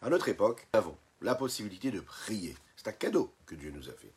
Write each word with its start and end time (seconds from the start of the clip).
À 0.00 0.10
notre 0.10 0.28
époque, 0.28 0.66
nous 0.72 0.78
avons 0.78 0.96
la 1.20 1.34
possibilité 1.34 1.90
de 1.90 2.00
prier. 2.00 2.56
C'est 2.76 2.88
un 2.88 2.92
cadeau 2.92 3.32
que 3.46 3.56
Dieu 3.56 3.72
nous 3.72 3.88
a 3.88 3.92
fait. 3.92 4.12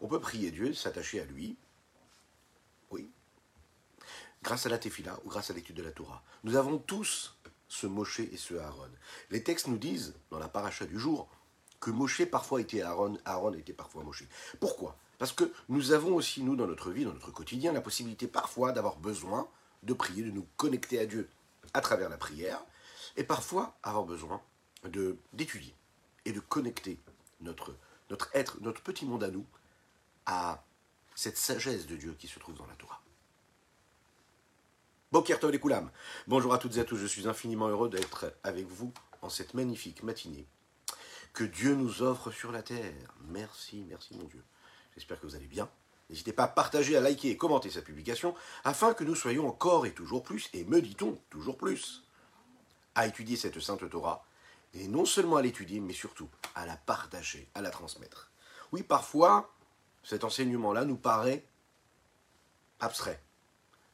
On 0.00 0.08
peut 0.08 0.20
prier 0.20 0.50
Dieu, 0.50 0.74
s'attacher 0.74 1.20
à 1.20 1.24
lui. 1.24 1.56
Oui. 2.90 3.08
Grâce 4.42 4.66
à 4.66 4.68
la 4.70 4.78
tefila 4.78 5.18
ou 5.24 5.28
grâce 5.28 5.50
à 5.50 5.54
l'étude 5.54 5.76
de 5.76 5.82
la 5.82 5.92
Torah. 5.92 6.22
Nous 6.42 6.56
avons 6.56 6.78
tous 6.78 7.36
ce 7.68 7.86
Moshe 7.86 8.20
et 8.20 8.36
ce 8.36 8.54
Aaron. 8.54 8.90
Les 9.30 9.44
textes 9.44 9.68
nous 9.68 9.78
disent, 9.78 10.14
dans 10.30 10.40
la 10.40 10.48
paracha 10.48 10.86
du 10.86 10.98
jour, 10.98 11.28
que 11.78 11.90
Moshe 11.90 12.24
parfois 12.24 12.60
était 12.60 12.82
Aaron, 12.82 13.16
Aaron 13.24 13.52
était 13.52 13.72
parfois 13.72 14.02
Moshe. 14.02 14.24
Pourquoi? 14.58 14.98
Parce 15.18 15.32
que 15.32 15.52
nous 15.68 15.92
avons 15.92 16.16
aussi, 16.16 16.42
nous, 16.42 16.56
dans 16.56 16.66
notre 16.66 16.90
vie, 16.90 17.04
dans 17.04 17.12
notre 17.12 17.30
quotidien, 17.30 17.72
la 17.72 17.80
possibilité 17.80 18.26
parfois 18.26 18.72
d'avoir 18.72 18.96
besoin 18.96 19.48
de 19.84 19.92
prier, 19.92 20.24
de 20.24 20.30
nous 20.30 20.46
connecter 20.56 20.98
à 20.98 21.06
Dieu 21.06 21.28
à 21.72 21.80
travers 21.80 22.08
la 22.08 22.16
prière, 22.16 22.60
et 23.16 23.22
parfois 23.22 23.78
avoir 23.82 24.04
besoin 24.04 24.42
d'étudier 24.84 25.74
et 26.24 26.32
de 26.32 26.40
connecter 26.40 26.98
notre, 27.40 27.76
notre 28.10 28.30
être, 28.34 28.60
notre 28.60 28.82
petit 28.82 29.06
monde 29.06 29.24
à 29.24 29.30
nous, 29.30 29.46
à 30.26 30.64
cette 31.14 31.36
sagesse 31.36 31.86
de 31.86 31.96
Dieu 31.96 32.14
qui 32.18 32.28
se 32.28 32.38
trouve 32.38 32.56
dans 32.56 32.66
la 32.66 32.74
Torah. 32.74 33.00
Bokertov 35.12 35.50
les. 35.50 35.60
Bonjour 36.28 36.54
à 36.54 36.58
toutes 36.58 36.76
et 36.76 36.80
à 36.80 36.84
tous, 36.84 36.96
je 36.96 37.06
suis 37.06 37.26
infiniment 37.26 37.68
heureux 37.68 37.90
d'être 37.90 38.32
avec 38.44 38.66
vous 38.66 38.92
en 39.22 39.28
cette 39.28 39.54
magnifique 39.54 40.02
matinée 40.02 40.46
que 41.32 41.44
Dieu 41.44 41.74
nous 41.74 42.02
offre 42.02 42.30
sur 42.30 42.52
la 42.52 42.62
terre. 42.62 43.14
Merci, 43.28 43.84
merci 43.88 44.14
mon 44.16 44.24
Dieu. 44.24 44.42
J'espère 44.94 45.20
que 45.20 45.26
vous 45.26 45.36
allez 45.36 45.46
bien. 45.46 45.68
N'hésitez 46.08 46.32
pas 46.32 46.44
à 46.44 46.48
partager, 46.48 46.96
à 46.96 47.00
liker 47.00 47.30
et 47.30 47.36
commenter 47.36 47.70
cette 47.70 47.84
publication 47.84 48.34
afin 48.64 48.94
que 48.94 49.04
nous 49.04 49.14
soyons 49.14 49.46
encore 49.46 49.86
et 49.86 49.92
toujours 49.92 50.22
plus, 50.22 50.48
et 50.52 50.64
me 50.64 50.82
dit-on 50.82 51.16
toujours 51.30 51.56
plus, 51.56 52.04
à 52.94 53.06
étudier 53.06 53.36
cette 53.36 53.60
sainte 53.60 53.88
Torah 53.88 54.24
et 54.74 54.88
non 54.88 55.04
seulement 55.04 55.36
à 55.36 55.42
l'étudier, 55.42 55.80
mais 55.80 55.92
surtout 55.92 56.28
à 56.54 56.66
la 56.66 56.76
partager, 56.76 57.48
à 57.54 57.62
la 57.62 57.70
transmettre. 57.70 58.30
Oui, 58.72 58.82
parfois, 58.82 59.54
cet 60.02 60.24
enseignement-là 60.24 60.84
nous 60.84 60.96
paraît 60.96 61.44
abstrait, 62.78 63.22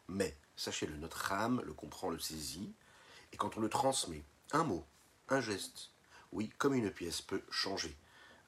mais 0.08 0.36
sachez-le, 0.56 0.96
notre 0.96 1.32
âme 1.32 1.62
le 1.64 1.72
comprend, 1.72 2.10
le 2.10 2.18
saisit, 2.18 2.72
et 3.32 3.36
quand 3.36 3.56
on 3.56 3.60
le 3.60 3.68
transmet, 3.68 4.22
un 4.52 4.64
mot, 4.64 4.86
un 5.28 5.40
geste, 5.40 5.90
oui, 6.32 6.52
comme 6.58 6.74
une 6.74 6.90
pièce 6.90 7.22
peut 7.22 7.42
changer. 7.50 7.96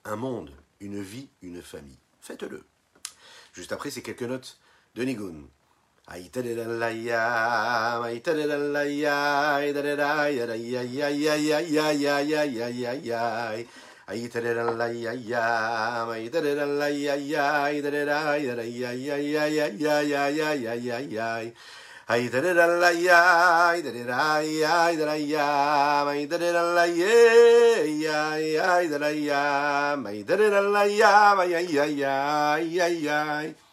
Un 0.04 0.16
monde, 0.16 0.54
une 0.80 1.00
vie, 1.02 1.28
une 1.42 1.62
famille. 1.62 1.98
Faites-le. 2.20 2.64
Juste 3.52 3.72
après, 3.72 3.90
c'est 3.90 4.02
quelques 4.02 4.22
notes 4.22 4.60
de 4.94 5.02
Nigun. 5.02 5.48
I 6.10 6.22
did 6.32 6.46
it 6.46 6.58
all 6.58 6.82
I 6.82 6.94
did 8.18 8.38
it 8.38 8.50
I 24.08 24.48
I 24.64 24.96
did 24.96 25.08
I 25.08 25.18
am 25.28 26.08
I 26.08 26.24
did 26.24 26.40
it 26.40 26.56
all 26.56 26.78
I 26.78 26.88
I 28.08 28.56
I 28.64 28.86
did 28.88 29.02
I 29.02 29.12
am 29.28 30.06
I 30.06 30.22
did 30.22 30.40
it 30.40 30.54
all 30.54 30.74
I 30.74 30.84
am 30.86 31.40
I 31.40 31.52
I 31.52 31.68
I 31.78 32.02
I 32.80 33.10
I 33.10 33.67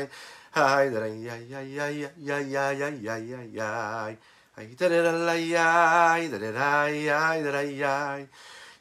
ay, 0.54 0.90
ya, 0.94 1.36
ya, 1.36 1.60
ya, 1.60 1.88
ya, 1.90 2.10
ya, 2.16 2.38
ya, 2.40 2.72
ya, 2.72 2.88
ya, 2.88 3.16
ya, 3.18 3.42
ya, 3.52 4.16
ay, 4.56 4.68
la 4.78 5.12
la 5.12 5.34
ya, 5.34 6.12
ay, 6.14 6.28
la 6.28 6.88
ya, 6.88 7.30
ay, 7.30 7.42
la 7.42 7.62
ya, 7.62 8.26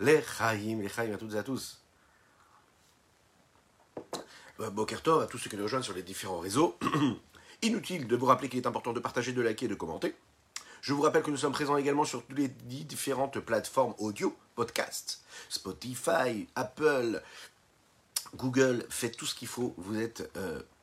Les 0.00 0.22
Chaim, 0.22 0.78
les 0.80 0.88
Chaim 0.88 1.12
à 1.12 1.16
toutes 1.16 1.34
et 1.34 1.38
à 1.38 1.42
tous. 1.42 1.82
Bokertov, 4.58 5.22
à 5.22 5.26
tous 5.26 5.38
ceux 5.38 5.50
qui 5.50 5.56
nous 5.56 5.62
rejoignent 5.62 5.82
sur 5.82 5.94
les 5.94 6.02
différents 6.02 6.38
réseaux. 6.38 6.78
Inutile 7.62 8.06
de 8.06 8.16
vous 8.16 8.26
rappeler 8.26 8.48
qu'il 8.48 8.60
est 8.60 8.66
important 8.66 8.92
de 8.92 9.00
partager, 9.00 9.32
de 9.32 9.42
liker 9.42 9.66
et 9.66 9.68
de 9.68 9.74
commenter. 9.74 10.14
Je 10.80 10.94
vous 10.94 11.02
rappelle 11.02 11.22
que 11.22 11.30
nous 11.30 11.36
sommes 11.36 11.52
présents 11.52 11.76
également 11.76 12.04
sur 12.04 12.24
toutes 12.24 12.38
les 12.38 12.48
différentes 12.48 13.38
plateformes 13.40 13.94
audio, 13.98 14.34
podcast, 14.54 15.22
Spotify, 15.48 16.48
Apple, 16.54 17.22
Google. 18.36 18.86
Faites 18.88 19.16
tout 19.16 19.26
ce 19.26 19.34
qu'il 19.34 19.48
faut. 19.48 19.74
Vous 19.76 19.98
êtes 19.98 20.30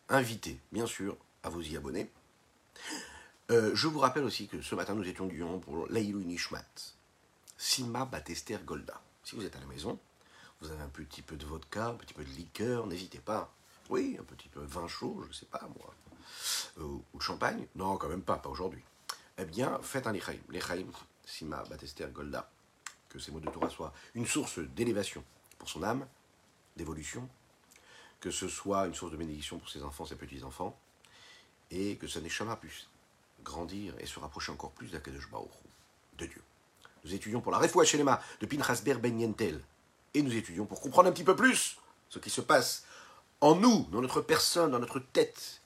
invités, 0.09 0.59
bien 0.71 0.85
sûr, 0.85 1.17
à 1.43 1.49
vous 1.49 1.67
y 1.67 1.75
abonner. 1.75 2.11
Euh, 3.49 3.71
je 3.73 3.88
vous 3.88 3.99
rappelle 3.99 4.23
aussi 4.23 4.47
que 4.47 4.61
ce 4.61 4.75
matin, 4.75 4.93
nous 4.93 5.07
étions 5.07 5.25
du 5.25 5.41
pour 5.61 5.88
Leilou 5.88 6.19
Nishmat, 6.19 6.65
Sima 7.57 8.05
Batester 8.05 8.57
Golda. 8.65 9.01
Si 9.23 9.35
vous 9.35 9.45
êtes 9.45 9.55
à 9.55 9.59
la 9.59 9.65
maison, 9.67 9.97
vous 10.59 10.69
avez 10.69 10.81
un 10.81 10.89
petit 10.89 11.21
peu 11.21 11.38
de 11.38 11.45
vodka, 11.45 11.88
un 11.88 11.93
petit 11.93 12.13
peu 12.13 12.25
de 12.25 12.29
liqueur, 12.29 12.88
n'hésitez 12.88 13.19
pas. 13.19 13.53
Oui, 13.89 14.17
un 14.19 14.23
petit 14.23 14.49
peu 14.49 14.59
de 14.59 14.65
vin 14.65 14.88
chaud, 14.88 15.19
je 15.23 15.27
ne 15.29 15.33
sais 15.33 15.45
pas 15.45 15.61
moi. 15.77 15.93
Euh, 16.79 16.83
ou 17.13 17.17
de 17.17 17.23
champagne 17.23 17.67
Non, 17.75 17.95
quand 17.97 18.09
même 18.09 18.21
pas, 18.21 18.38
pas 18.38 18.49
aujourd'hui. 18.49 18.83
Eh 19.38 19.45
bien, 19.45 19.79
faites 19.81 20.07
un 20.07 20.11
lechaim. 20.11 20.39
Lechaim, 20.49 20.88
Sima, 21.25 21.63
Batester, 21.69 22.07
Golda. 22.11 22.49
Que 23.07 23.19
ces 23.19 23.31
mots 23.31 23.39
de 23.39 23.49
Torah 23.49 23.69
soient 23.69 23.94
une 24.15 24.25
source 24.25 24.59
d'élévation 24.59 25.23
pour 25.57 25.69
son 25.69 25.83
âme, 25.83 26.05
d'évolution. 26.75 27.29
Que 28.19 28.31
ce 28.31 28.49
soit 28.49 28.88
une 28.88 28.95
source 28.95 29.11
de 29.11 29.17
bénédiction 29.17 29.57
pour 29.57 29.69
ses 29.69 29.83
enfants, 29.83 30.05
ses 30.05 30.15
petits-enfants. 30.15 30.77
Et 31.72 31.97
que 31.97 32.07
ce 32.07 32.19
Neshama 32.19 32.55
puisse 32.55 32.88
grandir 33.44 33.94
et 34.00 34.06
se 34.06 34.19
rapprocher 34.19 34.51
encore 34.51 34.71
plus 34.71 34.91
d'Akadosh 34.91 35.30
de 36.18 36.25
Dieu. 36.25 36.41
Nous 37.03 37.13
étudions 37.13 37.41
pour 37.41 37.51
la 37.51 37.59
Refoua 37.59 37.86
Shelema 37.86 38.21
de 38.39 38.45
Pinchas 38.45 38.81
Ber 38.83 39.00
Ben 39.00 39.19
Yentel. 39.19 39.62
Et 40.13 40.21
nous 40.21 40.36
étudions 40.36 40.65
pour 40.65 40.81
comprendre 40.81 41.09
un 41.09 41.12
petit 41.12 41.24
peu 41.24 41.36
plus 41.36 41.77
ce 42.09 42.19
qui 42.19 42.30
se 42.30 42.41
passe 42.41 42.86
en 43.41 43.56
nous, 43.56 43.88
dans 43.91 44.01
notre 44.01 44.21
personne, 44.21 44.71
dans 44.71 44.80
notre 44.80 45.00
tête, 45.00 45.62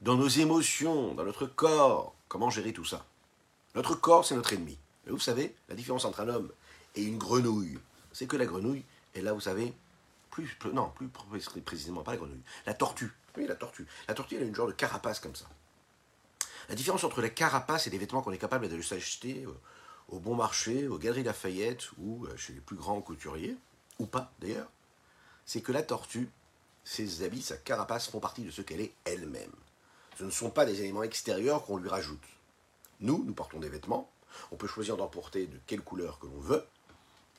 dans 0.00 0.16
nos 0.16 0.28
émotions, 0.28 1.14
dans 1.14 1.24
notre 1.24 1.46
corps. 1.46 2.14
Comment 2.28 2.50
gérer 2.50 2.72
tout 2.72 2.84
ça? 2.84 3.06
Notre 3.74 3.94
corps, 3.94 4.24
c'est 4.24 4.34
notre 4.34 4.52
ennemi. 4.52 4.78
Mais 5.06 5.12
vous 5.12 5.20
savez, 5.20 5.54
la 5.68 5.74
différence 5.74 6.04
entre 6.04 6.20
un 6.20 6.28
homme 6.28 6.50
et 6.96 7.02
une 7.02 7.18
grenouille, 7.18 7.78
c'est 8.12 8.26
que 8.26 8.36
la 8.36 8.46
grenouille 8.46 8.84
est 9.14 9.20
là, 9.20 9.32
vous 9.32 9.40
savez, 9.40 9.74
non, 10.72 10.90
plus 10.90 11.08
précisément, 11.62 12.02
pas 12.02 12.12
la 12.12 12.18
grenouille, 12.18 12.42
la 12.66 12.74
tortue. 12.74 13.12
Oui, 13.36 13.46
la 13.46 13.54
tortue. 13.54 13.86
La 14.08 14.14
tortue, 14.14 14.36
elle 14.36 14.44
a 14.44 14.46
une 14.46 14.54
genre 14.54 14.66
de 14.66 14.72
carapace 14.72 15.20
comme 15.20 15.34
ça. 15.34 15.46
La 16.68 16.74
différence 16.74 17.04
entre 17.04 17.20
la 17.20 17.28
carapace 17.28 17.86
et 17.86 17.90
les 17.90 17.98
vêtements 17.98 18.22
qu'on 18.22 18.32
est 18.32 18.38
capable 18.38 18.68
de 18.68 18.82
s'acheter 18.82 19.44
euh, 19.44 19.52
au 20.08 20.18
bon 20.18 20.34
marché, 20.34 20.88
aux 20.88 20.98
Galeries 20.98 21.24
Lafayette 21.24 21.90
ou 21.98 22.24
euh, 22.26 22.36
chez 22.36 22.52
les 22.52 22.60
plus 22.60 22.76
grands 22.76 23.00
couturiers, 23.00 23.56
ou 23.98 24.06
pas 24.06 24.32
d'ailleurs, 24.40 24.70
c'est 25.44 25.60
que 25.60 25.72
la 25.72 25.82
tortue, 25.82 26.30
ses 26.84 27.22
habits, 27.22 27.42
sa 27.42 27.56
carapace 27.56 28.08
font 28.08 28.20
partie 28.20 28.42
de 28.42 28.50
ce 28.50 28.62
qu'elle 28.62 28.80
est 28.80 28.94
elle-même. 29.04 29.52
Ce 30.18 30.24
ne 30.24 30.30
sont 30.30 30.50
pas 30.50 30.64
des 30.64 30.80
éléments 30.80 31.02
extérieurs 31.02 31.64
qu'on 31.64 31.76
lui 31.76 31.88
rajoute. 31.88 32.22
Nous, 33.00 33.24
nous 33.26 33.34
portons 33.34 33.58
des 33.58 33.68
vêtements. 33.68 34.10
On 34.52 34.56
peut 34.56 34.68
choisir 34.68 34.96
d'en 34.96 35.08
porter 35.08 35.46
de 35.46 35.58
quelle 35.66 35.82
couleur 35.82 36.18
que 36.18 36.26
l'on 36.26 36.40
veut, 36.40 36.64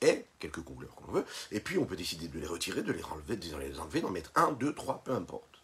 et 0.02 0.26
quelques 0.40 0.62
couleurs 0.62 0.94
qu'on 0.96 1.12
veut, 1.12 1.26
et 1.52 1.60
puis 1.60 1.78
on 1.78 1.86
peut 1.86 1.96
décider 1.96 2.28
de 2.28 2.40
les 2.40 2.48
retirer, 2.48 2.84
de 2.84 2.92
les 2.92 3.04
enlever, 3.04 3.38
de 3.38 3.58
les 3.58 3.80
enlever, 3.80 4.02
d'en 4.02 4.12
mettre 4.12 4.32
un, 4.36 4.52
deux, 4.52 4.74
trois, 4.74 5.02
peu 5.04 5.14
importe. 5.14 5.55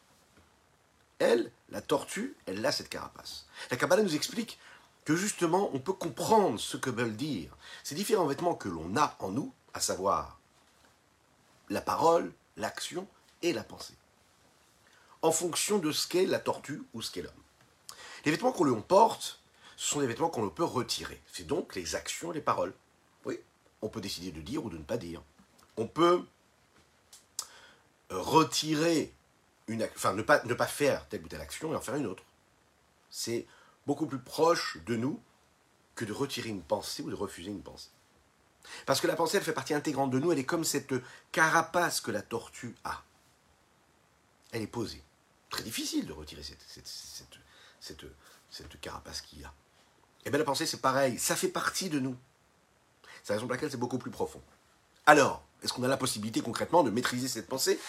Elle, 1.22 1.52
la 1.70 1.82
tortue, 1.82 2.36
elle 2.48 2.66
a 2.66 2.72
cette 2.72 2.90
carapace. 2.90 3.46
La 3.70 3.78
Kabbalah 3.78 4.02
nous 4.02 4.16
explique 4.16 4.58
que 5.06 5.16
justement, 5.16 5.70
on 5.72 5.80
peut 5.80 5.94
comprendre 5.94 6.60
ce 6.60 6.78
que 6.78 6.90
veulent 6.90 7.16
dire 7.16 7.56
ces 7.84 7.94
différents 7.94 8.26
vêtements 8.26 8.56
que 8.56 8.70
l'on 8.70 8.98
a 8.98 9.16
en 9.20 9.30
nous, 9.30 9.54
à 9.76 9.80
savoir 9.80 10.40
la 11.70 11.80
parole, 11.80 12.34
l'action 12.58 13.08
et 13.44 13.54
la 13.54 13.64
pensée, 13.64 13.94
en 15.22 15.32
fonction 15.32 15.78
de 15.78 15.92
ce 15.92 16.08
qu'est 16.08 16.26
la 16.26 16.40
tortue 16.40 16.82
ou 16.96 17.04
ce 17.04 17.12
qu'est 17.12 17.22
l'homme. 17.22 17.32
Les 18.26 18.32
vêtements 18.32 18.52
qu'on 18.52 18.64
l'on 18.64 18.82
porte, 18.82 19.40
ce 19.78 19.90
sont 19.90 20.00
des 20.00 20.08
vêtements 20.08 20.30
qu'on 20.30 20.50
peut 20.50 20.64
retirer. 20.64 21.22
C'est 21.32 21.46
donc 21.46 21.76
les 21.76 21.94
actions, 21.94 22.32
les 22.32 22.42
paroles. 22.42 22.74
Oui, 23.26 23.40
on 23.84 23.90
peut 23.90 24.02
décider 24.02 24.32
de 24.32 24.42
dire 24.42 24.66
ou 24.66 24.72
de 24.72 24.78
ne 24.80 24.84
pas 24.84 24.98
dire. 24.98 25.22
On 25.78 25.86
peut 25.86 26.26
retirer 28.10 29.14
ne 29.76 30.22
pas, 30.22 30.44
ne 30.44 30.54
pas 30.54 30.68
faire 30.68 31.08
telle 31.08 31.24
ou 31.24 31.28
telle 31.28 31.42
action 31.42 31.74
et 31.74 31.76
en 31.76 31.82
faire 31.82 31.96
une 31.96 32.06
autre. 32.06 32.24
C'est 33.10 33.46
beaucoup 33.86 34.06
plus 34.06 34.20
proche 34.20 34.78
de 34.86 34.96
nous 34.96 35.22
que 35.96 36.06
de 36.06 36.14
retirer 36.14 36.50
une 36.50 36.62
pensée 36.62 37.04
ou 37.04 37.10
de 37.10 37.16
refuser 37.16 37.52
une 37.52 37.62
pensée. 37.62 37.90
Parce 38.86 39.02
que 39.02 39.08
la 39.08 39.16
pensée, 39.16 39.38
elle 39.38 39.44
fait 39.44 39.54
partie 39.54 39.74
intégrante 39.74 40.12
de 40.12 40.20
nous, 40.20 40.32
elle 40.32 40.40
est 40.40 40.46
comme 40.46 40.64
cette 40.64 40.94
carapace 41.32 42.02
que 42.02 42.12
la 42.12 42.22
tortue 42.22 42.76
a. 42.84 43.04
Elle 44.52 44.62
est 44.62 44.68
posée. 44.68 45.04
Très 45.50 45.64
difficile 45.64 46.06
de 46.06 46.14
retirer 46.14 46.44
cette, 46.44 46.62
cette, 46.68 48.06
cette, 48.50 48.80
carapace 48.82 49.22
qu'il 49.22 49.42
y 49.42 49.44
a. 49.44 49.48
Et 49.48 50.28
eh 50.28 50.30
bien 50.30 50.40
la 50.40 50.46
pensée, 50.46 50.66
c'est 50.66 50.82
pareil, 50.82 51.18
ça 51.18 51.36
fait 51.36 51.48
partie 51.48 51.90
de 51.90 52.00
nous. 52.00 52.16
C'est 53.24 53.34
la 53.34 53.36
raison 53.36 53.48
pour 53.48 53.56
laquelle 53.56 53.72
c'est 53.72 53.78
beaucoup 53.78 53.98
plus 53.98 54.12
profond. 54.12 54.42
Alors, 55.06 55.44
est-ce 55.64 55.74
qu'on 55.74 55.84
a 55.84 55.88
la 55.88 55.98
possibilité 55.98 56.42
concrètement 56.42 56.84
de 56.84 56.92
maîtriser 56.92 57.28
cette 57.28 57.48
pensée? 57.48 57.80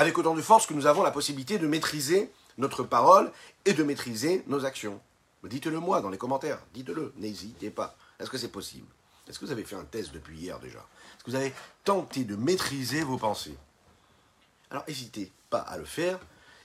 Avec 0.00 0.16
autant 0.16 0.34
de 0.34 0.40
force 0.40 0.64
que 0.64 0.72
nous 0.72 0.86
avons 0.86 1.02
la 1.02 1.10
possibilité 1.10 1.58
de 1.58 1.66
maîtriser 1.66 2.32
notre 2.56 2.82
parole 2.82 3.30
et 3.66 3.74
de 3.74 3.82
maîtriser 3.82 4.42
nos 4.46 4.64
actions 4.64 4.98
Dites-le 5.44 5.78
moi 5.78 6.00
dans 6.00 6.08
les 6.08 6.16
commentaires, 6.16 6.58
dites-le, 6.72 7.12
n'hésitez 7.18 7.68
pas. 7.68 7.94
Est-ce 8.18 8.30
que 8.30 8.38
c'est 8.38 8.48
possible? 8.48 8.86
Est-ce 9.28 9.38
que 9.38 9.44
vous 9.44 9.52
avez 9.52 9.62
fait 9.62 9.76
un 9.76 9.84
test 9.84 10.12
depuis 10.12 10.38
hier 10.38 10.58
déjà? 10.58 10.78
Est-ce 10.78 11.24
que 11.24 11.30
vous 11.30 11.36
avez 11.36 11.52
tenté 11.84 12.24
de 12.24 12.34
maîtriser 12.34 13.02
vos 13.02 13.18
pensées? 13.18 13.58
Alors 14.70 14.84
n'hésitez 14.88 15.30
pas 15.50 15.60
à 15.60 15.76
le 15.76 15.84
faire 15.84 16.18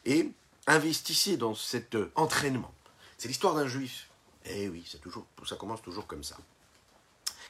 et 0.05 0.31
investissez 0.65 1.35
dans 1.35 1.55
cet 1.55 1.95
euh, 1.95 2.09
entraînement. 2.15 2.73
C'est 3.17 3.27
l'histoire 3.27 3.53
d'un 3.53 3.67
juif. 3.67 4.07
Eh 4.45 4.69
oui, 4.69 4.89
ça 5.45 5.55
commence 5.57 5.81
toujours 5.81 6.07
comme 6.07 6.23
ça. 6.23 6.37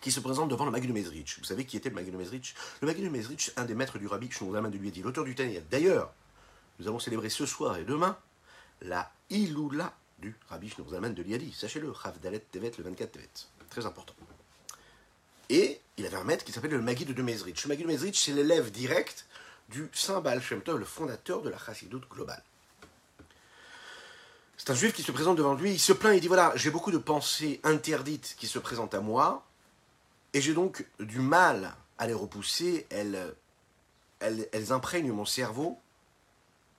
Qui 0.05 0.11
se 0.11 0.19
présente 0.19 0.49
devant 0.49 0.65
le 0.65 0.71
Maguid 0.71 0.87
de 0.87 0.93
Mezrich. 0.93 1.39
Vous 1.39 1.45
savez 1.45 1.65
qui 1.65 1.77
était 1.77 1.89
le 1.89 1.95
Maguid 1.95 2.13
de 2.13 2.17
Mezrich 2.19 2.53
Le 2.79 2.85
Maguid 2.85 3.05
de 3.05 3.09
Mezrich, 3.09 3.49
un 3.57 3.65
des 3.65 3.73
maîtres 3.73 3.97
du 3.97 4.05
rabbi 4.05 4.29
Shmuel 4.29 4.69
de 4.69 4.77
lui 4.77 4.91
l'auteur 5.01 5.23
du 5.23 5.33
Tanya. 5.33 5.61
D'ailleurs, 5.71 6.13
nous 6.77 6.87
avons 6.87 6.99
célébré 6.99 7.27
ce 7.29 7.47
soir 7.47 7.77
et 7.77 7.85
demain 7.85 8.15
la 8.83 9.11
Iloula 9.31 9.91
du 10.19 10.35
Rabbi 10.47 10.69
Shneur 10.69 10.85
de 10.85 11.23
Liadi. 11.23 11.51
Sachez-le, 11.51 11.89
Rav 11.89 12.19
Dalet 12.19 12.37
Tevet, 12.37 12.73
le 12.77 12.83
24 12.83 13.13
Tevet. 13.13 13.29
Très 13.71 13.87
important. 13.87 14.13
Et 15.49 15.81
il 15.97 16.05
avait 16.05 16.17
un 16.17 16.23
maître 16.23 16.45
qui 16.45 16.51
s'appelle 16.51 16.69
le 16.69 16.83
Maguide 16.83 17.15
de 17.15 17.21
Mezrich. 17.23 17.63
Le 17.63 17.69
Maguide 17.69 17.87
de 17.87 17.91
Mezrich, 17.91 18.19
c'est 18.19 18.33
l'élève 18.33 18.69
direct 18.69 19.25
du 19.69 19.89
Saint 19.91 20.21
Baal 20.21 20.39
Shem 20.39 20.61
le 20.67 20.85
fondateur 20.85 21.41
de 21.41 21.49
la 21.49 21.57
Chassidoute 21.57 22.07
globale. 22.11 22.43
C'est 24.57 24.69
un 24.69 24.75
juif 24.75 24.93
qui 24.93 25.01
se 25.01 25.11
présente 25.11 25.39
devant 25.39 25.55
lui, 25.55 25.71
il 25.71 25.79
se 25.79 25.93
plaint, 25.93 26.13
il 26.13 26.21
dit 26.21 26.27
voilà, 26.27 26.53
j'ai 26.55 26.69
beaucoup 26.69 26.91
de 26.91 26.99
pensées 26.99 27.59
interdites 27.63 28.35
qui 28.37 28.45
se 28.45 28.59
présentent 28.59 28.93
à 28.93 29.01
moi, 29.01 29.43
et 30.35 30.41
j'ai 30.41 30.53
donc 30.53 30.85
du 30.99 31.19
mal 31.19 31.73
à 31.97 32.07
les 32.07 32.13
repousser, 32.13 32.85
elles, 32.89 33.33
elles, 34.19 34.49
elles 34.51 34.73
imprègnent 34.73 35.13
mon 35.13 35.23
cerveau, 35.23 35.79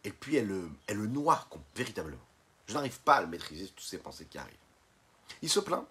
et 0.05 0.11
puis 0.11 0.37
elles, 0.37 0.55
elles 0.87 0.99
le 0.99 1.07
noient 1.07 1.49
véritablement. 1.75 2.21
Je 2.67 2.75
n'arrive 2.75 3.01
pas 3.01 3.17
à 3.17 3.23
le 3.23 3.29
maîtriser, 3.29 3.69
toutes 3.69 3.81
ces 3.81 3.97
pensées 3.97 4.27
qui 4.27 4.37
arrivent. 4.37 4.55
Il 5.41 5.49
se 5.49 5.59
plaint. 5.59 5.87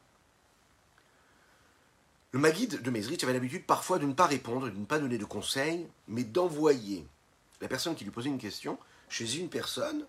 Le 2.33 2.39
Maguide 2.39 2.83
de 2.83 2.91
Mezrich 2.91 3.23
avait 3.23 3.33
l'habitude 3.33 3.65
parfois 3.65 3.97
de 3.97 4.05
ne 4.05 4.13
pas 4.13 4.27
répondre, 4.27 4.69
de 4.69 4.77
ne 4.77 4.85
pas 4.85 4.99
donner 4.99 5.17
de 5.17 5.25
conseils, 5.25 5.89
mais 6.07 6.23
d'envoyer 6.23 7.07
la 7.61 7.67
personne 7.67 7.95
qui 7.95 8.03
lui 8.03 8.11
posait 8.11 8.29
une 8.29 8.37
question 8.37 8.77
chez 9.09 9.37
une 9.37 9.49
personne 9.49 10.05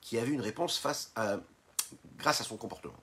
qui 0.00 0.18
avait 0.18 0.32
une 0.32 0.40
réponse 0.40 0.78
face 0.78 1.12
grâce 2.16 2.40
à 2.40 2.44
son 2.44 2.56
comportement. 2.56 3.00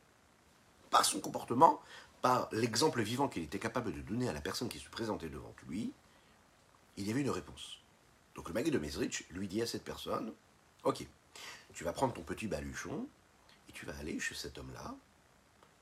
Par 0.89 1.05
son 1.05 1.21
comportement, 1.21 1.79
par 2.25 2.49
l'exemple 2.51 3.03
vivant 3.03 3.27
qu'il 3.27 3.43
était 3.43 3.59
capable 3.59 3.93
de 3.93 4.01
donner 4.01 4.27
à 4.27 4.33
la 4.33 4.41
personne 4.41 4.67
qui 4.67 4.79
se 4.79 4.89
présentait 4.89 5.29
devant 5.29 5.53
lui, 5.67 5.93
il 6.97 7.07
y 7.07 7.11
avait 7.11 7.21
une 7.21 7.29
réponse. 7.29 7.77
Donc 8.33 8.47
le 8.47 8.55
Maguide 8.55 8.73
de 8.73 8.79
Mezrich 8.79 9.27
lui 9.29 9.47
dit 9.47 9.61
à 9.61 9.67
cette 9.67 9.83
personne, 9.83 10.33
ok, 10.83 11.05
tu 11.75 11.83
vas 11.83 11.93
prendre 11.93 12.15
ton 12.15 12.23
petit 12.23 12.47
baluchon 12.47 13.07
et 13.69 13.73
tu 13.73 13.85
vas 13.85 13.95
aller 13.99 14.19
chez 14.19 14.33
cet 14.33 14.57
homme-là. 14.57 14.95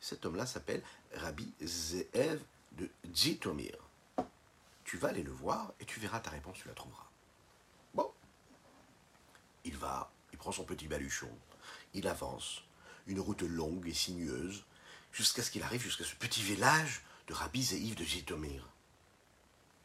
Cet 0.02 0.26
homme-là 0.26 0.46
s'appelle 0.46 0.84
Rabbi 1.16 1.50
Zeev 1.62 2.42
de 2.74 2.90
Jitomir. 3.14 3.78
Tu 4.84 4.98
vas 4.98 5.08
aller 5.08 5.24
le 5.24 5.32
voir 5.32 5.72
et 5.80 5.86
tu 5.86 6.02
verras 6.02 6.20
ta 6.20 6.32
réponse, 6.32 6.58
tu 6.58 6.68
la 6.68 6.74
trouveras. 6.74 7.08
Bon. 7.94 8.12
Il 9.64 9.78
va, 9.78 10.12
il 10.34 10.38
prend 10.38 10.52
son 10.52 10.66
petit 10.66 10.90
baluchon, 10.90 11.32
il 11.94 12.06
avance, 12.06 12.66
une 13.08 13.22
route 13.22 13.44
longue 13.44 13.88
et 13.88 13.94
sinueuse, 13.94 14.66
jusqu'à 15.14 15.44
ce 15.44 15.52
qu'il 15.52 15.64
arrive 15.64 15.82
jusqu'à 15.82 16.04
ce 16.04 16.16
petit 16.16 16.42
village 16.42 17.02
de 17.28 17.34
Rabbi 17.34 17.64
Zeev 17.64 17.96
de 17.96 18.04
Jitomir. 18.04 18.68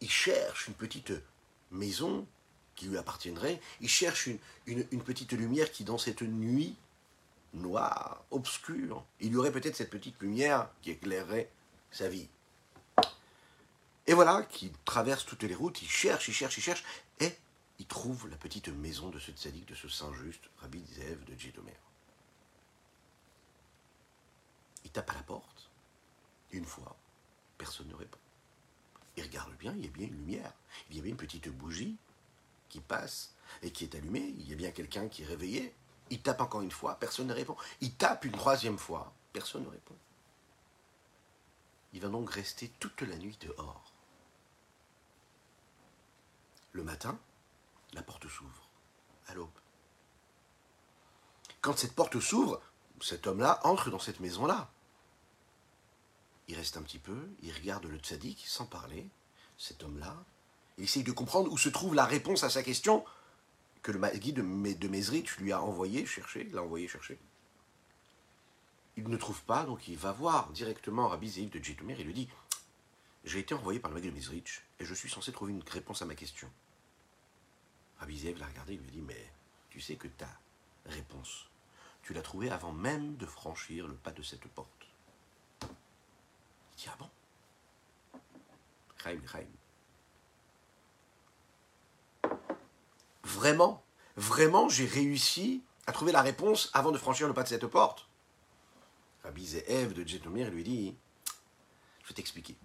Il 0.00 0.10
cherche 0.10 0.66
une 0.68 0.74
petite 0.74 1.12
maison 1.70 2.26
qui 2.74 2.86
lui 2.86 2.96
appartiendrait. 2.96 3.60
Il 3.80 3.88
cherche 3.88 4.28
une, 4.66 5.02
petite 5.02 5.32
lumière 5.32 5.70
qui, 5.70 5.84
dans 5.84 5.98
cette 5.98 6.22
nuit 6.22 6.76
noire, 7.54 8.22
obscure, 8.30 9.04
il 9.20 9.32
y 9.32 9.36
aurait 9.36 9.52
peut-être 9.52 9.76
cette 9.76 9.90
petite 9.90 10.20
lumière 10.20 10.68
qui 10.82 10.90
éclairerait 10.90 11.50
sa 11.90 12.08
vie. 12.08 12.28
Et 14.06 14.14
voilà 14.14 14.42
qu'il 14.42 14.72
traverse 14.84 15.26
toutes 15.26 15.42
les 15.42 15.54
routes, 15.54 15.82
il 15.82 15.88
cherche, 15.88 16.28
il 16.28 16.34
cherche, 16.34 16.56
il 16.56 16.62
cherche, 16.62 16.84
et 17.20 17.36
il 17.78 17.86
trouve 17.86 18.28
la 18.28 18.36
petite 18.36 18.68
maison 18.68 19.08
de 19.08 19.18
ce 19.18 19.32
tzaddik, 19.32 19.66
de 19.66 19.74
ce 19.74 19.88
saint 19.88 20.12
juste, 20.22 20.48
Rabbi 20.58 20.82
Zev 20.94 21.24
de 21.24 21.38
Djedomer. 21.38 21.76
Il 24.84 24.90
tape 24.90 25.10
à 25.10 25.14
la 25.14 25.22
porte, 25.22 25.70
une 26.50 26.64
fois, 26.64 26.96
personne 27.56 27.88
ne 27.88 27.94
répond. 27.94 28.18
Il 29.16 29.22
regarde 29.24 29.54
bien, 29.56 29.74
il 29.74 29.84
y 29.84 29.88
a 29.88 29.90
bien 29.90 30.06
une 30.06 30.16
lumière, 30.16 30.52
il 30.90 30.96
y 30.96 31.00
avait 31.00 31.08
une 31.08 31.16
petite 31.16 31.48
bougie, 31.48 31.96
qui 32.68 32.80
passe 32.80 33.34
et 33.62 33.72
qui 33.72 33.84
est 33.84 33.94
allumé, 33.94 34.20
il 34.20 34.48
y 34.48 34.52
a 34.52 34.56
bien 34.56 34.70
quelqu'un 34.70 35.08
qui 35.08 35.22
est 35.22 35.26
réveillé. 35.26 35.74
Il 36.10 36.22
tape 36.22 36.40
encore 36.40 36.62
une 36.62 36.70
fois, 36.70 36.98
personne 36.98 37.26
ne 37.26 37.34
répond. 37.34 37.56
Il 37.80 37.94
tape 37.94 38.24
une 38.24 38.32
troisième 38.32 38.78
fois, 38.78 39.12
personne 39.32 39.64
ne 39.64 39.68
répond. 39.68 39.96
Il 41.92 42.00
va 42.00 42.08
donc 42.08 42.30
rester 42.30 42.70
toute 42.78 43.02
la 43.02 43.16
nuit 43.16 43.36
dehors. 43.40 43.92
Le 46.72 46.84
matin, 46.84 47.18
la 47.94 48.02
porte 48.02 48.28
s'ouvre, 48.28 48.68
à 49.26 49.34
l'aube. 49.34 49.50
Quand 51.60 51.76
cette 51.76 51.94
porte 51.94 52.20
s'ouvre, 52.20 52.60
cet 53.02 53.26
homme-là 53.26 53.60
entre 53.64 53.90
dans 53.90 53.98
cette 53.98 54.20
maison-là. 54.20 54.70
Il 56.48 56.56
reste 56.56 56.76
un 56.76 56.82
petit 56.82 56.98
peu, 56.98 57.28
il 57.42 57.52
regarde 57.52 57.84
le 57.84 57.98
tzaddik 57.98 58.44
sans 58.46 58.66
parler. 58.66 59.06
Cet 59.58 59.82
homme-là, 59.82 60.16
il 60.78 60.84
essaye 60.84 61.02
de 61.02 61.12
comprendre 61.12 61.52
où 61.52 61.58
se 61.58 61.68
trouve 61.68 61.94
la 61.94 62.06
réponse 62.06 62.44
à 62.44 62.50
sa 62.50 62.62
question 62.62 63.04
que 63.82 63.92
le 63.92 64.08
guide 64.16 64.36
de 64.36 64.88
Mezrich 64.88 65.36
lui 65.38 65.52
a 65.52 65.62
envoyé 65.62 66.06
chercher, 66.06 66.44
l'a 66.52 66.62
envoyé 66.62 66.88
chercher. 66.88 67.18
Il 68.96 69.08
ne 69.08 69.16
trouve 69.16 69.42
pas, 69.42 69.64
donc 69.64 69.86
il 69.88 69.96
va 69.96 70.12
voir 70.12 70.50
directement 70.50 71.08
Rabbi 71.08 71.28
Zeïv 71.28 71.50
de 71.50 71.62
Jitumir 71.62 72.00
et 72.00 72.04
lui 72.04 72.14
dit 72.14 72.28
J'ai 73.24 73.40
été 73.40 73.54
envoyé 73.54 73.78
par 73.78 73.90
le 73.90 73.94
Maguide 73.94 74.10
de 74.10 74.16
Mezrich 74.16 74.62
et 74.80 74.84
je 74.84 74.94
suis 74.94 75.10
censé 75.10 75.32
trouver 75.32 75.52
une 75.52 75.62
réponse 75.68 76.02
à 76.02 76.04
ma 76.04 76.14
question. 76.14 76.50
Rabbi 77.98 78.18
Zeïv 78.18 78.38
l'a 78.38 78.46
regardé 78.46 78.74
et 78.74 78.76
lui 78.76 78.90
dit 78.90 79.00
Mais 79.00 79.32
tu 79.70 79.80
sais 79.80 79.96
que 79.96 80.08
ta 80.08 80.28
réponse, 80.86 81.47
tu 82.08 82.14
l'as 82.14 82.22
trouvée 82.22 82.50
avant 82.50 82.72
même 82.72 83.18
de 83.18 83.26
franchir 83.26 83.86
le 83.86 83.94
pas 83.94 84.12
de 84.12 84.22
cette 84.22 84.48
porte. 84.48 84.88
Il 85.60 85.68
dit 86.78 86.86
Ah 86.88 86.96
bon 86.98 87.10
Chaim, 88.96 89.20
Chaim. 89.30 89.44
Vraiment, 93.24 93.84
vraiment, 94.16 94.70
j'ai 94.70 94.86
réussi 94.86 95.62
à 95.86 95.92
trouver 95.92 96.12
la 96.12 96.22
réponse 96.22 96.70
avant 96.72 96.92
de 96.92 96.96
franchir 96.96 97.28
le 97.28 97.34
pas 97.34 97.42
de 97.42 97.48
cette 97.48 97.66
porte. 97.66 98.08
Rabbi 99.22 99.46
Ze'ev 99.46 99.92
de 99.92 100.02
Djetomir 100.02 100.48
lui 100.48 100.64
dit 100.64 100.96
Je 102.04 102.08
vais 102.08 102.14
t'expliquer. 102.14 102.56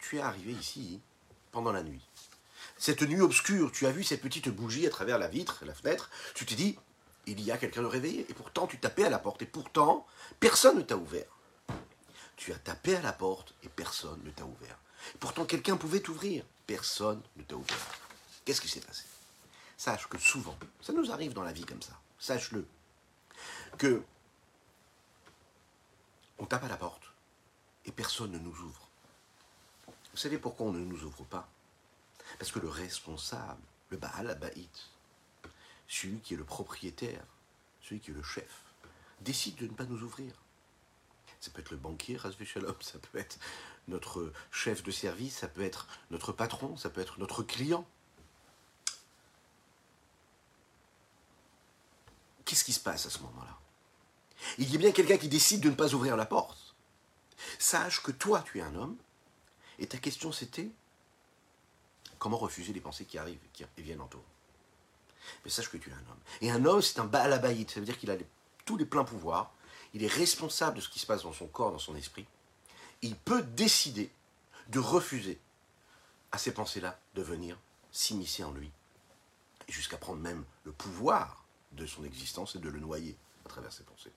Tu 0.00 0.18
es 0.18 0.20
arrivé 0.20 0.52
ici 0.52 1.00
pendant 1.50 1.72
la 1.72 1.82
nuit. 1.82 2.06
Cette 2.76 3.00
nuit 3.00 3.22
obscure, 3.22 3.72
tu 3.72 3.86
as 3.86 3.90
vu 3.90 4.04
cette 4.04 4.20
petite 4.20 4.50
bougie 4.50 4.86
à 4.86 4.90
travers 4.90 5.18
la 5.18 5.28
vitre, 5.28 5.64
la 5.64 5.72
fenêtre. 5.72 6.10
Tu 6.34 6.44
t'es 6.44 6.56
dit 6.56 6.76
il 7.26 7.40
y 7.42 7.50
a 7.50 7.58
quelqu'un 7.58 7.82
de 7.82 7.86
réveillé. 7.86 8.26
Et 8.28 8.34
pourtant, 8.34 8.66
tu 8.66 8.78
tapais 8.78 9.04
à 9.04 9.10
la 9.10 9.18
porte. 9.18 9.42
Et 9.42 9.46
pourtant, 9.46 10.06
personne 10.40 10.78
ne 10.78 10.82
t'a 10.82 10.96
ouvert. 10.96 11.26
Tu 12.36 12.52
as 12.52 12.58
tapé 12.58 12.96
à 12.96 13.02
la 13.02 13.12
porte 13.12 13.54
et 13.62 13.68
personne 13.68 14.20
ne 14.24 14.30
t'a 14.30 14.44
ouvert. 14.44 14.78
Pourtant, 15.20 15.44
quelqu'un 15.44 15.76
pouvait 15.76 16.00
t'ouvrir. 16.00 16.44
Personne 16.66 17.22
ne 17.36 17.42
t'a 17.42 17.56
ouvert. 17.56 17.76
Qu'est-ce 18.44 18.60
qui 18.60 18.68
s'est 18.68 18.80
passé? 18.80 19.04
Sache 19.76 20.08
que 20.08 20.18
souvent, 20.18 20.56
ça 20.80 20.92
nous 20.92 21.10
arrive 21.10 21.32
dans 21.32 21.42
la 21.42 21.52
vie 21.52 21.64
comme 21.64 21.82
ça. 21.82 21.98
Sache-le. 22.18 22.66
Que 23.78 24.02
on 26.38 26.46
tape 26.46 26.64
à 26.64 26.68
la 26.68 26.76
porte 26.76 27.02
et 27.84 27.92
personne 27.92 28.32
ne 28.32 28.38
nous 28.38 28.50
ouvre. 28.50 28.88
Vous 30.12 30.18
savez 30.18 30.38
pourquoi 30.38 30.66
on 30.66 30.72
ne 30.72 30.84
nous 30.84 31.04
ouvre 31.04 31.24
pas? 31.24 31.48
Parce 32.38 32.50
que 32.50 32.58
le 32.58 32.68
responsable, 32.68 33.60
le 33.90 33.96
Baal 33.96 34.36
Baït, 34.40 34.88
celui 35.88 36.20
qui 36.20 36.34
est 36.34 36.36
le 36.36 36.44
propriétaire, 36.44 37.24
celui 37.82 38.00
qui 38.00 38.10
est 38.10 38.14
le 38.14 38.22
chef, 38.22 38.64
décide 39.20 39.56
de 39.56 39.66
ne 39.66 39.72
pas 39.72 39.84
nous 39.84 40.02
ouvrir. 40.02 40.32
Ça 41.40 41.50
peut 41.50 41.60
être 41.60 41.70
le 41.70 41.76
banquier, 41.76 42.18
Shalom, 42.44 42.74
ça 42.80 42.98
peut 42.98 43.18
être 43.18 43.38
notre 43.88 44.32
chef 44.50 44.82
de 44.82 44.90
service, 44.90 45.38
ça 45.38 45.48
peut 45.48 45.62
être 45.62 45.86
notre 46.10 46.32
patron, 46.32 46.76
ça 46.76 46.90
peut 46.90 47.00
être 47.00 47.18
notre 47.18 47.42
client. 47.42 47.86
Qu'est-ce 52.44 52.64
qui 52.64 52.72
se 52.72 52.80
passe 52.80 53.06
à 53.06 53.10
ce 53.10 53.18
moment-là? 53.20 53.58
Il 54.58 54.70
y 54.70 54.76
a 54.76 54.78
bien 54.78 54.92
quelqu'un 54.92 55.18
qui 55.18 55.28
décide 55.28 55.60
de 55.60 55.70
ne 55.70 55.74
pas 55.74 55.94
ouvrir 55.94 56.16
la 56.16 56.26
porte. 56.26 56.74
Sache 57.58 58.02
que 58.02 58.12
toi, 58.12 58.42
tu 58.42 58.58
es 58.58 58.62
un 58.62 58.74
homme, 58.74 58.96
et 59.78 59.86
ta 59.86 59.98
question 59.98 60.32
c'était 60.32 60.70
comment 62.18 62.38
refuser 62.38 62.72
les 62.72 62.80
pensées 62.80 63.04
qui 63.04 63.18
arrivent 63.18 63.40
et 63.76 63.82
viennent 63.82 64.00
en 64.00 64.08
toi? 64.08 64.22
Mais 65.44 65.50
sache 65.50 65.70
que 65.70 65.76
tu 65.76 65.90
es 65.90 65.92
un 65.92 66.10
homme. 66.10 66.20
Et 66.40 66.50
un 66.50 66.64
homme, 66.64 66.82
c'est 66.82 66.98
un 66.98 67.04
balabaït, 67.04 67.70
ça 67.70 67.80
veut 67.80 67.86
dire 67.86 67.98
qu'il 67.98 68.10
a 68.10 68.16
tous 68.64 68.76
les 68.76 68.84
pleins 68.84 69.04
pouvoirs, 69.04 69.52
il 69.94 70.02
est 70.02 70.12
responsable 70.12 70.76
de 70.76 70.80
ce 70.80 70.88
qui 70.88 70.98
se 70.98 71.06
passe 71.06 71.22
dans 71.22 71.32
son 71.32 71.46
corps, 71.46 71.72
dans 71.72 71.78
son 71.78 71.96
esprit. 71.96 72.26
Il 73.02 73.16
peut 73.16 73.42
décider 73.42 74.10
de 74.68 74.78
refuser 74.78 75.38
à 76.32 76.38
ces 76.38 76.52
pensées-là 76.52 76.98
de 77.14 77.22
venir 77.22 77.56
s'immiscer 77.92 78.44
en 78.44 78.52
lui, 78.52 78.70
jusqu'à 79.68 79.96
prendre 79.96 80.20
même 80.20 80.44
le 80.64 80.72
pouvoir 80.72 81.44
de 81.72 81.86
son 81.86 82.04
existence 82.04 82.56
et 82.56 82.58
de 82.58 82.68
le 82.68 82.80
noyer 82.80 83.16
à 83.44 83.48
travers 83.48 83.72
ses 83.72 83.84
pensées. 83.84 84.12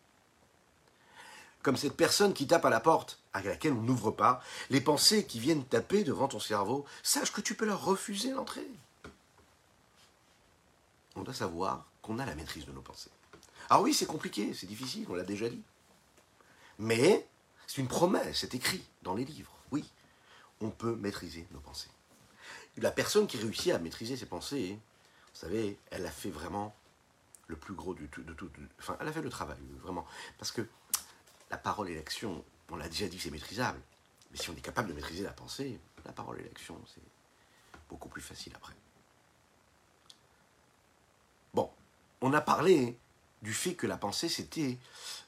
Comme 1.62 1.78
cette 1.78 1.96
personne 1.96 2.34
qui 2.34 2.48
tape 2.48 2.66
à 2.66 2.70
la 2.70 2.80
porte, 2.80 3.20
à 3.34 3.42
laquelle 3.42 3.74
on 3.74 3.82
n'ouvre 3.82 4.12
pas, 4.12 4.42
les 4.70 4.82
pensées 4.82 5.26
qui 5.26 5.40
viennent 5.40 5.66
taper 5.66 6.04
devant 6.04 6.28
ton 6.28 6.40
cerveau, 6.40 6.86
sache 7.04 7.32
que 7.32 7.42
tu 7.42 7.54
peux 7.56 7.66
leur 7.66 7.84
refuser 7.84 8.32
l'entrée 8.32 8.68
on 11.16 11.24
doit 11.24 11.34
savoir 11.34 11.86
qu'on 12.02 12.20
a 12.20 12.26
la 12.26 12.36
maîtrise 12.36 12.66
de 12.66 12.72
nos 12.72 12.82
pensées. 12.82 13.12
Alors 13.70 13.84
oui, 13.84 13.94
c'est 13.94 14.06
compliqué, 14.06 14.54
c'est 14.54 14.68
difficile, 14.68 15.06
on 15.10 15.16
l'a 15.16 15.24
déjà 15.24 15.50
dit. 15.50 15.62
Mais 16.80 17.28
c'est 17.68 17.82
une 17.82 17.88
promesse, 17.88 18.40
c'est 18.40 18.56
écrit 18.56 18.84
dans 19.04 19.16
les 19.16 19.26
livres. 19.26 19.54
Oui, 19.72 19.86
on 20.62 20.70
peut 20.70 20.96
maîtriser 20.96 21.48
nos 21.52 21.60
pensées. 21.60 21.90
La 22.78 22.92
personne 22.92 23.28
qui 23.28 23.38
réussit 23.38 23.74
à 23.74 23.80
maîtriser 23.80 24.16
ses 24.16 24.26
pensées, 24.26 24.80
vous 25.34 25.40
savez, 25.40 25.78
elle 25.92 26.06
a 26.06 26.12
fait 26.12 26.30
vraiment 26.30 26.76
le 27.48 27.56
plus 27.56 27.74
gros 27.74 27.94
de 27.94 28.06
tout. 28.06 28.24
enfin, 28.80 28.96
elle 29.00 29.08
a 29.08 29.12
fait 29.12 29.22
le 29.22 29.30
travail, 29.30 29.58
vraiment. 29.82 30.06
Parce 30.38 30.52
que 30.52 30.66
la 31.52 31.58
parole 31.58 31.90
et 31.90 31.96
l'action, 31.96 32.44
on 32.70 32.78
l'a 32.78 32.88
déjà 32.88 33.08
dit, 33.08 33.20
c'est 33.20 33.32
maîtrisable. 33.32 33.80
Mais 34.32 34.38
si 34.38 34.50
on 34.50 34.54
est 34.54 34.62
capable 34.62 34.90
de 34.90 34.94
maîtriser 34.94 35.24
la 35.24 35.34
pensée, 35.34 35.80
la 36.06 36.14
parole 36.14 36.40
et 36.40 36.44
l'action, 36.44 36.80
c'est 36.94 37.02
beaucoup 37.90 38.10
plus 38.10 38.22
facile 38.22 38.54
après. 38.56 38.76
On 42.22 42.34
a 42.34 42.42
parlé 42.42 42.98
du 43.42 43.54
fait 43.54 43.74
que 43.74 43.88
la 43.88 43.98
pensée, 43.98 44.30
c'était 44.30 44.78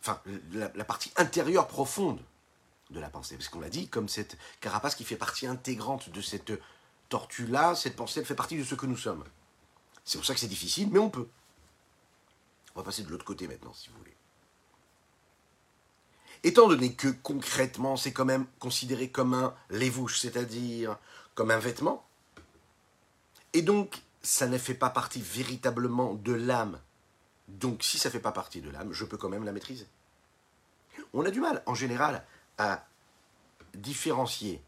enfin, 0.02 0.22
la, 0.54 0.70
partie 0.84 1.12
intérieure 1.16 1.68
profonde 1.68 2.20
de 2.90 3.00
la 3.00 3.10
pensée. 3.10 3.38
Parce 3.38 3.50
qu'on 3.50 3.62
l'a 3.62 3.70
dit, 3.70 3.88
comme 3.88 4.10
cette 4.10 4.38
carapace 4.60 4.96
qui 4.96 5.04
fait 5.04 5.16
partie 5.16 5.48
intégrante 5.48 6.10
de 6.10 6.22
cette 6.22 6.52
tortue-là, 7.10 7.76
cette 7.76 7.96
pensée, 7.96 8.20
elle 8.20 8.26
fait 8.26 8.36
partie 8.36 8.58
de 8.58 8.64
ce 8.64 8.76
que 8.76 8.86
nous 8.86 8.98
sommes. 8.98 9.24
C'est 10.04 10.18
pour 10.18 10.26
ça 10.26 10.34
que 10.34 10.40
c'est 10.40 10.48
difficile, 10.48 10.90
mais 10.92 11.00
on 11.00 11.10
peut. 11.10 11.28
On 12.76 12.80
va 12.80 12.86
passer 12.86 13.04
de 13.04 13.10
l'autre 13.10 13.26
côté 13.26 13.48
maintenant, 13.48 13.74
si 13.74 13.90
vous 13.90 13.98
voulez. 13.98 14.16
Étant 16.44 16.68
donné 16.68 16.94
que 16.94 17.08
concrètement, 17.08 17.98
c'est 17.98 18.12
quand 18.12 18.26
même 18.26 18.48
considéré 18.60 19.10
comme 19.10 19.34
un 19.34 19.54
lévouche, 19.70 20.20
c'est-à-dire 20.20 20.98
comme 21.36 21.52
un 21.52 21.60
vêtement, 21.60 22.06
et 23.54 23.62
donc 23.62 24.02
ça 24.22 24.48
ne 24.48 24.58
fait 24.58 24.74
pas 24.74 24.90
partie 24.90 25.22
véritablement 25.22 26.14
de 26.14 26.34
l'âme. 26.34 26.80
Donc 27.48 27.84
si 27.84 27.98
ça 27.98 28.10
ne 28.10 28.14
fait 28.14 28.20
pas 28.20 28.32
partie 28.32 28.62
de 28.62 28.70
l'âme, 28.70 28.94
je 28.94 29.06
peux 29.06 29.18
quand 29.18 29.30
même 29.30 29.44
la 29.44 29.52
maîtriser. 29.52 29.88
On 31.14 31.26
a 31.26 31.32
du 31.32 31.40
mal, 31.40 31.64
en 31.66 31.76
général, 31.76 32.26
à 32.58 32.86
différencier 33.74 34.62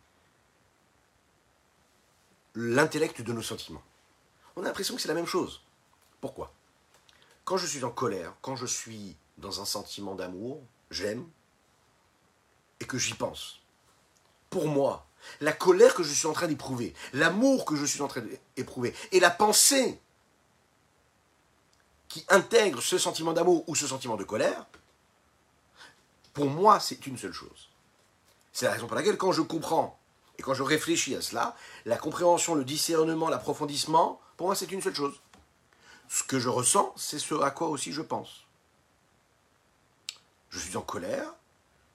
l'intellect 2.56 3.22
de 3.22 3.34
nos 3.34 3.42
sentiments. 3.42 3.84
On 4.56 4.62
a 4.62 4.66
l'impression 4.66 4.96
que 4.96 5.02
c'est 5.02 5.08
la 5.08 5.14
même 5.14 5.26
chose. 5.26 5.62
Pourquoi? 6.22 6.54
Quand 7.46 7.58
je 7.58 7.66
suis 7.66 7.84
en 7.84 7.92
colère, 7.92 8.34
quand 8.42 8.56
je 8.56 8.66
suis 8.66 9.18
dans 9.38 9.62
un 9.62 9.66
sentiment 9.66 10.16
d'amour, 10.16 10.62
j'aime, 10.92 11.28
et 12.80 12.86
que 12.86 12.98
j'y 12.98 13.14
pense. 13.14 13.62
Pour 14.50 14.68
moi, 14.68 15.08
la 15.42 15.54
colère 15.54 15.94
que 15.94 16.04
je 16.04 16.14
suis 16.14 16.28
en 16.28 16.34
train 16.34 16.48
d'éprouver, 16.48 16.94
l'amour 17.14 17.66
que 17.66 17.76
je 17.76 17.86
suis 17.86 18.02
en 18.02 18.08
train 18.08 18.24
d'éprouver, 18.56 18.94
et 19.12 19.20
la 19.20 19.30
pensée 19.30 20.00
qui 22.08 22.26
intègre 22.30 22.82
ce 22.82 22.98
sentiment 22.98 23.34
d'amour 23.34 23.64
ou 23.68 23.76
ce 23.76 23.88
sentiment 23.88 24.18
de 24.18 24.24
colère, 24.24 24.66
pour 26.34 26.50
moi, 26.50 26.80
c'est 26.80 27.06
une 27.08 27.18
seule 27.18 27.34
chose. 27.34 27.70
C'est 28.52 28.66
la 28.66 28.72
raison 28.72 28.88
pour 28.88 28.96
laquelle, 28.96 29.18
quand 29.18 29.32
je 29.32 29.42
comprends 29.42 30.00
et 30.38 30.42
quand 30.42 30.54
je 30.54 30.64
réfléchis 30.64 31.16
à 31.16 31.22
cela, 31.22 31.56
la 31.86 31.98
compréhension, 31.98 32.56
le 32.56 32.64
discernement, 32.64 33.30
l'approfondissement, 33.30 34.20
pour 34.38 34.48
moi, 34.48 34.56
c'est 34.56 34.72
une 34.72 34.82
seule 34.82 34.96
chose. 34.96 35.22
Ce 36.10 36.24
que 36.24 36.40
je 36.40 36.50
ressens, 36.50 36.94
c'est 36.96 37.20
ce 37.20 37.36
à 37.42 37.52
quoi 37.52 37.70
aussi 37.70 37.92
je 37.92 38.02
pense. 38.02 38.46
Je 40.50 40.60
suis 40.60 40.78
en 40.78 40.82
colère, 40.82 41.34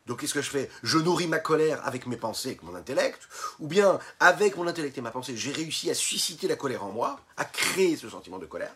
donc 0.09 0.21
qu'est-ce 0.21 0.35
que 0.35 0.43
je 0.43 0.51
fais? 0.51 0.71
Je 0.83 0.99
nourris 0.99 1.29
ma 1.29 1.39
colère 1.39 1.87
avec 1.87 2.07
mes 2.07 2.17
pensées, 2.17 2.49
avec 2.49 2.63
mon 2.63 2.75
intellect, 2.75 3.29
ou 3.61 3.69
bien 3.69 4.01
avec 4.19 4.57
mon 4.57 4.67
intellect 4.67 4.97
et 4.97 5.03
ma 5.03 5.11
pensée, 5.11 5.37
j'ai 5.37 5.53
réussi 5.53 5.91
à 5.91 5.95
susciter 5.95 6.49
la 6.49 6.57
colère 6.57 6.83
en 6.83 6.91
moi, 6.91 7.21
à 7.37 7.45
créer 7.45 7.97
ce 7.97 8.09
sentiment 8.09 8.39
de 8.39 8.47
colère. 8.47 8.75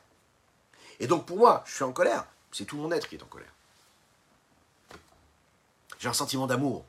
Et 1.01 1.07
donc 1.07 1.27
pour 1.27 1.39
moi, 1.39 1.65
je 1.67 1.75
suis 1.75 1.85
en 1.85 1.93
colère, 1.93 2.27
c'est 2.53 2.67
tout 2.67 2.77
mon 2.77 2.93
être 2.93 3.09
qui 3.09 3.17
est 3.17 3.23
en 3.23 3.27
colère. 3.27 3.53
J'ai 5.99 6.09
un 6.09 6.13
sentiment 6.13 6.47
d'amour. 6.47 6.85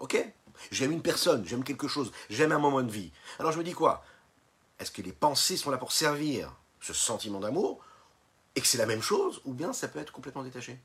Ok? 0.00 0.22
J'aime 0.70 0.92
une 0.92 1.02
personne, 1.02 1.46
j'aime 1.46 1.64
quelque 1.64 1.88
chose, 1.88 2.12
j'aime 2.28 2.52
un 2.52 2.58
moment 2.58 2.82
de 2.82 2.92
vie. 2.92 3.10
Alors 3.38 3.52
je 3.52 3.58
me 3.58 3.64
dis 3.64 3.72
quoi? 3.72 4.04
Est-ce 4.78 4.90
que 4.90 5.00
les 5.00 5.12
pensées 5.12 5.56
sont 5.56 5.70
là 5.70 5.78
pour 5.78 5.92
servir 5.92 6.54
ce 6.80 6.92
sentiment 6.92 7.40
d'amour? 7.40 7.82
Et 8.54 8.60
que 8.60 8.66
c'est 8.66 8.76
la 8.76 8.84
même 8.84 9.00
chose, 9.00 9.40
ou 9.46 9.54
bien 9.54 9.72
ça 9.72 9.88
peut 9.88 9.98
être 9.98 10.12
complètement 10.12 10.42
détaché? 10.42 10.78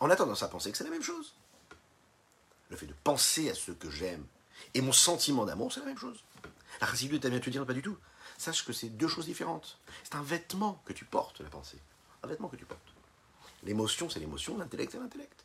On 0.00 0.10
a 0.10 0.16
tendance 0.16 0.42
à 0.42 0.48
penser 0.48 0.70
que 0.70 0.78
c'est 0.78 0.84
la 0.84 0.90
même 0.90 1.02
chose. 1.02 1.34
Le 2.70 2.76
fait 2.76 2.86
de 2.86 2.94
penser 3.04 3.50
à 3.50 3.54
ce 3.54 3.72
que 3.72 3.90
j'aime 3.90 4.24
et 4.74 4.80
mon 4.80 4.92
sentiment 4.92 5.44
d'amour, 5.44 5.72
c'est 5.72 5.80
la 5.80 5.86
même 5.86 5.98
chose. 5.98 6.22
La 6.80 6.86
résidue, 6.86 7.18
tu 7.18 7.30
bien 7.30 7.40
te 7.40 7.50
dire 7.50 7.66
pas 7.66 7.72
du 7.72 7.82
tout. 7.82 7.96
Sache 8.36 8.64
que 8.64 8.72
c'est 8.72 8.88
deux 8.88 9.08
choses 9.08 9.26
différentes. 9.26 9.78
C'est 10.04 10.14
un 10.14 10.22
vêtement 10.22 10.80
que 10.84 10.92
tu 10.92 11.04
portes, 11.04 11.40
la 11.40 11.48
pensée. 11.48 11.78
Un 12.22 12.28
vêtement 12.28 12.48
que 12.48 12.56
tu 12.56 12.64
portes. 12.64 12.80
L'émotion, 13.64 14.08
c'est 14.08 14.20
l'émotion, 14.20 14.56
l'intellect, 14.56 14.92
c'est 14.92 14.98
l'intellect. 14.98 15.44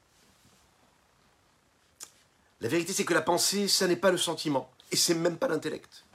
La 2.61 2.69
vérité, 2.69 2.93
c'est 2.93 3.05
que 3.05 3.13
la 3.13 3.21
pensée, 3.21 3.67
ça 3.67 3.87
n'est 3.87 3.95
pas 3.95 4.11
le 4.11 4.17
sentiment. 4.17 4.71
Et 4.91 4.95
c'est 4.95 5.15
même 5.15 5.37
pas 5.37 5.47
l'intellect. 5.47 6.05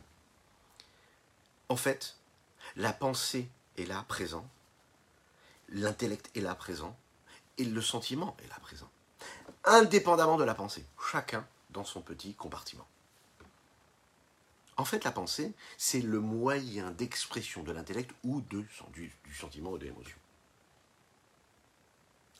En 1.68 1.76
fait, 1.76 2.16
la 2.76 2.92
pensée 2.92 3.49
est 3.76 3.85
là, 3.85 4.04
présent. 4.09 4.49
L'intellect 5.71 6.30
est 6.37 6.40
là, 6.40 6.54
présent 6.54 6.97
et 7.58 7.64
le 7.64 7.82
sentiment 7.82 8.36
est 8.42 8.48
là 8.48 8.58
présent. 8.60 8.88
Indépendamment 9.64 10.36
de 10.36 10.44
la 10.44 10.54
pensée, 10.54 10.86
chacun 11.10 11.46
dans 11.70 11.84
son 11.84 12.00
petit 12.00 12.34
compartiment. 12.34 12.86
En 14.76 14.84
fait, 14.84 15.02
la 15.02 15.10
pensée, 15.10 15.52
c'est 15.76 16.00
le 16.00 16.20
moyen 16.20 16.92
d'expression 16.92 17.64
de 17.64 17.72
l'intellect 17.72 18.12
ou 18.22 18.40
du, 18.40 18.68
sentiment 19.38 19.72
ou 19.72 19.78
de 19.78 19.84
l'émotion. 19.84 20.16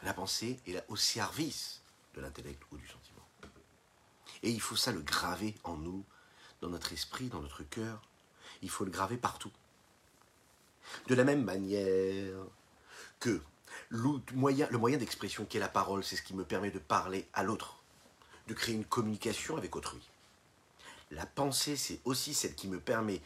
La 0.03 0.15
pensée 0.15 0.61
est 0.69 0.73
là 0.73 0.85
au 0.87 0.95
service 0.95 1.83
de 2.15 2.21
l'intellect 2.21 2.63
ou 2.71 2.77
du 2.77 2.87
sentiment. 2.87 3.27
Et 4.45 4.51
il 4.51 4.61
faut 4.61 4.77
ça 4.77 4.93
le 4.93 5.01
graver 5.01 5.57
en 5.65 5.77
nous, 5.77 6.05
dans 6.61 6.69
notre 6.69 6.93
esprit, 6.93 7.27
dans 7.27 7.43
notre 7.43 7.65
cœur. 7.65 8.09
Il 8.63 8.71
faut 8.71 8.85
le 8.85 8.93
graver 8.93 9.17
partout. 9.17 9.51
De 11.09 11.17
la 11.17 11.25
même 11.25 11.43
manière 11.43 12.37
que 13.19 13.43
moyen, 14.35 14.69
le 14.71 14.79
moyen 14.79 14.99
d'expression 14.99 15.45
qui 15.45 15.57
est 15.57 15.61
la 15.61 15.69
parole, 15.69 16.05
c'est 16.05 16.17
ce 16.17 16.23
qui 16.23 16.35
me 16.35 16.45
permet 16.45 16.71
de 16.71 16.79
parler 16.79 17.27
à 17.33 17.43
l'autre, 17.43 17.83
de 18.47 18.55
créer 18.55 18.75
une 18.75 18.85
communication 18.85 19.57
avec 19.57 19.75
autrui. 19.77 20.03
La 21.11 21.27
pensée, 21.27 21.77
c'est 21.77 22.01
aussi 22.05 22.35
celle 22.35 22.55
qui 22.55 22.69
me 22.69 22.81
permet 22.81 23.23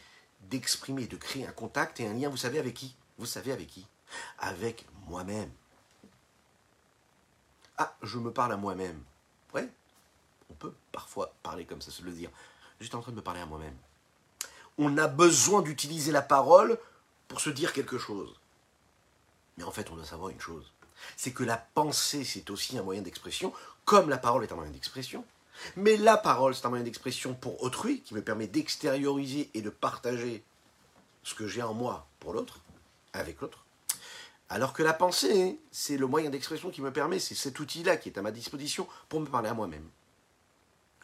d'exprimer, 0.49 1.07
de 1.07 1.17
créer 1.17 1.45
un 1.45 1.51
contact 1.51 1.99
et 1.99 2.07
un 2.07 2.13
lien, 2.13 2.29
vous 2.29 2.37
savez 2.37 2.59
avec 2.59 2.73
qui? 2.73 2.95
Vous 3.17 3.25
savez 3.25 3.51
avec 3.51 3.67
qui? 3.67 3.85
Avec 4.39 4.85
moi-même. 5.07 5.51
Ah, 7.77 7.95
je 8.01 8.19
me 8.19 8.31
parle 8.31 8.53
à 8.53 8.57
moi-même. 8.57 9.01
Ouais, 9.53 9.69
on 10.49 10.53
peut 10.53 10.73
parfois 10.91 11.33
parler 11.43 11.65
comme 11.65 11.81
ça, 11.81 11.91
se 11.91 12.03
le 12.03 12.11
dire. 12.11 12.29
J'étais 12.79 12.95
en 12.95 13.01
train 13.01 13.11
de 13.11 13.17
me 13.17 13.21
parler 13.21 13.41
à 13.41 13.45
moi-même. 13.45 13.75
On 14.77 14.97
a 14.97 15.07
besoin 15.07 15.61
d'utiliser 15.61 16.11
la 16.11 16.21
parole 16.21 16.77
pour 17.27 17.41
se 17.41 17.49
dire 17.49 17.73
quelque 17.73 17.97
chose. 17.97 18.39
Mais 19.57 19.63
en 19.63 19.71
fait, 19.71 19.89
on 19.91 19.95
doit 19.95 20.05
savoir 20.05 20.29
une 20.29 20.39
chose. 20.39 20.71
C'est 21.17 21.31
que 21.31 21.43
la 21.43 21.57
pensée, 21.57 22.23
c'est 22.23 22.49
aussi 22.49 22.77
un 22.77 22.83
moyen 22.83 23.01
d'expression, 23.01 23.53
comme 23.85 24.09
la 24.09 24.17
parole 24.17 24.43
est 24.43 24.51
un 24.51 24.55
moyen 24.55 24.71
d'expression. 24.71 25.25
Mais 25.75 25.97
la 25.97 26.17
parole, 26.17 26.55
c'est 26.55 26.65
un 26.65 26.69
moyen 26.69 26.83
d'expression 26.83 27.33
pour 27.33 27.61
autrui, 27.63 28.01
qui 28.01 28.13
me 28.13 28.21
permet 28.21 28.47
d'extérioriser 28.47 29.49
et 29.53 29.61
de 29.61 29.69
partager 29.69 30.43
ce 31.23 31.35
que 31.35 31.47
j'ai 31.47 31.61
en 31.61 31.73
moi 31.73 32.07
pour 32.19 32.33
l'autre, 32.33 32.59
avec 33.13 33.41
l'autre. 33.41 33.63
Alors 34.49 34.73
que 34.73 34.83
la 34.83 34.93
pensée, 34.93 35.59
c'est 35.71 35.97
le 35.97 36.05
moyen 36.05 36.29
d'expression 36.29 36.69
qui 36.69 36.81
me 36.81 36.91
permet, 36.91 37.19
c'est 37.19 37.35
cet 37.35 37.59
outil-là 37.59 37.97
qui 37.97 38.09
est 38.09 38.17
à 38.17 38.21
ma 38.21 38.31
disposition 38.31 38.87
pour 39.09 39.19
me 39.19 39.25
parler 39.25 39.49
à 39.49 39.53
moi-même. 39.53 39.89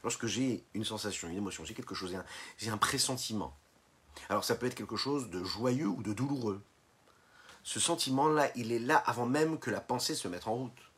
Lorsque 0.04 0.28
j'ai 0.28 0.64
une 0.74 0.86
sensation, 0.86 1.28
une 1.28 1.38
émotion, 1.38 1.66
j'ai 1.66 1.74
quelque 1.74 1.96
chose, 1.96 2.16
j'ai 2.58 2.70
un 2.70 2.78
pressentiment. 2.78 3.56
Alors 4.30 4.44
ça 4.44 4.56
peut 4.56 4.66
être 4.66 4.76
quelque 4.76 4.98
chose 4.98 5.30
de 5.30 5.44
joyeux 5.44 5.88
ou 5.88 6.04
de 6.04 6.14
douloureux. 6.14 6.62
Ce 7.64 7.80
sentiment-là, 7.80 8.50
il 8.56 8.72
est 8.72 8.80
là 8.80 8.98
avant 8.98 9.26
même 9.26 9.60
que 9.60 9.70
la 9.70 9.82
pensée 9.82 10.16
se 10.16 10.28
mette 10.28 10.48
en 10.48 10.56
route. 10.56 10.92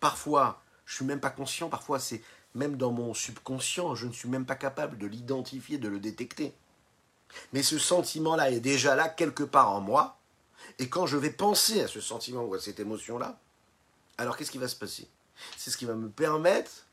Parfois, 0.00 0.62
je 0.86 0.94
suis 0.96 1.04
même 1.04 1.20
pas 1.20 1.30
conscient, 1.30 1.68
parfois 1.68 1.98
c'est 1.98 2.22
même 2.54 2.76
dans 2.76 2.90
mon 2.90 3.14
subconscient, 3.14 3.94
je 3.94 4.06
ne 4.06 4.12
suis 4.12 4.28
même 4.28 4.46
pas 4.46 4.56
capable 4.56 4.98
de 4.98 5.06
l'identifier, 5.06 5.78
de 5.78 5.88
le 5.88 6.00
détecter. 6.00 6.54
Mais 7.52 7.62
ce 7.62 7.78
sentiment-là 7.78 8.50
est 8.50 8.60
déjà 8.60 8.96
là 8.96 9.08
quelque 9.08 9.44
part 9.44 9.70
en 9.70 9.80
moi, 9.80 10.18
et 10.78 10.88
quand 10.88 11.06
je 11.06 11.16
vais 11.16 11.30
penser 11.30 11.80
à 11.80 11.88
ce 11.88 12.00
sentiment 12.00 12.42
ou 12.42 12.54
à 12.54 12.60
cette 12.60 12.80
émotion-là, 12.80 13.38
alors 14.18 14.36
qu'est-ce 14.36 14.50
qui 14.50 14.58
va 14.58 14.68
se 14.68 14.76
passer? 14.76 15.08
C'est 15.56 15.70
ce 15.70 15.76
qui 15.76 15.84
va 15.84 15.94
me 15.94 16.10
permettre 16.10 16.86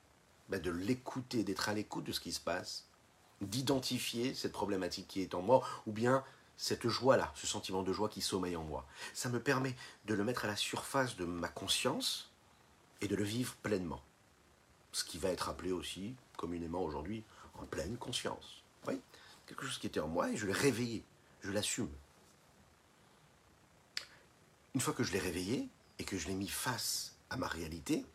ben, 0.50 0.62
de 0.62 0.72
l'écouter, 0.72 1.44
d'être 1.44 1.70
à 1.70 1.74
l'écoute 1.74 2.06
de 2.06 2.12
ce 2.12 2.20
qui 2.20 2.32
se 2.32 2.40
passe, 2.40 2.86
d'identifier 3.42 4.34
cette 4.34 4.54
problématique 4.54 5.08
qui 5.08 5.22
est 5.22 5.36
en 5.36 5.42
moi, 5.42 5.64
ou 5.86 5.92
bien 5.92 6.24
cette 6.58 6.88
joie-là, 6.88 7.32
ce 7.36 7.48
sentiment 7.48 7.84
de 7.84 7.94
joie 7.94 8.10
qui 8.10 8.22
sommeille 8.22 8.56
en 8.56 8.64
moi. 8.64 8.86
Ça 9.14 9.30
me 9.30 9.40
permet 9.40 9.76
de 10.06 10.16
le 10.16 10.24
mettre 10.24 10.46
à 10.46 10.48
la 10.48 10.56
surface 10.56 11.16
de 11.16 11.26
ma 11.26 11.48
conscience 11.48 12.32
et 13.02 13.08
de 13.08 13.16
le 13.16 13.24
vivre 13.24 13.56
pleinement. 13.62 14.02
Ce 14.92 15.04
qui 15.04 15.20
va 15.20 15.30
être 15.30 15.50
appelé 15.50 15.72
aussi 15.72 16.16
communément 16.36 16.82
aujourd'hui 16.82 17.24
en 17.60 17.66
pleine 17.66 17.98
conscience. 17.98 18.64
Oui, 18.88 19.00
quelque 19.46 19.66
chose 19.66 19.78
qui 19.78 19.88
était 19.88 20.00
en 20.00 20.08
moi 20.08 20.32
et 20.32 20.38
je 20.38 20.48
l'ai 20.48 20.54
réveillé, 20.54 21.04
je 21.42 21.52
l'assume. 21.52 21.92
Une 24.74 24.82
fois 24.82 24.94
que 24.94 25.04
je 25.04 25.12
l'ai 25.14 25.20
réveillé 25.20 25.70
et 26.00 26.04
que 26.04 26.18
je 26.18 26.28
l'ai 26.28 26.36
mis 26.36 26.48
face 26.48 27.16
à 27.30 27.38
ma 27.38 27.48
réalité, 27.48 28.06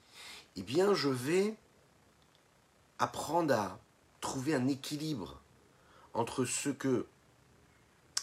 eh 0.56 0.62
bien 0.62 0.94
je 0.94 1.08
vais 1.08 1.56
apprendre 2.98 3.54
à 3.54 3.80
trouver 4.20 4.54
un 4.54 4.68
équilibre 4.68 5.40
entre 6.14 6.44
ce 6.44 6.68
que 6.68 7.06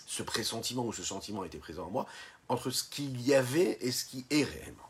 ce 0.09 0.23
pressentiment 0.23 0.87
ou 0.87 0.91
ce 0.91 1.03
sentiment 1.03 1.43
était 1.43 1.59
présent 1.59 1.85
en 1.85 1.91
moi, 1.91 2.07
entre 2.47 2.71
ce 2.71 2.83
qu'il 2.83 3.21
y 3.21 3.35
avait 3.35 3.77
et 3.79 3.91
ce 3.91 4.05
qui 4.05 4.25
est 4.31 4.43
réellement. 4.43 4.89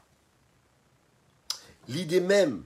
L'idée 1.89 2.21
même 2.21 2.63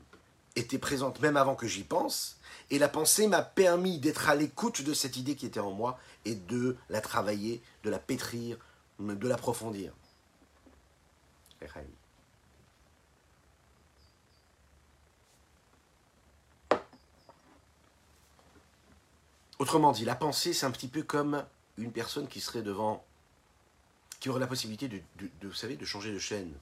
était 0.56 0.78
présente 0.78 1.20
même 1.20 1.36
avant 1.36 1.56
que 1.56 1.66
j'y 1.66 1.84
pense, 1.84 2.38
et 2.70 2.78
la 2.78 2.90
pensée 2.90 3.28
m'a 3.28 3.42
permis 3.42 3.98
d'être 3.98 4.30
à 4.30 4.36
l'écoute 4.36 4.84
de 4.84 4.94
cette 4.94 5.18
idée 5.18 5.36
qui 5.36 5.48
était 5.48 5.60
en 5.60 5.72
moi 5.72 5.98
et 6.26 6.36
de 6.36 6.78
la 6.90 7.02
travailler, 7.02 7.60
de 7.84 7.90
la 7.90 7.98
pétrir, 7.98 8.60
de 9.00 9.28
l'approfondir. 9.28 9.92
Autrement 19.58 19.92
dit, 19.92 20.06
la 20.06 20.16
pensée, 20.16 20.54
c'est 20.54 20.68
un 20.68 20.72
petit 20.72 20.88
peu 20.88 21.02
comme 21.02 21.44
une 21.78 21.92
personne 21.92 22.28
qui 22.28 22.40
serait 22.40 22.62
devant, 22.62 23.06
qui 24.20 24.30
aurait 24.30 24.40
la 24.40 24.48
possibilité 24.48 24.88
de, 24.88 25.02
vous 25.42 25.54
savez, 25.54 25.76
de 25.76 25.86
changer 25.86 26.12
de 26.12 26.20
chaîne, 26.20 26.54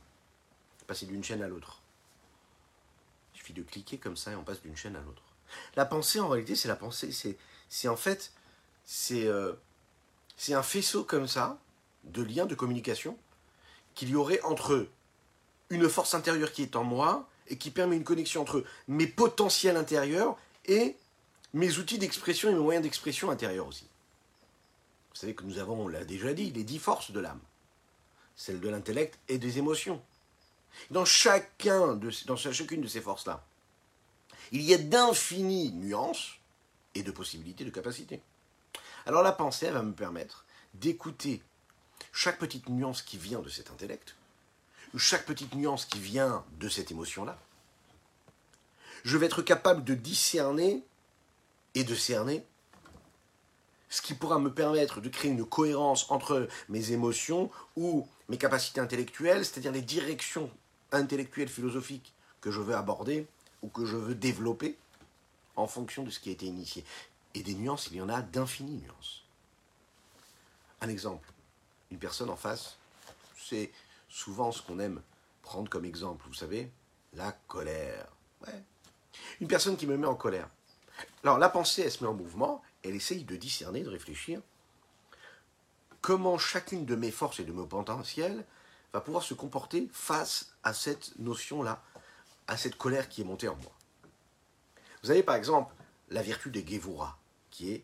passer 0.87 1.05
d'une 1.05 1.23
chaîne 1.23 1.41
à 1.41 1.47
l'autre. 1.47 1.81
Il 3.33 3.39
suffit 3.39 3.53
de 3.53 3.63
cliquer 3.63 3.97
comme 3.97 4.17
ça 4.17 4.31
et 4.31 4.35
on 4.35 4.43
passe 4.43 4.61
d'une 4.61 4.77
chaîne 4.77 4.95
à 4.95 5.01
l'autre. 5.01 5.23
La 5.75 5.85
pensée, 5.85 6.19
en 6.19 6.29
réalité, 6.29 6.55
c'est 6.55 6.67
la 6.67 6.75
pensée, 6.75 7.11
c'est, 7.11 7.87
en 7.87 7.97
fait, 7.97 8.31
c'est, 8.85 9.27
euh, 9.27 9.53
c'est 10.37 10.53
un 10.53 10.63
faisceau 10.63 11.03
comme 11.03 11.27
ça 11.27 11.59
de 12.05 12.23
liens 12.23 12.45
de 12.45 12.55
communication 12.55 13.17
qu'il 13.93 14.09
y 14.09 14.15
aurait 14.15 14.41
entre 14.41 14.87
une 15.69 15.87
force 15.89 16.13
intérieure 16.13 16.51
qui 16.51 16.63
est 16.63 16.75
en 16.75 16.83
moi 16.83 17.27
et 17.47 17.57
qui 17.57 17.71
permet 17.71 17.97
une 17.97 18.03
connexion 18.03 18.41
entre 18.41 18.63
mes 18.87 19.07
potentiels 19.07 19.77
intérieurs 19.77 20.37
et 20.65 20.95
mes 21.53 21.77
outils 21.77 21.97
d'expression 21.97 22.49
et 22.49 22.53
mes 22.53 22.59
moyens 22.59 22.83
d'expression 22.83 23.29
intérieurs 23.29 23.67
aussi. 23.67 23.87
Vous 25.11 25.19
savez 25.19 25.35
que 25.35 25.43
nous 25.43 25.59
avons, 25.59 25.83
on 25.83 25.87
l'a 25.87 26.05
déjà 26.05 26.33
dit, 26.33 26.51
les 26.51 26.63
dix 26.63 26.79
forces 26.79 27.11
de 27.11 27.19
l'âme. 27.19 27.41
Celle 28.35 28.59
de 28.59 28.69
l'intellect 28.69 29.19
et 29.27 29.37
des 29.37 29.57
émotions. 29.57 30.01
Dans, 30.89 31.05
chacune 31.05 31.99
de 31.99 32.87
ces 32.87 33.01
forces-là, 33.01 33.43
il 34.51 34.61
y 34.61 34.73
a 34.73 34.77
d'infinies 34.77 35.71
nuances 35.73 36.37
et 36.95 37.03
de 37.03 37.11
possibilités 37.11 37.65
de 37.65 37.69
capacités. 37.69 38.21
Alors 39.05 39.21
la 39.23 39.31
pensée, 39.31 39.69
va 39.69 39.83
me 39.83 39.93
permettre 39.93 40.45
d'écouter 40.73 41.41
chaque 42.11 42.39
petite 42.39 42.69
nuance 42.69 43.01
qui 43.01 43.17
vient 43.17 43.41
de 43.41 43.49
cet 43.49 43.71
intellect, 43.71 44.15
chaque 44.97 45.25
petite 45.25 45.55
nuance 45.55 45.85
qui 45.85 45.99
vient 45.99 46.43
de 46.59 46.69
cette 46.69 46.91
émotion-là. 46.91 47.37
Je 49.03 49.17
vais 49.17 49.25
être 49.25 49.41
capable 49.41 49.83
de 49.83 49.93
discerner 49.93 50.83
et 51.75 51.83
de 51.83 51.95
cerner 51.95 52.45
ce 53.91 54.01
qui 54.01 54.15
pourra 54.15 54.39
me 54.39 54.51
permettre 54.51 55.01
de 55.01 55.09
créer 55.09 55.29
une 55.29 55.45
cohérence 55.45 56.09
entre 56.09 56.47
mes 56.69 56.93
émotions 56.93 57.51
ou 57.75 58.07
mes 58.29 58.37
capacités 58.37 58.79
intellectuelles, 58.79 59.45
c'est-à-dire 59.45 59.73
les 59.73 59.81
directions 59.81 60.49
intellectuelles, 60.93 61.49
philosophiques 61.49 62.13
que 62.39 62.51
je 62.51 62.61
veux 62.61 62.73
aborder 62.73 63.27
ou 63.61 63.67
que 63.67 63.85
je 63.85 63.97
veux 63.97 64.15
développer 64.15 64.77
en 65.57 65.67
fonction 65.67 66.03
de 66.03 66.09
ce 66.09 66.21
qui 66.21 66.29
a 66.29 66.31
été 66.31 66.45
initié. 66.45 66.85
Et 67.35 67.43
des 67.43 67.53
nuances, 67.53 67.89
il 67.91 67.97
y 67.97 68.01
en 68.01 68.07
a 68.07 68.21
d'infinies 68.21 68.81
nuances. 68.81 69.23
Un 70.79 70.87
exemple, 70.87 71.29
une 71.91 71.99
personne 71.99 72.29
en 72.29 72.37
face, 72.37 72.77
c'est 73.37 73.71
souvent 74.07 74.53
ce 74.53 74.61
qu'on 74.61 74.79
aime 74.79 75.01
prendre 75.41 75.69
comme 75.69 75.83
exemple, 75.83 76.23
vous 76.27 76.33
savez, 76.33 76.71
la 77.13 77.33
colère. 77.49 78.07
Une 79.41 79.49
personne 79.49 79.75
qui 79.75 79.85
me 79.85 79.97
met 79.97 80.07
en 80.07 80.15
colère. 80.15 80.49
Alors 81.23 81.37
la 81.37 81.49
pensée, 81.49 81.81
elle 81.81 81.91
se 81.91 82.01
met 82.03 82.09
en 82.09 82.13
mouvement, 82.13 82.61
elle 82.83 82.95
essaye 82.95 83.23
de 83.23 83.35
discerner, 83.35 83.83
de 83.83 83.89
réfléchir 83.89 84.41
comment 86.01 86.37
chacune 86.37 86.85
de 86.85 86.95
mes 86.95 87.11
forces 87.11 87.39
et 87.39 87.43
de 87.43 87.51
mes 87.51 87.65
potentiels 87.65 88.43
va 88.93 89.01
pouvoir 89.01 89.23
se 89.23 89.33
comporter 89.33 89.87
face 89.93 90.53
à 90.63 90.73
cette 90.73 91.17
notion-là, 91.19 91.81
à 92.47 92.57
cette 92.57 92.75
colère 92.75 93.07
qui 93.07 93.21
est 93.21 93.25
montée 93.25 93.47
en 93.47 93.55
moi. 93.55 93.71
Vous 95.03 95.11
avez 95.11 95.23
par 95.23 95.35
exemple 95.35 95.73
la 96.09 96.21
vertu 96.21 96.49
des 96.49 96.65
Gevura, 96.65 97.17
qui 97.51 97.71
est 97.71 97.83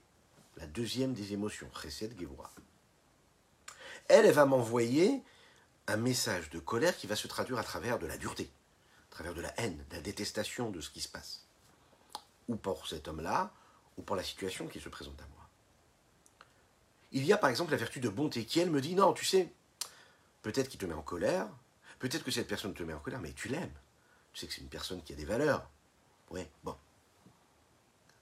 la 0.57 0.65
deuxième 0.65 1.13
des 1.13 1.33
émotions, 1.33 1.69
Chesed 1.81 2.19
Gevura. 2.19 2.51
Elle, 4.07 4.25
elle 4.25 4.33
va 4.33 4.45
m'envoyer 4.45 5.21
un 5.87 5.97
message 5.97 6.49
de 6.49 6.59
colère 6.59 6.97
qui 6.97 7.07
va 7.07 7.15
se 7.15 7.27
traduire 7.27 7.59
à 7.59 7.63
travers 7.63 7.99
de 7.99 8.07
la 8.07 8.17
dureté, 8.17 8.49
à 9.11 9.15
travers 9.15 9.33
de 9.33 9.41
la 9.41 9.53
haine, 9.59 9.77
de 9.89 9.95
la 9.95 10.01
détestation 10.01 10.71
de 10.71 10.81
ce 10.81 10.89
qui 10.89 11.01
se 11.01 11.07
passe 11.07 11.47
ou 12.47 12.55
pour 12.55 12.87
cet 12.87 13.07
homme-là, 13.07 13.51
ou 13.97 14.01
pour 14.01 14.15
la 14.15 14.23
situation 14.23 14.67
qui 14.67 14.79
se 14.79 14.89
présente 14.89 15.19
à 15.21 15.27
moi. 15.35 15.49
Il 17.11 17.25
y 17.25 17.33
a 17.33 17.37
par 17.37 17.49
exemple 17.49 17.71
la 17.71 17.77
vertu 17.77 17.99
de 17.99 18.09
bonté 18.09 18.45
qui, 18.45 18.59
elle, 18.59 18.69
me 18.69 18.81
dit, 18.81 18.95
non, 18.95 19.13
tu 19.13 19.25
sais, 19.25 19.51
peut-être 20.41 20.69
qu'il 20.69 20.79
te 20.79 20.85
met 20.85 20.93
en 20.93 21.01
colère, 21.01 21.47
peut-être 21.99 22.23
que 22.23 22.31
cette 22.31 22.47
personne 22.47 22.73
te 22.73 22.83
met 22.83 22.93
en 22.93 22.99
colère, 22.99 23.19
mais 23.19 23.33
tu 23.33 23.47
l'aimes. 23.47 23.73
Tu 24.33 24.41
sais 24.41 24.47
que 24.47 24.53
c'est 24.53 24.61
une 24.61 24.69
personne 24.69 25.01
qui 25.01 25.13
a 25.13 25.15
des 25.15 25.25
valeurs. 25.25 25.67
Oui, 26.29 26.41
bon. 26.63 26.75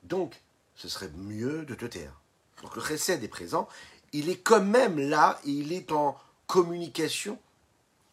Donc, 0.04 0.40
ce 0.76 0.88
serait 0.88 1.10
mieux 1.10 1.66
de 1.66 1.76
te 1.76 1.86
taire. 1.86 2.14
Donc 2.62 2.76
le 2.76 2.82
recède 2.82 3.24
est 3.24 3.28
présent, 3.28 3.68
il 4.14 4.30
est 4.30 4.40
quand 4.40 4.62
même 4.62 4.98
là, 4.98 5.40
il 5.46 5.74
est 5.74 5.92
en 5.92 6.18
communication, 6.48 7.40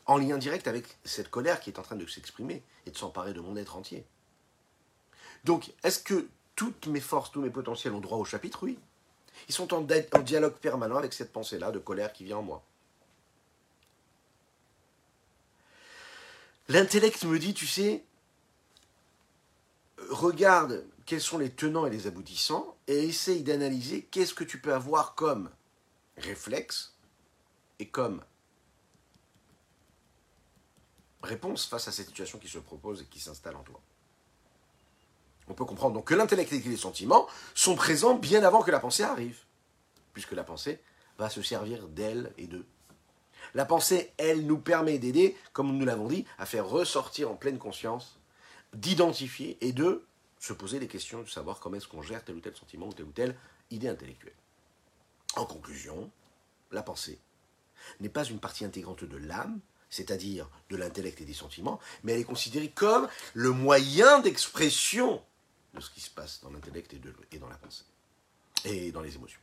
en 0.07 0.17
lien 0.19 0.39
direct 0.39 0.67
avec 0.67 0.87
cette 1.05 1.31
colère 1.31 1.61
qui 1.61 1.71
est 1.71 1.79
en 1.79 1.83
train 1.83 1.97
de 1.97 2.07
s'exprimer 2.07 2.63
et 2.87 2.91
de 2.91 2.97
s'emparer 2.97 3.33
de 3.33 3.41
mon 3.41 3.57
être 3.57 3.77
entier. 3.77 4.05
Donc, 5.45 5.73
est-ce 5.83 6.01
que 6.01 6.29
toutes 6.57 6.87
mes 6.87 7.01
forces, 7.01 7.33
tous 7.33 7.41
mes 7.41 7.51
potentiels 7.51 7.95
ont 7.95 8.01
droit 8.01 8.19
au 8.19 8.25
chapitre 8.25 8.63
Oui. 8.63 8.79
Ils 9.49 9.55
sont 9.55 9.73
en, 9.75 9.79
en 9.79 10.19
dialogue 10.23 10.55
permanent 10.55 10.97
avec 10.97 11.13
cette 11.13 11.33
pensée-là 11.33 11.71
de 11.73 11.79
colère 11.79 12.13
qui 12.13 12.25
vient 12.25 12.39
en 12.39 12.43
moi. 12.43 12.63
L'intellect 16.69 17.25
me 17.25 17.39
dit, 17.39 17.55
tu 17.55 17.67
sais, 17.67 18.05
regarde 20.11 20.85
quels 21.07 21.21
sont 21.21 21.39
les 21.39 21.51
tenants 21.51 21.87
et 21.87 21.91
les 21.91 22.07
aboutissants 22.07 22.77
et 22.87 23.05
essaye 23.05 23.43
d'analyser 23.43 24.03
qu'est-ce 24.11 24.35
que 24.35 24.45
tu 24.45 24.61
peux 24.61 24.73
avoir 24.73 25.15
comme 25.15 25.51
réflexe 26.17 26.95
et 27.79 27.89
comme 27.89 28.23
réponse 31.23 31.67
face 31.67 31.89
à 31.89 31.93
cette 31.93 32.07
situation 32.07 32.39
qui 32.39 32.49
se 32.49 32.59
propose 32.59 33.03
et 33.03 33.07
qui 33.07 33.21
s'installe 33.21 33.57
en 33.57 33.63
toi. 33.63 33.81
On 35.49 35.55
peut 35.55 35.65
comprendre 35.65 36.03
que 36.05 36.15
l'intellect 36.15 36.53
et 36.53 36.59
les 36.61 36.77
sentiments 36.77 37.27
sont 37.55 37.75
présents 37.75 38.15
bien 38.15 38.43
avant 38.45 38.63
que 38.63 38.71
la 38.71 38.81
pensée 38.81 39.03
arrive, 39.03 39.39
puisque 40.13 40.33
la 40.33 40.45
pensée 40.45 40.81
va 41.19 41.29
se 41.29 41.43
servir 41.43 41.89
d'elle 41.89 42.33
et 42.39 42.47
d'eux. 42.47 42.67
La 43.55 43.65
pensée, 43.65 44.13
elle, 44.17 44.47
nous 44.47 44.59
permet 44.59 44.99
d'aider, 44.99 45.37
comme 45.53 45.77
nous 45.77 45.85
l'avons 45.85 46.07
dit, 46.07 46.25
à 46.39 46.47
faire 46.47 46.67
ressortir 46.67 47.31
en 47.31 47.35
pleine 47.35 47.59
conscience, 47.59 48.19
d'identifier 48.73 49.59
et 49.61 49.73
de 49.73 50.07
se 50.39 50.53
poser 50.53 50.79
des 50.79 50.89
questions, 50.89 51.23
de 51.23 51.29
savoir 51.29 51.61
comment 51.61 51.77
est-ce 51.77 51.89
qu'on 51.89 52.03
gère 52.03 52.25
tel 52.25 52.37
ou 52.37 52.41
tel 52.41 52.57
sentiment 52.57 52.89
ou 52.89 52.93
telle 52.93 53.07
ou 53.07 53.13
telle 53.13 53.37
idée 53.71 53.89
intellectuelle. 53.89 54.35
En 55.37 55.45
conclusion, 55.45 56.11
la 56.71 56.83
pensée 56.83 57.19
n'est 58.01 58.09
pas 58.09 58.25
une 58.25 58.39
partie 58.39 58.65
intégrante 58.65 59.05
de 59.05 59.17
l'âme, 59.17 59.61
c'est-à-dire 59.91 60.49
de 60.71 60.77
l'intellect 60.77 61.21
et 61.21 61.25
des 61.25 61.35
sentiments, 61.35 61.79
mais 62.03 62.13
elle 62.13 62.21
est 62.21 62.25
considérée 62.25 62.71
comme 62.71 63.09
le 63.35 63.51
moyen 63.51 64.21
d'expression 64.21 65.23
de 65.75 65.81
ce 65.81 65.91
qui 65.91 66.01
se 66.01 66.11
passe 66.11 66.41
dans 66.43 66.51
l'intellect 66.51 66.93
et, 66.95 67.39
dans 67.39 67.49
la 67.49 67.57
pensée, 67.57 67.85
et 68.65 68.93
dans 68.93 69.01
les 69.01 69.15
émotions. 69.15 69.41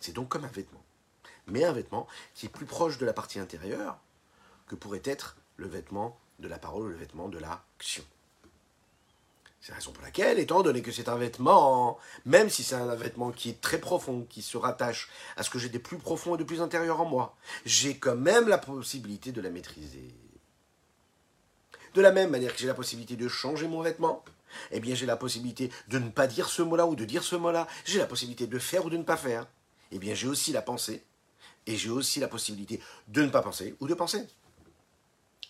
C'est 0.00 0.12
donc 0.12 0.28
comme 0.28 0.44
un 0.44 0.48
vêtement, 0.48 0.84
mais 1.46 1.64
un 1.64 1.72
vêtement 1.72 2.06
qui 2.34 2.46
est 2.46 2.48
plus 2.48 2.66
proche 2.66 2.98
de 2.98 3.06
la 3.06 3.12
partie 3.12 3.38
intérieure 3.38 3.98
que 4.66 4.74
pourrait 4.74 5.02
être 5.04 5.36
le 5.56 5.68
vêtement 5.68 6.18
de 6.38 6.48
la 6.48 6.58
parole, 6.58 6.90
le 6.90 6.96
vêtement 6.96 7.28
de 7.28 7.38
l'action. 7.38 8.04
C'est 9.60 9.70
la 9.70 9.76
raison 9.76 9.92
pour 9.92 10.02
laquelle, 10.02 10.40
étant 10.40 10.62
donné 10.62 10.82
que 10.82 10.90
c'est 10.90 11.08
un 11.08 11.16
vêtement, 11.16 11.96
même 12.24 12.50
si 12.50 12.64
c'est 12.64 12.74
un 12.74 12.96
vêtement 12.96 13.30
qui 13.30 13.50
est 13.50 13.60
très 13.60 13.78
profond, 13.78 14.26
qui 14.28 14.42
se 14.42 14.56
rattache 14.56 15.08
à 15.36 15.44
ce 15.44 15.50
que 15.50 15.60
j'ai 15.60 15.68
de 15.68 15.78
plus 15.78 15.98
profond 15.98 16.34
et 16.34 16.38
de 16.38 16.42
plus 16.42 16.60
intérieur 16.60 17.00
en 17.00 17.04
moi, 17.04 17.36
j'ai 17.64 17.96
quand 17.96 18.16
même 18.16 18.48
la 18.48 18.58
possibilité 18.58 19.30
de 19.30 19.40
la 19.40 19.50
maîtriser. 19.50 20.12
De 21.94 22.00
la 22.00 22.10
même 22.10 22.30
manière 22.30 22.52
que 22.52 22.58
j'ai 22.58 22.66
la 22.66 22.74
possibilité 22.74 23.14
de 23.14 23.28
changer 23.28 23.68
mon 23.68 23.82
vêtement, 23.82 24.24
eh 24.70 24.80
bien 24.80 24.94
j'ai 24.94 25.06
la 25.06 25.16
possibilité 25.16 25.70
de 25.88 25.98
ne 25.98 26.10
pas 26.10 26.26
dire 26.26 26.48
ce 26.48 26.62
mot-là 26.62 26.86
ou 26.86 26.94
de 26.96 27.04
dire 27.04 27.22
ce 27.22 27.36
mot-là, 27.36 27.66
j'ai 27.84 27.98
la 27.98 28.06
possibilité 28.06 28.46
de 28.46 28.58
faire 28.58 28.84
ou 28.84 28.90
de 28.90 28.96
ne 28.96 29.02
pas 29.02 29.16
faire. 29.16 29.46
Eh 29.90 29.98
bien 29.98 30.14
j'ai 30.14 30.28
aussi 30.28 30.52
la 30.52 30.62
pensée, 30.62 31.04
et 31.66 31.76
j'ai 31.76 31.90
aussi 31.90 32.20
la 32.20 32.28
possibilité 32.28 32.80
de 33.08 33.22
ne 33.22 33.28
pas 33.28 33.42
penser 33.42 33.74
ou 33.80 33.86
de 33.86 33.94
penser. 33.94 34.26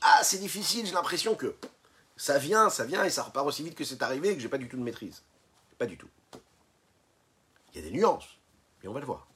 Ah, 0.01 0.21
c'est 0.23 0.39
difficile, 0.39 0.87
j'ai 0.87 0.93
l'impression 0.93 1.35
que 1.35 1.55
ça 2.17 2.39
vient, 2.39 2.69
ça 2.71 2.85
vient 2.85 3.05
et 3.05 3.11
ça 3.11 3.23
repart 3.23 3.47
aussi 3.47 3.63
vite 3.63 3.75
que 3.75 3.85
c'est 3.85 4.03
arrivé 4.03 4.31
et 4.31 4.35
que 4.35 4.41
j'ai 4.41 4.49
pas 4.49 4.59
du 4.59 4.69
tout 4.69 4.77
de 4.77 4.83
maîtrise. 4.83 5.23
Pas 5.79 5.87
du 5.87 5.97
tout. 5.97 6.09
Il 7.73 7.81
y 7.81 7.87
a 7.87 7.89
des 7.89 7.97
nuances, 7.97 8.39
mais 8.83 8.89
on 8.89 8.93
va 8.93 9.01
le 9.01 9.07
voir. 9.07 9.27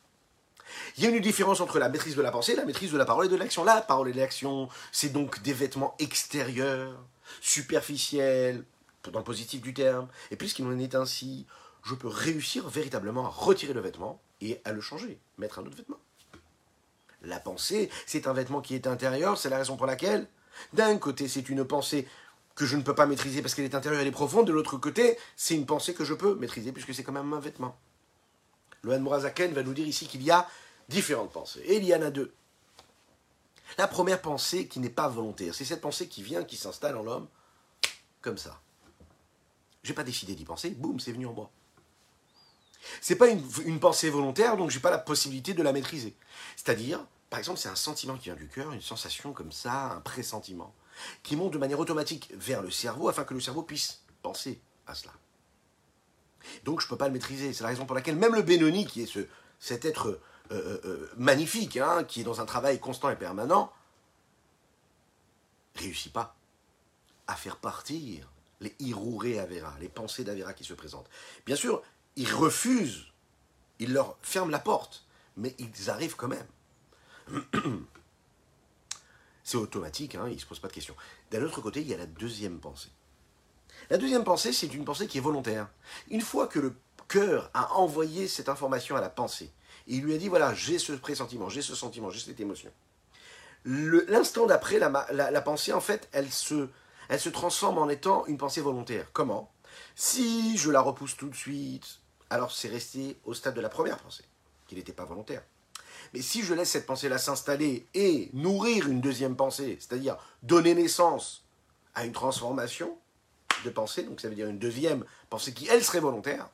Il 0.97 1.05
y 1.05 1.07
a 1.07 1.11
une 1.11 1.21
différence 1.21 1.61
entre 1.61 1.79
la 1.79 1.89
maîtrise 1.89 2.17
de 2.17 2.23
la 2.23 2.31
pensée, 2.31 2.57
la 2.57 2.65
maîtrise 2.65 2.93
de 2.93 2.99
la 2.99 3.05
parole 3.05 3.27
et 3.27 3.29
de 3.29 3.37
l'action. 3.37 3.65
La 3.65 3.81
parole 3.81 4.09
et 4.09 4.13
l'action, 4.13 4.69
c'est 4.93 5.11
donc 5.11 5.41
des 5.43 5.53
vêtements 5.53 5.95
extérieurs, 5.99 6.99
superficiels, 7.41 8.65
dans 9.11 9.21
le 9.21 9.25
positif 9.25 9.61
du 9.61 9.75
terme. 9.75 10.09
Et 10.31 10.37
puisqu'il 10.37 10.67
en 10.67 10.79
est 10.79 10.95
ainsi, 10.95 11.47
je 11.85 11.95
peux 11.95 12.09
réussir 12.09 12.69
véritablement 12.69 13.27
à 13.27 13.29
retirer 13.29 13.73
le 13.73 13.81
vêtement 13.81 14.21
et 14.41 14.61
à 14.65 14.73
le 14.73 14.81
changer, 14.81 15.19
mettre 15.39 15.59
un 15.59 15.67
autre 15.67 15.77
vêtement. 15.77 15.99
La 17.23 17.41
pensée, 17.41 17.91
c'est 18.07 18.27
un 18.27 18.33
vêtement 18.33 18.61
qui 18.61 18.75
est 18.75 18.87
intérieur, 18.87 19.39
c'est 19.39 19.49
la 19.49 19.59
raison 19.59 19.77
pour 19.77 19.87
laquelle, 19.87 20.29
d'un 20.73 20.97
côté, 20.99 21.29
c'est 21.29 21.49
une 21.49 21.65
pensée 21.65 22.07
que 22.55 22.67
je 22.67 22.77
ne 22.77 22.83
peux 22.83 22.95
pas 22.95 23.07
maîtriser 23.07 23.43
parce 23.43 23.55
qu'elle 23.55 23.65
est 23.65 23.75
intérieure, 23.75 24.01
elle 24.01 24.07
est 24.07 24.13
profonde. 24.13 24.47
De 24.47 24.53
l'autre 24.53 24.79
côté, 24.79 25.19
c'est 25.37 25.55
une 25.55 25.67
pensée 25.67 25.95
que 25.95 26.05
je 26.05 26.15
peux 26.15 26.35
maîtriser 26.37 26.73
puisque 26.73 26.95
c'est 26.95 27.03
quand 27.03 27.13
même 27.13 27.33
un 27.33 27.41
vêtement. 27.41 27.77
Le 28.83 28.99
Mourazaken 28.99 29.53
va 29.53 29.63
nous 29.63 29.75
dire 29.75 29.87
ici 29.87 30.07
qu'il 30.07 30.23
y 30.23 30.31
a 30.31 30.49
différentes 30.89 31.33
pensées. 31.33 31.61
Et 31.65 31.77
il 31.77 31.85
y 31.85 31.95
en 31.95 32.03
a 32.03 32.11
deux. 32.11 32.33
La 33.79 33.89
première 33.89 34.23
pensée 34.23 34.69
qui 34.69 34.81
n'est 34.81 34.89
pas 34.89 35.09
volontaire, 35.09 35.55
c'est 35.55 35.65
cette 35.65 35.81
pensée 35.81 36.09
qui 36.09 36.23
vient, 36.23 36.45
qui 36.45 36.57
s'installe 36.57 36.97
en 36.97 37.03
l'homme, 37.03 37.27
comme 38.23 38.39
ça. 38.39 38.61
J'ai 39.87 39.95
pas 39.95 40.03
décidé 40.03 40.35
d'y 40.35 40.45
penser, 40.45 40.71
boum, 40.71 40.99
c'est 40.99 41.13
venu 41.13 41.27
en 41.27 41.33
moi. 41.33 41.49
C'est 43.01 43.15
pas 43.15 43.29
une, 43.29 43.79
pensée 43.79 44.11
volontaire, 44.11 44.57
donc 44.57 44.71
j'ai 44.71 44.81
pas 44.81 44.91
la 44.91 44.99
possibilité 44.99 45.55
de 45.55 45.63
la 45.63 45.73
maîtriser. 45.73 46.17
C'est-à-dire, 46.57 47.07
par 47.31 47.39
exemple, 47.39 47.61
c'est 47.61 47.69
un 47.69 47.77
sentiment 47.77 48.17
qui 48.17 48.25
vient 48.25 48.35
du 48.35 48.49
cœur, 48.49 48.73
une 48.73 48.81
sensation 48.81 49.33
comme 49.33 49.53
ça, 49.53 49.93
un 49.93 50.01
pressentiment 50.01 50.75
qui 51.23 51.37
monte 51.37 51.53
de 51.53 51.59
manière 51.59 51.79
automatique 51.79 52.33
vers 52.35 52.63
le 52.63 52.71
cerveau 52.73 53.09
afin 53.09 53.23
que 53.23 53.35
le 53.35 53.39
cerveau 53.39 53.63
puisse 53.63 54.01
penser 54.23 54.61
à 54.89 54.97
cela. 54.97 55.13
Donc 56.65 56.81
je 56.81 56.89
peux 56.89 56.97
pas 56.97 57.07
le 57.07 57.13
maîtriser. 57.13 57.53
C'est 57.53 57.63
la 57.63 57.69
raison 57.69 57.87
pour 57.87 57.95
laquelle 57.95 58.17
même 58.17 58.35
le 58.35 58.43
Benoni, 58.43 58.87
qui 58.87 59.03
est 59.03 59.07
ce, 59.07 59.21
cet 59.61 59.85
être 59.85 60.09
euh, 60.09 60.21
euh, 60.51 60.81
euh, 60.85 61.13
magnifique, 61.17 61.77
hein, 61.77 62.03
qui 62.03 62.23
est 62.23 62.25
dans 62.25 62.41
un 62.41 62.47
travail 62.47 62.81
constant 62.81 63.09
et 63.09 63.17
permanent, 63.17 63.73
réussit 65.77 66.13
pas 66.13 66.35
à 67.29 67.37
faire 67.37 67.57
partir 67.57 68.29
les 68.61 68.75
Iruré 68.81 69.39
Avera, 69.39 69.75
les 69.81 69.89
pensées 69.89 70.25
d'Avera 70.25 70.53
qui 70.55 70.65
se 70.65 70.75
présentent. 70.75 71.09
Bien 71.45 71.57
sûr, 71.57 71.83
ils 72.17 72.33
refusent, 72.33 73.07
ils 73.79 73.93
leur 73.93 74.17
ferment 74.23 74.51
la 74.51 74.59
porte, 74.59 75.07
mais 75.37 75.55
ils 75.59 75.91
arrivent 75.91 76.17
quand 76.17 76.29
même. 76.29 76.47
C'est 79.45 79.59
automatique, 79.59 80.17
hein, 80.17 80.25
il 80.27 80.35
ne 80.35 80.41
se 80.41 80.47
pose 80.47 80.59
pas 80.59 80.69
de 80.69 80.73
questions. 80.73 80.97
D'un 81.31 81.43
autre 81.43 81.61
côté, 81.61 81.81
il 81.81 81.87
y 81.87 81.95
a 81.95 81.99
la 81.99 82.07
deuxième 82.07 82.59
pensée. 82.59 82.91
La 83.91 83.99
deuxième 83.99 84.25
pensée, 84.25 84.53
c'est 84.53 84.75
une 84.75 84.85
pensée 84.85 85.07
qui 85.07 85.19
est 85.19 85.21
volontaire. 85.21 85.69
Une 86.11 86.21
fois 86.21 86.49
que 86.49 86.59
le 86.59 86.75
cœur 87.07 87.51
a 87.55 87.75
envoyé 87.75 88.27
cette 88.27 88.49
information 88.49 88.97
à 88.97 89.01
la 89.01 89.11
pensée, 89.11 89.53
il 89.87 90.03
lui 90.03 90.15
a 90.15 90.19
dit, 90.19 90.29
voilà, 90.29 90.53
j'ai 90.55 90.81
ce 90.81 90.93
pressentiment, 90.93 91.49
j'ai 91.49 91.63
ce 91.63 91.77
sentiment, 91.77 92.11
j'ai 92.11 92.19
cette 92.19 92.41
émotion. 92.41 92.73
L'instant 93.65 94.47
d'après, 94.47 94.79
la, 94.79 95.43
pensée, 95.43 95.73
en 95.73 95.81
fait, 95.81 96.09
elle 96.13 96.31
se, 96.31 96.69
elle 97.09 97.21
se 97.21 97.29
transforme 97.29 97.79
en 97.79 97.89
étant 97.89 98.27
une 98.27 98.39
pensée 98.39 98.61
volontaire. 98.61 99.09
Comment? 99.13 99.53
Si 99.95 100.57
je 100.57 100.71
la 100.71 100.81
repousse 100.81 101.17
tout 101.17 101.29
de 101.29 101.35
suite, 101.35 102.01
alors 102.31 102.53
c'est 102.53 102.69
resté 102.69 103.17
au 103.25 103.35
stade 103.35 103.55
de 103.55 103.61
la 103.61 103.69
première 103.69 103.99
pensée, 103.99 104.25
qui 104.67 104.75
n'était 104.75 104.93
pas 104.93 105.05
volontaire. 105.05 105.43
Mais 106.13 106.23
si 106.23 106.43
je 106.43 106.55
laisse 106.55 106.71
cette 106.71 106.87
pensée-là 106.87 107.19
s'installer 107.19 107.87
et 107.95 108.31
nourrir 108.33 108.89
une 108.89 109.01
deuxième 109.01 109.37
pensée, 109.37 109.77
c'est-à-dire 109.81 110.17
donner 110.43 110.75
naissance 110.75 111.45
à 111.95 112.05
une 112.05 112.13
transformation 112.13 112.97
de 113.65 113.71
pensée, 113.71 114.03
donc 114.03 114.21
ça 114.21 114.29
veut 114.29 114.35
dire 114.35 114.49
une 114.49 114.59
deuxième 114.59 115.05
pensée 115.31 115.53
qui, 115.53 115.67
elle, 115.69 115.83
serait 115.83 116.01
volontaire, 116.01 116.49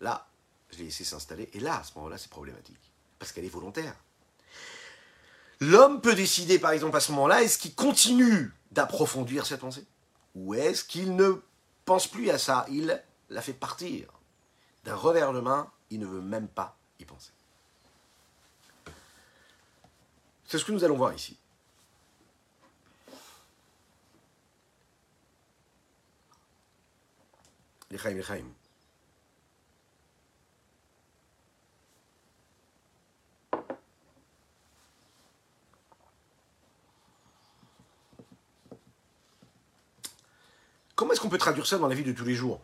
là, 0.00 0.26
je 0.70 0.78
l'ai 0.78 0.84
laissé 0.84 1.04
s'installer, 1.04 1.50
et 1.52 1.60
là, 1.60 1.80
à 1.80 1.84
ce 1.84 1.92
moment-là, 1.96 2.18
c'est 2.18 2.30
problématique, 2.30 2.92
parce 3.18 3.32
qu'elle 3.32 3.44
est 3.44 3.48
volontaire. 3.48 3.94
L'homme 5.60 6.00
peut 6.00 6.14
décider, 6.14 6.58
par 6.58 6.70
exemple, 6.70 6.96
à 6.96 7.00
ce 7.00 7.12
moment-là, 7.12 7.42
est-ce 7.42 7.58
qu'il 7.58 7.74
continue 7.74 8.50
d'approfondir 8.72 9.44
cette 9.44 9.60
pensée 9.60 9.86
Ou 10.34 10.54
est-ce 10.54 10.84
qu'il 10.84 11.14
ne 11.16 11.42
pense 11.84 12.06
plus 12.06 12.30
à 12.30 12.38
ça? 12.38 12.64
Il 12.70 13.02
la 13.28 13.42
fait 13.42 13.52
partir. 13.52 14.08
D'un 14.84 14.94
revers 14.94 15.32
de 15.34 15.40
main, 15.40 15.70
il 15.90 16.00
ne 16.00 16.06
veut 16.06 16.22
même 16.22 16.48
pas 16.48 16.78
y 16.98 17.04
penser. 17.04 17.32
C'est 20.46 20.58
ce 20.58 20.64
que 20.64 20.72
nous 20.72 20.82
allons 20.82 20.96
voir 20.96 21.12
ici. 21.12 21.36
Comment 41.00 41.12
est-ce 41.12 41.20
qu'on 41.22 41.30
peut 41.30 41.38
traduire 41.38 41.66
ça 41.66 41.78
dans 41.78 41.88
la 41.88 41.94
vie 41.94 42.04
de 42.04 42.12
tous 42.12 42.26
les 42.26 42.34
jours? 42.34 42.60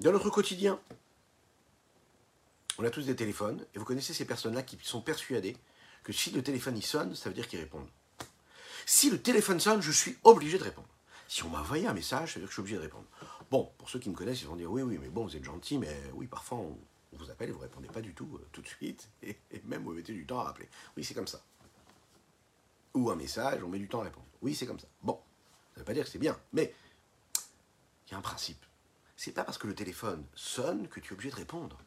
Dans 0.00 0.10
notre 0.10 0.28
quotidien. 0.28 0.80
On 2.78 2.84
a 2.84 2.90
tous 2.90 3.06
des 3.06 3.14
téléphones, 3.14 3.64
et 3.72 3.78
vous 3.78 3.84
connaissez 3.84 4.12
ces 4.12 4.24
personnes-là 4.24 4.64
qui 4.64 4.76
sont 4.82 5.00
persuadées 5.00 5.56
que 6.02 6.12
si 6.12 6.32
le 6.32 6.42
téléphone 6.42 6.82
sonne, 6.82 7.14
ça 7.14 7.28
veut 7.28 7.34
dire 7.36 7.46
qu'il 7.46 7.60
répond. 7.60 7.86
Si 8.86 9.08
le 9.08 9.22
téléphone 9.22 9.60
sonne, 9.60 9.80
je 9.82 9.92
suis 9.92 10.18
obligé 10.24 10.58
de 10.58 10.64
répondre. 10.64 10.88
Si 11.28 11.44
on 11.44 11.48
m'a 11.48 11.60
envoyé 11.60 11.86
un 11.86 11.94
message, 11.94 12.32
ça 12.32 12.34
veut 12.34 12.40
dire 12.40 12.48
que 12.48 12.50
je 12.50 12.54
suis 12.54 12.60
obligé 12.62 12.76
de 12.76 12.82
répondre. 12.82 13.04
Bon, 13.52 13.70
pour 13.78 13.88
ceux 13.88 14.00
qui 14.00 14.10
me 14.10 14.16
connaissent, 14.16 14.40
ils 14.40 14.48
vont 14.48 14.56
dire 14.56 14.68
oui, 14.68 14.82
oui, 14.82 14.98
mais 15.00 15.08
bon, 15.08 15.24
vous 15.24 15.36
êtes 15.36 15.44
gentil, 15.44 15.78
mais 15.78 15.96
oui, 16.14 16.26
parfois 16.26 16.58
on, 16.58 16.76
vous 17.12 17.30
appelle 17.30 17.50
et 17.50 17.52
vous 17.52 17.60
répondez 17.60 17.86
pas 17.86 18.00
du 18.00 18.14
tout 18.14 18.30
euh, 18.34 18.44
tout 18.50 18.62
de 18.62 18.66
suite, 18.66 19.08
et, 19.22 19.38
même 19.62 19.84
vous 19.84 19.92
mettez 19.92 20.12
du 20.12 20.26
temps 20.26 20.40
à 20.40 20.42
rappeler. 20.42 20.68
Oui, 20.96 21.04
c'est 21.04 21.14
comme 21.14 21.28
ça. 21.28 21.40
Ou 22.94 23.10
un 23.10 23.14
message, 23.14 23.62
on 23.62 23.68
met 23.68 23.78
du 23.78 23.86
temps 23.86 24.00
à 24.00 24.04
répondre. 24.06 24.26
Oui, 24.42 24.56
c'est 24.56 24.66
comme 24.66 24.80
ça. 24.80 24.88
Bon, 25.04 25.20
ça 25.74 25.76
ne 25.76 25.78
veut 25.82 25.84
pas 25.84 25.94
dire 25.94 26.02
que 26.02 26.10
c'est 26.10 26.18
bien, 26.18 26.36
mais 26.52 26.74
il 28.06 28.12
y 28.12 28.14
a 28.14 28.18
un 28.18 28.22
principe. 28.22 28.64
C'est 29.16 29.32
pas 29.32 29.44
parce 29.44 29.58
que 29.58 29.66
le 29.66 29.74
téléphone 29.74 30.24
sonne 30.34 30.88
que 30.88 31.00
tu 31.00 31.10
es 31.10 31.12
obligé 31.14 31.30
de 31.30 31.36
répondre. 31.36 31.78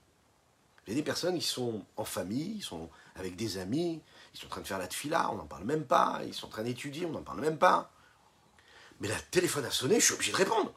Il 0.85 0.91
y 0.91 0.93
a 0.93 0.95
des 0.95 1.03
personnes 1.03 1.37
qui 1.37 1.45
sont 1.45 1.85
en 1.97 2.05
famille, 2.05 2.61
sont 2.61 2.89
avec 3.15 3.35
des 3.35 3.57
amis, 3.57 4.01
ils 4.33 4.39
sont 4.39 4.45
en 4.45 4.49
train 4.49 4.61
de 4.61 4.67
faire 4.67 4.77
la 4.77 4.87
tefila, 4.87 5.29
on 5.31 5.35
n'en 5.35 5.45
parle 5.45 5.65
même 5.65 5.85
pas, 5.85 6.21
ils 6.25 6.33
sont 6.33 6.47
en 6.47 6.49
train 6.49 6.63
d'étudier, 6.63 7.05
on 7.05 7.11
n'en 7.11 7.23
parle 7.23 7.41
même 7.41 7.57
pas. 7.57 7.91
Mais 9.01 9.09
la 9.09 9.19
téléphone 9.19 9.65
a 9.65 9.71
sonné, 9.71 9.99
je 9.99 10.05
suis 10.05 10.13
obligé 10.13 10.31
de 10.31 10.37
répondre. 10.37 10.73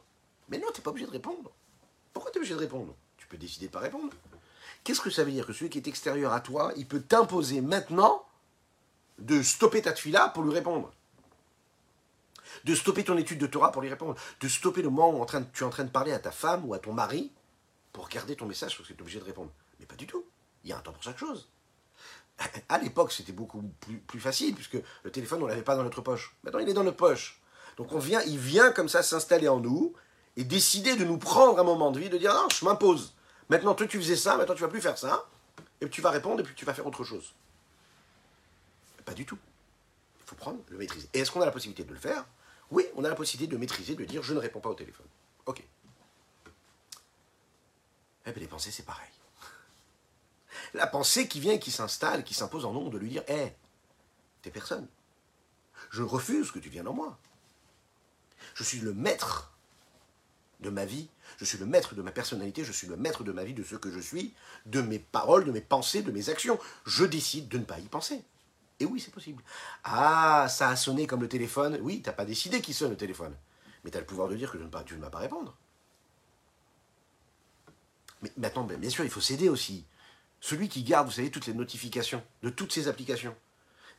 Mais 0.49 0.57
non, 0.57 0.67
tu 0.73 0.79
n'es 0.79 0.83
pas 0.83 0.89
obligé 0.89 1.07
de 1.07 1.11
répondre. 1.11 1.51
Pourquoi 2.11 2.29
tu 2.31 2.37
es 2.37 2.39
obligé 2.39 2.55
de 2.55 2.59
répondre? 2.59 2.93
Tu 3.15 3.25
peux 3.27 3.37
décider 3.37 3.67
de 3.67 3.71
ne 3.71 3.73
pas 3.73 3.79
répondre. 3.79 4.13
Qu'est-ce 4.83 4.99
que 4.99 5.09
ça 5.09 5.23
veut 5.23 5.31
dire? 5.31 5.47
Que 5.47 5.53
celui 5.53 5.69
qui 5.69 5.77
est 5.77 5.87
extérieur 5.87 6.33
à 6.33 6.41
toi, 6.41 6.73
il 6.75 6.87
peut 6.87 7.01
t'imposer 7.01 7.61
maintenant 7.61 8.25
de 9.17 9.41
stopper 9.41 9.81
ta 9.81 9.93
tefila 9.93 10.29
pour 10.29 10.43
lui 10.43 10.53
répondre. 10.53 10.91
De 12.63 12.75
stopper 12.75 13.03
ton 13.03 13.17
étude 13.17 13.39
de 13.39 13.47
Torah 13.47 13.71
pour 13.71 13.81
lui 13.81 13.89
répondre, 13.89 14.15
de 14.39 14.47
stopper 14.47 14.81
le 14.81 14.89
moment 14.89 15.19
où 15.19 15.25
tu 15.53 15.63
es 15.63 15.65
en 15.65 15.69
train 15.69 15.83
de 15.83 15.89
parler 15.89 16.11
à 16.11 16.19
ta 16.19 16.31
femme 16.31 16.65
ou 16.65 16.73
à 16.73 16.79
ton 16.79 16.93
mari 16.93 17.31
pour 17.93 18.07
garder 18.09 18.35
ton 18.35 18.45
message 18.45 18.77
parce 18.77 18.87
que 18.87 18.93
tu 18.93 18.99
es 18.99 19.01
obligé 19.01 19.19
de 19.19 19.25
répondre. 19.25 19.51
Mais 19.79 19.85
pas 19.85 19.95
du 19.95 20.07
tout. 20.07 20.23
Il 20.63 20.69
y 20.69 20.73
a 20.73 20.77
un 20.77 20.81
temps 20.81 20.93
pour 20.93 21.03
chaque 21.03 21.17
chose. 21.17 21.49
À 22.69 22.79
l'époque, 22.79 23.11
c'était 23.11 23.33
beaucoup 23.33 23.61
plus, 24.07 24.19
facile 24.19 24.55
puisque 24.55 24.77
le 25.03 25.11
téléphone, 25.11 25.43
on 25.43 25.47
l'avait 25.47 25.61
pas 25.61 25.75
dans 25.75 25.83
notre 25.83 26.01
poche. 26.01 26.35
Maintenant, 26.43 26.59
il 26.59 26.69
est 26.69 26.73
dans 26.73 26.83
notre 26.83 26.97
poche. 26.97 27.39
Donc 27.77 27.91
on 27.91 27.99
vient, 27.99 28.21
il 28.21 28.37
vient 28.37 28.71
comme 28.71 28.89
ça 28.89 29.03
s'installer 29.03 29.47
en 29.47 29.59
nous 29.59 29.93
et 30.37 30.43
décider 30.43 30.95
de 30.95 31.03
nous 31.03 31.17
prendre 31.17 31.59
un 31.59 31.63
moment 31.63 31.91
de 31.91 31.99
vie, 31.99 32.09
de 32.09 32.17
dire 32.17 32.33
non, 32.33 32.47
je 32.49 32.65
m'impose. 32.65 33.13
Maintenant, 33.49 33.75
toi, 33.75 33.85
tu 33.85 33.97
faisais 33.99 34.15
ça, 34.15 34.37
maintenant, 34.37 34.55
tu 34.55 34.61
vas 34.61 34.69
plus 34.69 34.81
faire 34.81 34.97
ça. 34.97 35.27
Et 35.81 35.85
puis 35.85 35.95
tu 35.95 36.01
vas 36.01 36.11
répondre 36.11 36.39
et 36.39 36.43
puis 36.43 36.55
tu 36.55 36.65
vas 36.65 36.73
faire 36.73 36.87
autre 36.87 37.03
chose. 37.03 37.33
Pas 39.03 39.13
du 39.13 39.25
tout. 39.25 39.37
Il 40.19 40.29
faut 40.29 40.35
prendre, 40.35 40.59
le 40.69 40.77
maîtriser. 40.77 41.09
Et 41.13 41.19
est-ce 41.19 41.31
qu'on 41.31 41.41
a 41.41 41.45
la 41.45 41.51
possibilité 41.51 41.83
de 41.83 41.91
le 41.91 41.99
faire? 41.99 42.25
Oui, 42.71 42.85
on 42.95 43.03
a 43.03 43.09
la 43.09 43.15
possibilité 43.15 43.51
de 43.53 43.57
maîtriser, 43.59 43.95
de 43.95 44.05
dire 44.05 44.23
je 44.23 44.33
ne 44.33 44.39
réponds 44.39 44.61
pas 44.61 44.69
au 44.69 44.75
téléphone. 44.75 45.05
Ok. 45.45 45.63
Eh 48.25 48.31
bien, 48.31 48.41
les 48.41 48.47
pensées, 48.47 48.71
c'est 48.71 48.85
pareil. 48.85 49.09
La 50.73 50.87
pensée 50.87 51.27
qui 51.27 51.39
vient 51.39 51.57
qui 51.57 51.71
s'installe, 51.71 52.23
qui 52.23 52.33
s'impose 52.33 52.65
en 52.65 52.73
nous, 52.73 52.89
de 52.89 52.97
lui 52.97 53.09
dire 53.09 53.23
Hé, 53.27 53.33
hey, 53.33 53.53
t'es 54.41 54.51
personne. 54.51 54.87
Je 55.89 56.03
refuse 56.03 56.51
que 56.51 56.59
tu 56.59 56.69
viennes 56.69 56.87
en 56.87 56.93
moi. 56.93 57.17
Je 58.53 58.63
suis 58.63 58.79
le 58.79 58.93
maître 58.93 59.51
de 60.61 60.69
ma 60.69 60.85
vie, 60.85 61.09
je 61.37 61.45
suis 61.45 61.57
le 61.57 61.65
maître 61.65 61.95
de 61.95 62.01
ma 62.01 62.11
personnalité, 62.11 62.63
je 62.63 62.71
suis 62.71 62.87
le 62.87 62.95
maître 62.95 63.23
de 63.23 63.31
ma 63.31 63.43
vie, 63.43 63.53
de 63.53 63.63
ce 63.63 63.75
que 63.75 63.91
je 63.91 63.99
suis, 63.99 64.33
de 64.67 64.81
mes 64.81 64.99
paroles, 64.99 65.45
de 65.45 65.51
mes 65.51 65.61
pensées, 65.61 66.03
de 66.03 66.11
mes 66.11 66.29
actions. 66.29 66.59
Je 66.85 67.03
décide 67.03 67.47
de 67.47 67.57
ne 67.57 67.63
pas 67.63 67.79
y 67.79 67.87
penser. 67.87 68.23
Et 68.81 68.85
oui, 68.85 68.99
c'est 68.99 69.13
possible. 69.13 69.43
Ah, 69.83 70.47
ça 70.49 70.69
a 70.69 70.75
sonné 70.75 71.05
comme 71.05 71.21
le 71.21 71.29
téléphone. 71.29 71.77
Oui, 71.81 72.01
t'as 72.01 72.13
pas 72.13 72.25
décidé 72.25 72.61
qu'il 72.61 72.73
sonne 72.73 72.89
le 72.89 72.97
téléphone. 72.97 73.35
Mais 73.83 73.91
tu 73.91 73.97
as 73.97 73.99
le 73.99 74.07
pouvoir 74.07 74.27
de 74.27 74.35
dire 74.35 74.51
que 74.51 74.57
tu 74.57 74.95
ne 74.95 75.01
vas 75.01 75.09
pas 75.11 75.19
répondre. 75.19 75.55
Mais 78.23 78.31
maintenant, 78.37 78.63
bien 78.63 78.89
sûr, 78.89 79.03
il 79.03 79.11
faut 79.11 79.21
s'aider 79.21 79.49
aussi. 79.49 79.85
Celui 80.39 80.67
qui 80.67 80.81
garde, 80.81 81.05
vous 81.05 81.13
savez, 81.13 81.29
toutes 81.29 81.45
les 81.45 81.53
notifications 81.53 82.23
de 82.41 82.49
toutes 82.49 82.73
ces 82.73 82.87
applications. 82.87 83.35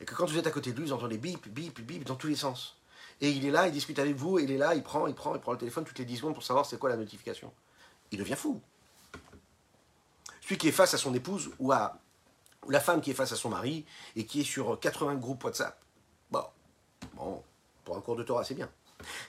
Et 0.01 0.05
que 0.05 0.17
quand 0.17 0.27
vous 0.27 0.37
êtes 0.37 0.49
à 0.49 0.51
côté 0.51 0.73
de 0.73 0.79
lui, 0.79 0.87
vous 0.87 0.93
entendez 0.93 1.17
bip, 1.17 1.47
bip, 1.49 1.81
bip 1.81 2.03
dans 2.03 2.17
tous 2.17 2.27
les 2.27 2.35
sens. 2.35 2.77
Et 3.21 3.31
il 3.31 3.47
est 3.47 3.53
là, 3.53 3.69
il 3.69 3.73
discute 3.73 4.01
avec 4.01 4.17
vous, 4.17 4.41
il 4.41 4.51
est 4.51 4.59
là, 4.59 4.75
il 4.75 4.83
prend, 4.83 5.07
il 5.07 5.15
prend, 5.15 5.37
il 5.37 5.41
prend 5.41 5.53
le 5.53 5.59
téléphone 5.59 5.85
toutes 5.85 6.01
les 6.01 6.05
10 6.05 6.17
secondes 6.17 6.35
pour 6.35 6.43
savoir 6.43 6.67
c'est 6.67 6.79
quoi 6.79 6.91
la 6.91 6.97
notification. 6.97 7.53
Il 8.11 8.19
devient 8.19 8.35
fou. 8.35 8.61
Celui 10.41 10.59
qui 10.59 10.67
est 10.67 10.73
face 10.73 10.93
à 10.93 10.99
son 10.99 11.15
épouse 11.15 11.53
ou 11.61 11.71
à 11.71 12.02
ou 12.65 12.71
la 12.71 12.81
femme 12.81 13.01
qui 13.01 13.11
est 13.11 13.15
face 13.15 13.33
à 13.33 13.37
son 13.37 13.49
mari 13.49 13.85
et 14.17 14.27
qui 14.27 14.41
est 14.41 14.45
sur 14.45 14.79
80 14.79 15.17
groupes 15.17 15.45
WhatsApp. 15.45 15.81
Bon, 16.31 16.45
bon, 17.15 17.43
pour 17.85 17.97
un 17.97 18.01
cours 18.01 18.17
de 18.17 18.23
Torah, 18.23 18.45
c'est 18.45 18.55
bien. 18.55 18.71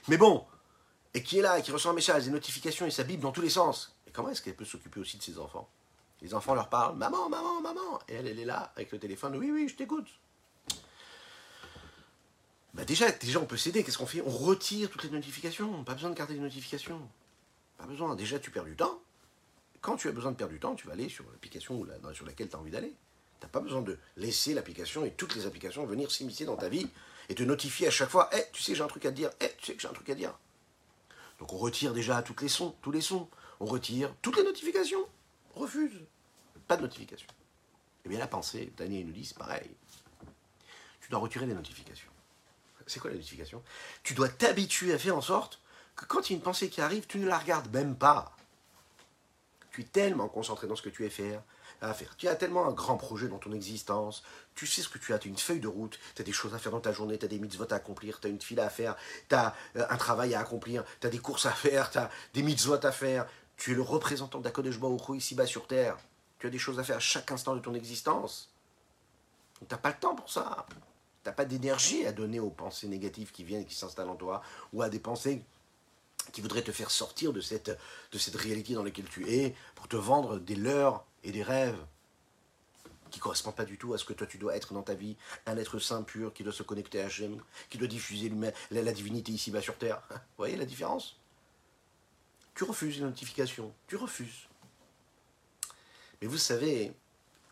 Mais 0.08 0.16
bon, 0.16 0.44
et 1.14 1.22
qui 1.22 1.38
est 1.38 1.42
là, 1.42 1.58
et 1.58 1.62
qui 1.62 1.70
reçoit 1.70 1.90
un 1.90 1.94
message, 1.94 2.24
des 2.24 2.30
notifications 2.30 2.86
et 2.86 2.90
sa 2.90 3.04
Bible 3.04 3.22
dans 3.22 3.32
tous 3.32 3.42
les 3.42 3.50
sens. 3.50 3.96
Et 4.06 4.10
comment 4.10 4.30
est-ce 4.30 4.42
qu'elle 4.42 4.56
peut 4.56 4.64
s'occuper 4.64 5.00
aussi 5.00 5.18
de 5.18 5.22
ses 5.22 5.38
enfants? 5.38 5.68
Les 6.22 6.34
enfants 6.34 6.54
leur 6.54 6.68
parlent, 6.68 6.96
maman, 6.96 7.28
maman, 7.28 7.60
maman. 7.60 7.98
Et 8.08 8.14
elle, 8.14 8.26
elle 8.26 8.38
est 8.38 8.44
là, 8.44 8.72
avec 8.76 8.92
le 8.92 8.98
téléphone, 8.98 9.36
oui, 9.36 9.50
oui, 9.50 9.68
je 9.68 9.74
t'écoute. 9.76 10.08
Bah 12.74 12.84
déjà, 12.84 13.10
déjà, 13.12 13.38
on 13.38 13.46
peut 13.46 13.56
s'aider. 13.56 13.84
Qu'est-ce 13.84 13.98
qu'on 13.98 14.06
fait? 14.06 14.20
On 14.22 14.30
retire 14.30 14.90
toutes 14.90 15.04
les 15.04 15.10
notifications. 15.10 15.84
Pas 15.84 15.94
besoin 15.94 16.10
de 16.10 16.16
garder 16.16 16.34
les 16.34 16.40
notifications. 16.40 17.00
Pas 17.78 17.86
besoin. 17.86 18.16
Déjà, 18.16 18.40
tu 18.40 18.50
perds 18.50 18.64
du 18.64 18.74
temps. 18.74 19.00
Quand 19.80 19.96
tu 19.96 20.08
as 20.08 20.12
besoin 20.12 20.32
de 20.32 20.36
perdre 20.36 20.52
du 20.52 20.58
temps, 20.58 20.74
tu 20.74 20.86
vas 20.88 20.94
aller 20.94 21.08
sur 21.08 21.24
l'application 21.30 21.86
sur 22.14 22.26
laquelle 22.26 22.48
tu 22.48 22.56
as 22.56 22.58
envie 22.58 22.72
d'aller. 22.72 22.94
Tu 23.44 23.48
n'as 23.48 23.52
pas 23.52 23.60
besoin 23.60 23.82
de 23.82 23.98
laisser 24.16 24.54
l'application 24.54 25.04
et 25.04 25.10
toutes 25.10 25.34
les 25.34 25.44
applications 25.44 25.84
venir 25.84 26.10
s'immiscer 26.10 26.46
dans 26.46 26.56
ta 26.56 26.70
vie 26.70 26.88
et 27.28 27.34
te 27.34 27.42
notifier 27.42 27.86
à 27.88 27.90
chaque 27.90 28.08
fois 28.08 28.30
Eh, 28.32 28.42
tu 28.54 28.62
sais, 28.62 28.74
j'ai 28.74 28.82
un 28.82 28.86
truc 28.86 29.04
à 29.04 29.10
te 29.10 29.16
dire. 29.16 29.28
Eh, 29.38 29.50
tu 29.58 29.66
sais 29.66 29.74
que 29.74 29.82
j'ai 29.82 29.88
un 29.88 29.92
truc 29.92 30.08
à 30.08 30.14
dire. 30.14 30.32
Donc 31.38 31.52
on 31.52 31.58
retire 31.58 31.92
déjà 31.92 32.22
toutes 32.22 32.40
les 32.40 32.48
sons, 32.48 32.74
tous 32.80 32.90
les 32.90 33.02
sons. 33.02 33.28
On 33.60 33.66
retire 33.66 34.14
toutes 34.22 34.38
les 34.38 34.44
notifications. 34.44 35.06
On 35.56 35.60
refuse. 35.60 36.00
Pas 36.66 36.78
de 36.78 36.82
notification. 36.82 37.26
Eh 38.06 38.08
bien, 38.08 38.18
la 38.18 38.26
pensée, 38.26 38.72
Daniel 38.78 39.04
nous 39.04 39.12
dit, 39.12 39.26
c'est 39.26 39.36
pareil. 39.36 39.70
Tu 41.02 41.10
dois 41.10 41.18
retirer 41.18 41.44
les 41.44 41.52
notifications. 41.52 42.10
C'est 42.86 42.98
quoi 42.98 43.10
la 43.10 43.16
notification? 43.16 43.62
Tu 44.04 44.14
dois 44.14 44.30
t'habituer 44.30 44.94
à 44.94 44.98
faire 44.98 45.18
en 45.18 45.20
sorte 45.20 45.60
que 45.96 46.06
quand 46.06 46.30
il 46.30 46.32
y 46.32 46.34
a 46.34 46.38
une 46.38 46.42
pensée 46.42 46.70
qui 46.70 46.80
arrive, 46.80 47.06
tu 47.06 47.18
ne 47.18 47.26
la 47.26 47.38
regardes 47.38 47.70
même 47.74 47.94
pas. 47.94 48.34
Tu 49.70 49.82
es 49.82 49.84
tellement 49.84 50.28
concentré 50.28 50.66
dans 50.66 50.76
ce 50.76 50.82
que 50.82 50.88
tu 50.88 51.04
es 51.04 51.10
faire, 51.10 51.42
Tu 52.16 52.28
as 52.28 52.34
tellement 52.36 52.66
un 52.66 52.72
grand 52.72 52.96
projet 52.96 53.28
dans 53.28 53.38
ton 53.38 53.52
existence, 53.52 54.22
tu 54.54 54.66
sais 54.66 54.82
ce 54.82 54.88
que 54.88 54.98
tu 54.98 55.12
as, 55.12 55.18
tu 55.18 55.28
as 55.28 55.30
une 55.30 55.38
feuille 55.38 55.60
de 55.60 55.68
route, 55.68 55.98
tu 56.14 56.22
as 56.22 56.24
des 56.24 56.32
choses 56.32 56.54
à 56.54 56.58
faire 56.58 56.72
dans 56.72 56.80
ta 56.80 56.92
journée, 56.92 57.18
tu 57.18 57.24
as 57.24 57.28
des 57.28 57.38
mitzvot 57.38 57.70
à 57.70 57.76
accomplir, 57.76 58.20
tu 58.20 58.26
as 58.26 58.30
une 58.30 58.40
file 58.40 58.60
à 58.60 58.70
faire, 58.70 58.96
tu 59.28 59.34
as 59.34 59.54
euh, 59.76 59.84
un 59.88 59.96
travail 59.96 60.34
à 60.34 60.40
accomplir, 60.40 60.84
tu 61.00 61.06
as 61.06 61.10
des 61.10 61.18
courses 61.18 61.46
à 61.46 61.52
faire, 61.52 61.90
tu 61.90 61.98
as 61.98 62.10
des 62.32 62.42
mitzvot 62.42 62.84
à 62.84 62.92
faire, 62.92 63.26
tu 63.56 63.72
es 63.72 63.74
le 63.74 63.82
représentant 63.82 64.40
d'Akodesh 64.40 64.78
Baruch 64.78 65.16
ici-bas 65.16 65.46
sur 65.46 65.66
terre, 65.66 65.96
tu 66.38 66.46
as 66.46 66.50
des 66.50 66.58
choses 66.58 66.78
à 66.78 66.84
faire 66.84 66.96
à 66.96 67.00
chaque 67.00 67.30
instant 67.32 67.54
de 67.54 67.60
ton 67.60 67.74
existence. 67.74 68.50
Tu 69.60 69.66
n'as 69.70 69.78
pas 69.78 69.90
le 69.90 69.96
temps 69.96 70.14
pour 70.14 70.30
ça. 70.30 70.66
Tu 71.22 71.28
n'as 71.30 71.32
pas 71.32 71.44
d'énergie 71.44 72.06
à 72.06 72.12
donner 72.12 72.40
aux 72.40 72.50
pensées 72.50 72.88
négatives 72.88 73.32
qui 73.32 73.44
viennent 73.44 73.62
et 73.62 73.66
qui 73.66 73.74
s'installent 73.74 74.10
en 74.10 74.16
toi, 74.16 74.42
ou 74.72 74.82
à 74.82 74.90
des 74.90 74.98
pensées 74.98 75.42
qui 76.32 76.40
voudraient 76.40 76.62
te 76.62 76.72
faire 76.72 76.90
sortir 76.90 77.32
de 77.32 77.40
de 77.40 78.18
cette 78.18 78.36
réalité 78.36 78.74
dans 78.74 78.82
laquelle 78.82 79.08
tu 79.08 79.28
es, 79.30 79.54
pour 79.74 79.88
te 79.88 79.96
vendre 79.96 80.38
des 80.38 80.56
leurs 80.56 81.04
et 81.24 81.32
des 81.32 81.42
rêves 81.42 81.78
qui 83.10 83.18
ne 83.18 83.22
correspondent 83.22 83.56
pas 83.56 83.64
du 83.64 83.78
tout 83.78 83.94
à 83.94 83.98
ce 83.98 84.04
que 84.04 84.12
toi 84.12 84.26
tu 84.26 84.38
dois 84.38 84.56
être 84.56 84.72
dans 84.72 84.82
ta 84.82 84.94
vie, 84.94 85.16
un 85.46 85.56
être 85.56 85.78
saint, 85.78 86.02
pur, 86.02 86.32
qui 86.32 86.42
doit 86.42 86.52
se 86.52 86.62
connecter 86.62 87.00
à 87.00 87.06
Hachem, 87.06 87.42
qui 87.70 87.78
doit 87.78 87.88
diffuser 87.88 88.30
la, 88.70 88.82
la 88.82 88.92
divinité 88.92 89.32
ici-bas 89.32 89.60
sur 89.60 89.76
terre. 89.78 90.02
Vous 90.10 90.16
voyez 90.38 90.56
la 90.56 90.64
différence? 90.64 91.18
Tu 92.54 92.64
refuses 92.64 92.98
les 92.98 93.04
notifications, 93.04 93.74
tu 93.88 93.96
refuses. 93.96 94.48
Mais 96.20 96.28
vous 96.28 96.38
savez, 96.38 96.92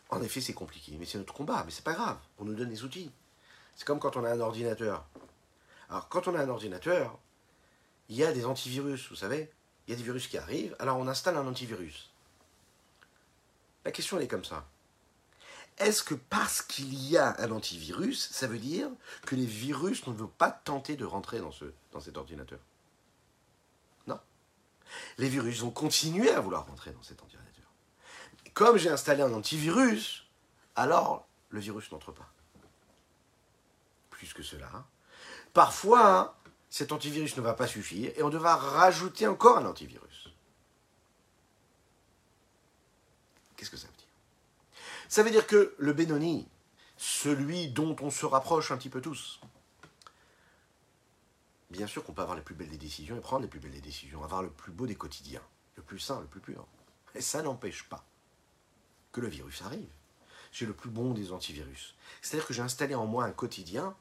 en 0.09 0.21
effet 0.21 0.39
c'est 0.39 0.53
compliqué, 0.53 0.95
mais 0.97 1.05
c'est 1.05 1.17
notre 1.17 1.33
combat, 1.33 1.63
mais 1.65 1.71
c'est 1.71 1.83
pas 1.83 1.93
grave, 1.93 2.17
on 2.39 2.45
nous 2.45 2.55
donne 2.55 2.69
les 2.69 2.83
outils. 2.83 3.11
C'est 3.75 3.85
comme 3.85 3.99
quand 3.99 4.15
on 4.15 4.23
a 4.23 4.31
un 4.31 4.39
ordinateur. 4.39 5.05
Alors, 5.89 6.07
quand 6.09 6.27
on 6.27 6.35
a 6.35 6.41
un 6.41 6.49
ordinateur, 6.49 7.19
il 8.09 8.15
y 8.15 8.23
a 8.23 8.31
des 8.31 8.45
antivirus, 8.45 9.09
vous 9.09 9.15
savez. 9.15 9.51
Il 9.87 9.91
y 9.91 9.93
a 9.93 9.97
des 9.97 10.03
virus 10.03 10.27
qui 10.27 10.37
arrivent, 10.37 10.75
alors 10.79 10.97
on 10.97 11.07
installe 11.07 11.35
un 11.35 11.45
antivirus. 11.45 12.12
La 13.85 13.91
question, 13.91 14.19
est 14.19 14.27
comme 14.27 14.45
ça. 14.45 14.65
Est-ce 15.77 16.03
que 16.03 16.13
parce 16.13 16.61
qu'il 16.61 16.93
y 16.93 17.17
a 17.17 17.35
un 17.39 17.51
antivirus, 17.51 18.29
ça 18.31 18.47
veut 18.47 18.59
dire 18.59 18.89
que 19.25 19.35
les 19.35 19.45
virus 19.45 20.05
ne 20.07 20.13
veulent 20.13 20.27
pas 20.27 20.51
tenter 20.51 20.95
de 20.95 21.05
rentrer 21.05 21.39
dans, 21.39 21.51
ce, 21.51 21.65
dans 21.91 21.99
cet 21.99 22.17
ordinateur? 22.17 22.59
Non. 24.07 24.19
Les 25.17 25.29
virus 25.29 25.59
vont 25.61 25.71
continuer 25.71 26.29
à 26.29 26.39
vouloir 26.39 26.67
rentrer 26.67 26.91
dans 26.91 27.01
cet 27.01 27.21
ordinateur. 27.21 27.43
Comme 28.53 28.77
j'ai 28.77 28.89
installé 28.89 29.23
un 29.23 29.33
antivirus, 29.33 30.27
alors 30.75 31.25
le 31.49 31.59
virus 31.59 31.91
n'entre 31.91 32.11
pas 32.11 32.29
plus 34.13 34.33
que 34.33 34.43
cela. 34.43 34.69
Parfois, 35.53 36.37
cet 36.69 36.91
antivirus 36.91 37.35
ne 37.35 37.41
va 37.41 37.53
pas 37.53 37.67
suffire 37.67 38.11
et 38.15 38.23
on 38.23 38.29
devra 38.29 38.55
rajouter 38.55 39.27
encore 39.27 39.57
un 39.57 39.65
antivirus. 39.65 40.22
Qu'est-ce 43.55 43.69
que 43.69 43.77
ça 43.77 43.87
veut 43.87 43.93
dire? 43.93 44.07
Ça 45.09 45.23
veut 45.23 45.31
dire 45.31 45.47
que 45.47 45.75
le 45.77 45.93
Benoni, 45.93 46.47
celui 46.97 47.67
dont 47.67 47.95
on 48.01 48.09
se 48.09 48.25
rapproche 48.25 48.71
un 48.71 48.77
petit 48.77 48.89
peu 48.89 49.01
tous, 49.01 49.39
bien 51.69 51.87
sûr 51.87 52.03
qu'on 52.03 52.13
peut 52.13 52.21
avoir 52.21 52.37
les 52.37 52.43
plus 52.43 52.55
belles 52.55 52.69
des 52.69 52.77
décisions 52.77 53.15
et 53.15 53.21
prendre 53.21 53.41
les 53.41 53.47
plus 53.47 53.59
belles 53.59 53.71
des 53.71 53.81
décisions, 53.81 54.23
avoir 54.23 54.43
le 54.43 54.49
plus 54.49 54.71
beau 54.71 54.87
des 54.87 54.95
quotidiens, 54.95 55.41
le 55.75 55.83
plus 55.83 55.99
sain, 55.99 56.19
le 56.21 56.27
plus 56.27 56.41
pur. 56.41 56.65
Et 57.15 57.21
ça 57.21 57.41
n'empêche 57.41 57.83
pas 57.83 58.05
que 59.11 59.21
le 59.21 59.27
virus 59.27 59.61
arrive. 59.61 59.89
J'ai 60.51 60.65
le 60.65 60.73
plus 60.73 60.89
bon 60.89 61.13
des 61.13 61.31
antivirus. 61.31 61.95
C'est-à-dire 62.21 62.47
que 62.47 62.53
j'ai 62.53 62.61
installé 62.61 62.95
en 62.95 63.05
moi 63.05 63.25
un 63.25 63.31
quotidien 63.31 63.95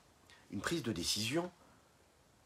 une 0.53 0.61
prise 0.61 0.83
de 0.83 0.93
décision, 0.93 1.51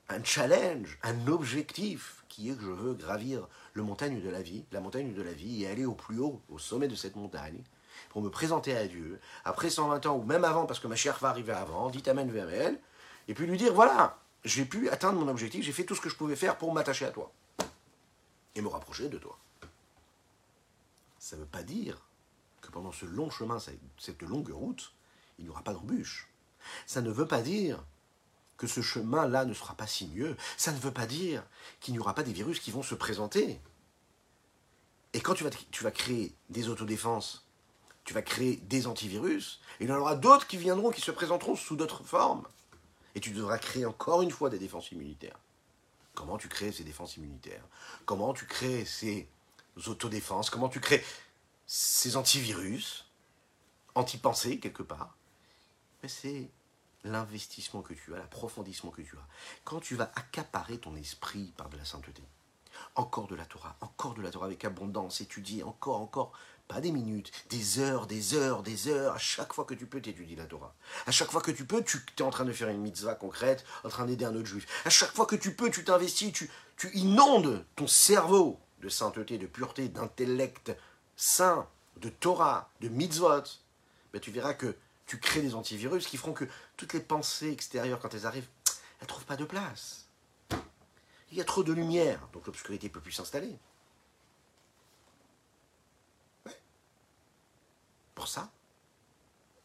un 0.09 0.23
challenge, 0.23 0.99
un 1.03 1.27
objectif 1.27 2.25
qui 2.29 2.51
est 2.51 2.55
que 2.55 2.63
je 2.63 2.71
veux 2.71 2.95
gravir 2.95 3.49
le 3.73 3.83
montagne 3.83 4.21
de 4.21 4.29
la 4.29 4.43
vie, 4.43 4.65
la 4.73 4.81
montagne 4.81 5.13
de 5.13 5.23
la 5.23 5.33
vie 5.33 5.63
et 5.63 5.69
aller 5.69 5.85
au 5.85 5.95
plus 5.95 6.19
haut, 6.19 6.41
au 6.49 6.59
sommet 6.59 6.89
de 6.89 6.95
cette 6.95 7.17
montagne, 7.17 7.63
pour 8.11 8.23
me 8.23 8.29
présenter 8.29 8.77
à 8.77 8.87
Dieu, 8.87 9.21
après 9.45 9.71
120 9.71 10.07
ans 10.07 10.17
ou 10.17 10.23
même 10.23 10.45
avant, 10.45 10.67
parce 10.67 10.81
que 10.81 10.87
ma 10.87 10.97
chère 10.97 11.19
va 11.19 11.31
arriver 11.31 11.53
avant, 11.53 11.91
dit 11.91 12.03
Amen 12.09 12.31
vers 12.31 12.51
elle, 12.51 12.79
et 13.29 13.35
puis 13.35 13.47
lui 13.47 13.57
dire 13.57 13.73
voilà, 13.73 14.19
j'ai 14.45 14.65
pu 14.65 14.89
atteindre 14.91 15.19
mon 15.19 15.29
objectif, 15.29 15.65
j'ai 15.65 15.73
fait 15.73 15.85
tout 15.85 15.95
ce 15.95 16.01
que 16.01 16.09
je 16.09 16.17
pouvais 16.17 16.37
faire 16.37 16.57
pour 16.59 16.73
m'attacher 16.73 17.07
à 17.07 17.11
toi 17.11 17.33
et 18.55 18.61
me 18.61 18.69
rapprocher 18.69 19.09
de 19.09 19.19
toi. 19.19 19.39
Ça 21.19 21.37
ne 21.37 21.41
veut 21.43 21.49
pas 21.49 21.63
dire 21.63 22.07
que 22.61 22.71
pendant 22.71 22.93
ce 22.93 23.07
long 23.07 23.31
chemin, 23.31 23.59
cette 23.99 24.23
longue 24.23 24.51
route, 24.51 24.93
il 25.39 25.45
n'y 25.45 25.51
aura 25.51 25.63
pas 25.63 25.73
d'embûches. 25.73 26.29
Ça 26.87 27.01
ne 27.01 27.11
veut 27.11 27.27
pas 27.27 27.43
dire 27.43 27.85
que 28.57 28.67
ce 28.67 28.81
chemin-là 28.81 29.45
ne 29.45 29.55
sera 29.55 29.75
pas 29.75 29.87
sinueux, 29.87 30.37
ça 30.57 30.73
ne 30.73 30.79
veut 30.79 30.93
pas 30.93 31.07
dire 31.07 31.45
qu'il 31.81 31.95
n'y 31.95 32.01
aura 32.01 32.15
pas 32.15 32.23
des 32.23 32.33
virus 32.33 32.61
qui 32.61 32.71
vont 32.71 32.83
se 32.83 32.95
présenter. 32.95 33.61
Et 35.13 35.21
quand 35.21 35.35
tu 35.35 35.45
vas, 35.45 35.91
créer 35.91 36.35
des 36.51 36.69
autodéfenses, 36.69 37.47
tu 38.05 38.15
vas 38.15 38.23
créer 38.23 38.57
des 38.57 38.87
antivirus, 38.87 39.61
il 39.81 39.89
y 39.89 39.93
en 39.93 39.99
aura 39.99 40.15
d'autres 40.15 40.47
qui 40.47 40.57
viendront, 40.57 40.91
qui 40.91 41.01
se 41.01 41.11
présenteront 41.11 41.57
sous 41.57 41.77
d'autres 41.77 42.05
formes. 42.05 42.47
Et 43.15 43.21
tu 43.21 43.31
devras 43.31 43.59
créer 43.59 43.87
encore 43.87 44.23
une 44.23 44.31
fois 44.31 44.51
des 44.51 44.59
défenses 44.59 44.93
immunitaires. 44.93 45.39
Comment 46.15 46.39
tu 46.39 46.49
crées 46.49 46.73
ces 46.73 46.85
défenses 46.85 47.17
immunitaires? 47.17 47.65
Comment 48.05 48.33
tu 48.33 48.47
crées 48.47 48.85
ces 48.85 49.29
autodéfenses? 49.87 50.51
Comment 50.51 50.69
tu 50.69 50.81
crées 50.81 51.05
ces 51.67 52.17
antivirus? 52.17 53.07
Anti-pensée, 53.95 54.59
quelque 54.59 54.83
part 54.83 55.17
Mais 56.03 56.09
c'est 56.09 56.51
l'investissement 57.07 57.83
que 57.83 57.95
tu 57.95 58.15
as, 58.15 58.19
l'approfondissement 58.19 58.91
que 58.91 59.03
tu 59.03 59.17
as. 59.17 59.27
Quand 59.65 59.81
tu 59.81 59.97
vas 59.97 60.11
accaparer 60.15 60.79
ton 60.79 60.97
esprit 60.97 61.53
par 61.57 61.69
de 61.69 61.77
la 61.77 61.85
sainteté, 61.85 62.23
encore 62.95 63.27
de 63.27 63.35
la 63.35 63.47
Torah, 63.47 63.77
encore 63.81 64.15
de 64.15 64.23
la 64.23 64.31
Torah 64.31 64.47
avec 64.47 64.65
abondance, 64.65 65.21
étudier, 65.21 65.63
encore, 65.63 66.01
encore, 66.01 66.33
pas 66.69 66.81
des 66.81 66.93
minutes, 66.93 67.31
des 67.51 67.79
heures, 67.79 68.07
des 68.07 68.35
heures, 68.35 68.63
des 68.63 68.89
heures, 68.89 69.15
à 69.15 69.19
chaque 69.19 69.53
fois 69.53 69.65
que 69.65 69.75
tu 69.75 69.87
peux, 69.87 70.01
tu 70.01 70.11
étudies 70.11 70.35
la 70.35 70.47
Torah. 70.47 70.75
À 71.07 71.11
chaque 71.11 71.31
fois 71.31 71.41
que 71.41 71.53
tu 71.53 71.65
peux, 71.65 71.83
tu 71.83 71.99
es 72.19 72.23
en 72.23 72.31
train 72.31 72.45
de 72.45 72.53
faire 72.53 72.69
une 72.69 72.81
mitzvah 72.81 73.15
concrète, 73.15 73.65
en 73.85 73.89
train 73.89 74.05
d'aider 74.05 74.25
un 74.25 74.35
autre 74.35 74.47
juif. 74.47 74.67
À 74.85 74.91
chaque 74.91 75.15
fois 75.15 75.27
que 75.27 75.37
tu 75.37 75.55
peux, 75.55 75.71
tu 75.71 75.85
t'investis, 75.85 76.33
tu, 76.33 76.51
tu 76.77 76.91
inondes 76.95 77.65
ton 77.77 77.87
cerveau 77.87 78.59
de 78.81 78.89
sainteté, 78.89 79.39
de 79.39 79.47
pureté, 79.47 79.89
d'intellect 79.89 80.77
saint, 81.17 81.69
de 81.99 82.09
Torah, 82.09 82.71
de 82.81 82.89
mitzvot. 82.89 83.45
Ben, 84.13 84.21
tu 84.21 84.31
verras 84.31 84.55
que 84.55 84.75
tu 85.07 85.19
crées 85.19 85.43
des 85.43 85.55
antivirus 85.55 86.07
qui 86.07 86.17
feront 86.17 86.33
que 86.33 86.45
toutes 86.77 86.93
les 86.93 87.01
pensées 87.01 87.51
extérieures, 87.51 88.01
quand 88.01 88.13
elles 88.15 88.27
arrivent, 88.27 88.49
elles 88.99 89.05
ne 89.05 89.07
trouvent 89.07 89.25
pas 89.25 89.37
de 89.37 89.45
place. 89.45 90.07
Il 91.31 91.39
y 91.39 91.41
a 91.41 91.45
trop 91.45 91.63
de 91.63 91.73
lumière, 91.73 92.21
donc 92.33 92.47
l'obscurité 92.47 92.89
peut 92.89 93.01
plus 93.01 93.13
s'installer. 93.13 93.57
Pour 98.15 98.29
ça, 98.29 98.51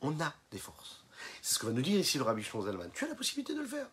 on 0.01 0.19
a 0.19 0.34
des 0.51 0.58
forces. 0.58 1.04
C'est 1.41 1.56
ce 1.56 1.60
que 1.60 1.67
va 1.67 1.71
nous 1.71 1.82
dire 1.82 1.99
ici 1.99 2.17
le 2.17 2.23
Rabbi 2.23 2.43
Zalman. 2.43 2.89
Tu 2.93 3.06
as 3.06 3.08
la 3.08 3.15
possibilité 3.15 3.54
de 3.54 3.62
le 3.62 3.67
faire. 3.67 3.88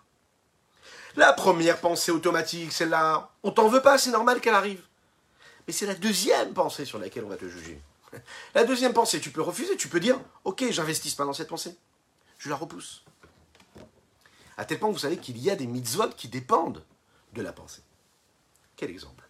La 1.17 1.33
première 1.33 1.81
pensée 1.81 2.11
automatique, 2.11 2.73
celle-là, 2.73 3.31
on 3.43 3.51
t'en 3.51 3.69
veut 3.69 3.83
pas, 3.83 3.99
c'est 3.99 4.11
normal 4.11 4.41
qu'elle 4.41 4.55
arrive. 4.55 4.83
Mais 5.67 5.73
c'est 5.73 5.87
la 5.87 5.95
deuxième 5.95 6.55
pensée 6.55 6.85
sur 6.85 6.99
laquelle 6.99 7.25
on 7.25 7.29
va 7.29 7.37
te 7.37 7.49
juger. 7.49 7.81
La 8.55 8.65
deuxième 8.65 8.93
pensée, 8.93 9.21
tu 9.21 9.31
peux 9.31 9.43
refuser, 9.43 9.77
tu 9.77 9.89
peux 9.89 10.01
dire, 10.01 10.21
ok, 10.45 10.65
j'investis 10.71 11.15
pas 11.15 11.25
dans 11.25 11.33
cette 11.33 11.49
pensée. 11.49 11.77
Je 12.39 12.49
la 12.49 12.57
repousse. 12.57 13.05
À 14.57 14.65
tel 14.65 14.79
point 14.79 14.89
que 14.89 14.95
vous 14.95 15.01
savez 15.01 15.19
qu'il 15.19 15.39
y 15.39 15.51
a 15.51 15.57
des 15.57 15.67
mitzvot 15.67 16.11
qui 16.11 16.29
dépendent 16.29 16.85
de 17.35 17.43
la 17.43 17.53
pensée. 17.53 17.83
Quel 18.77 18.91
exemple? 18.91 19.25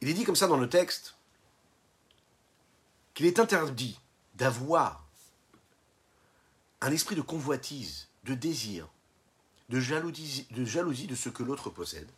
Il 0.00 0.08
est 0.08 0.14
dit 0.14 0.24
comme 0.24 0.36
ça 0.36 0.46
dans 0.46 0.56
le 0.56 0.68
texte 0.68 1.14
qu'il 3.14 3.26
est 3.26 3.38
interdit 3.38 3.98
d'avoir 4.34 5.04
un 6.80 6.90
esprit 6.92 7.16
de 7.16 7.20
convoitise, 7.20 8.08
de 8.24 8.34
désir, 8.34 8.88
de 9.70 9.80
jalousie, 9.80 11.06
de 11.06 11.14
ce 11.14 11.28
que 11.28 11.42
l'autre 11.42 11.70
possède, 11.70 12.10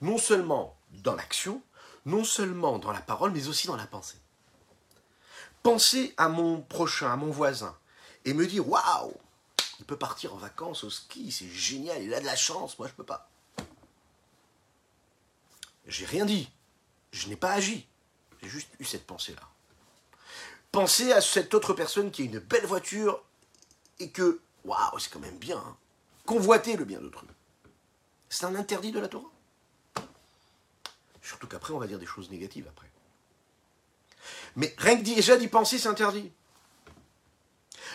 non 0.00 0.18
seulement 0.18 0.76
dans 0.90 1.14
l'action, 1.14 1.62
non 2.06 2.24
seulement 2.24 2.78
dans 2.78 2.92
la 2.92 3.00
parole, 3.00 3.32
mais 3.32 3.48
aussi 3.48 3.66
dans 3.66 3.76
la 3.76 3.86
pensée. 3.86 4.18
Penser 5.62 6.14
à 6.16 6.28
mon 6.28 6.60
prochain, 6.62 7.12
à 7.12 7.16
mon 7.16 7.30
voisin, 7.30 7.76
et 8.24 8.34
me 8.34 8.46
dire 8.46 8.68
waouh, 8.68 9.14
il 9.78 9.84
peut 9.84 9.98
partir 9.98 10.32
en 10.34 10.38
vacances 10.38 10.84
au 10.84 10.90
ski, 10.90 11.30
c'est 11.30 11.48
génial, 11.48 12.02
il 12.02 12.14
a 12.14 12.20
de 12.20 12.26
la 12.26 12.36
chance, 12.36 12.78
moi 12.78 12.88
je 12.88 12.94
peux 12.94 13.04
pas. 13.04 13.28
J'ai 15.86 16.06
rien 16.06 16.24
dit. 16.24 16.48
Je 17.10 17.28
n'ai 17.28 17.36
pas 17.36 17.52
agi. 17.52 17.86
J'ai 18.42 18.48
juste 18.48 18.68
eu 18.78 18.84
cette 18.84 19.06
pensée-là. 19.06 19.42
Penser 20.70 21.12
à 21.12 21.20
cette 21.20 21.52
autre 21.54 21.74
personne 21.74 22.10
qui 22.10 22.22
a 22.22 22.24
une 22.24 22.38
belle 22.38 22.64
voiture 22.64 23.22
et 23.98 24.10
que, 24.10 24.40
waouh, 24.64 24.98
c'est 24.98 25.10
quand 25.10 25.20
même 25.20 25.38
bien. 25.38 25.58
Hein. 25.58 25.76
Convoiter 26.26 26.76
le 26.76 26.84
bien 26.84 27.00
d'autrui. 27.00 27.28
C'est 28.28 28.46
un 28.46 28.54
interdit 28.54 28.92
de 28.92 29.00
la 29.00 29.08
Torah. 29.08 29.30
Surtout 31.20 31.46
qu'après, 31.46 31.72
on 31.72 31.78
va 31.78 31.86
dire 31.86 31.98
des 31.98 32.06
choses 32.06 32.30
négatives 32.30 32.66
après. 32.68 32.90
Mais 34.56 34.74
rien 34.78 34.96
que 34.96 35.02
déjà 35.02 35.36
d'y 35.36 35.48
penser, 35.48 35.78
c'est 35.78 35.88
interdit. 35.88 36.30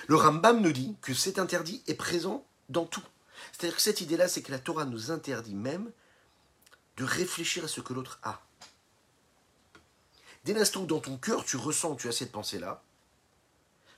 Le 0.07 0.15
Rambam 0.15 0.61
nous 0.61 0.71
dit 0.71 0.95
que 1.01 1.13
cet 1.13 1.39
interdit 1.39 1.83
est 1.87 1.95
présent 1.95 2.45
dans 2.69 2.85
tout. 2.85 3.03
C'est-à-dire 3.51 3.75
que 3.75 3.81
cette 3.81 4.01
idée-là, 4.01 4.27
c'est 4.27 4.41
que 4.41 4.51
la 4.51 4.59
Torah 4.59 4.85
nous 4.85 5.11
interdit 5.11 5.55
même 5.55 5.91
de 6.97 7.03
réfléchir 7.03 7.65
à 7.65 7.67
ce 7.67 7.81
que 7.81 7.93
l'autre 7.93 8.19
a. 8.23 8.41
Dès 10.43 10.53
l'instant 10.53 10.81
où 10.81 10.85
dans 10.85 10.99
ton 10.99 11.17
cœur 11.17 11.43
tu 11.43 11.57
ressens 11.57 11.95
tu 11.95 12.07
as 12.07 12.11
cette 12.11 12.31
pensée-là, 12.31 12.81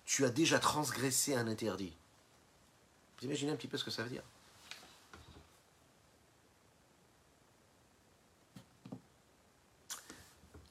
tu 0.05 0.25
as 0.25 0.29
déjà 0.29 0.59
transgressé 0.59 1.35
un 1.35 1.47
interdit. 1.47 1.95
Vous 3.19 3.25
imaginez 3.25 3.51
un 3.51 3.55
petit 3.55 3.67
peu 3.67 3.77
ce 3.77 3.83
que 3.83 3.91
ça 3.91 4.03
veut 4.03 4.09
dire 4.09 4.23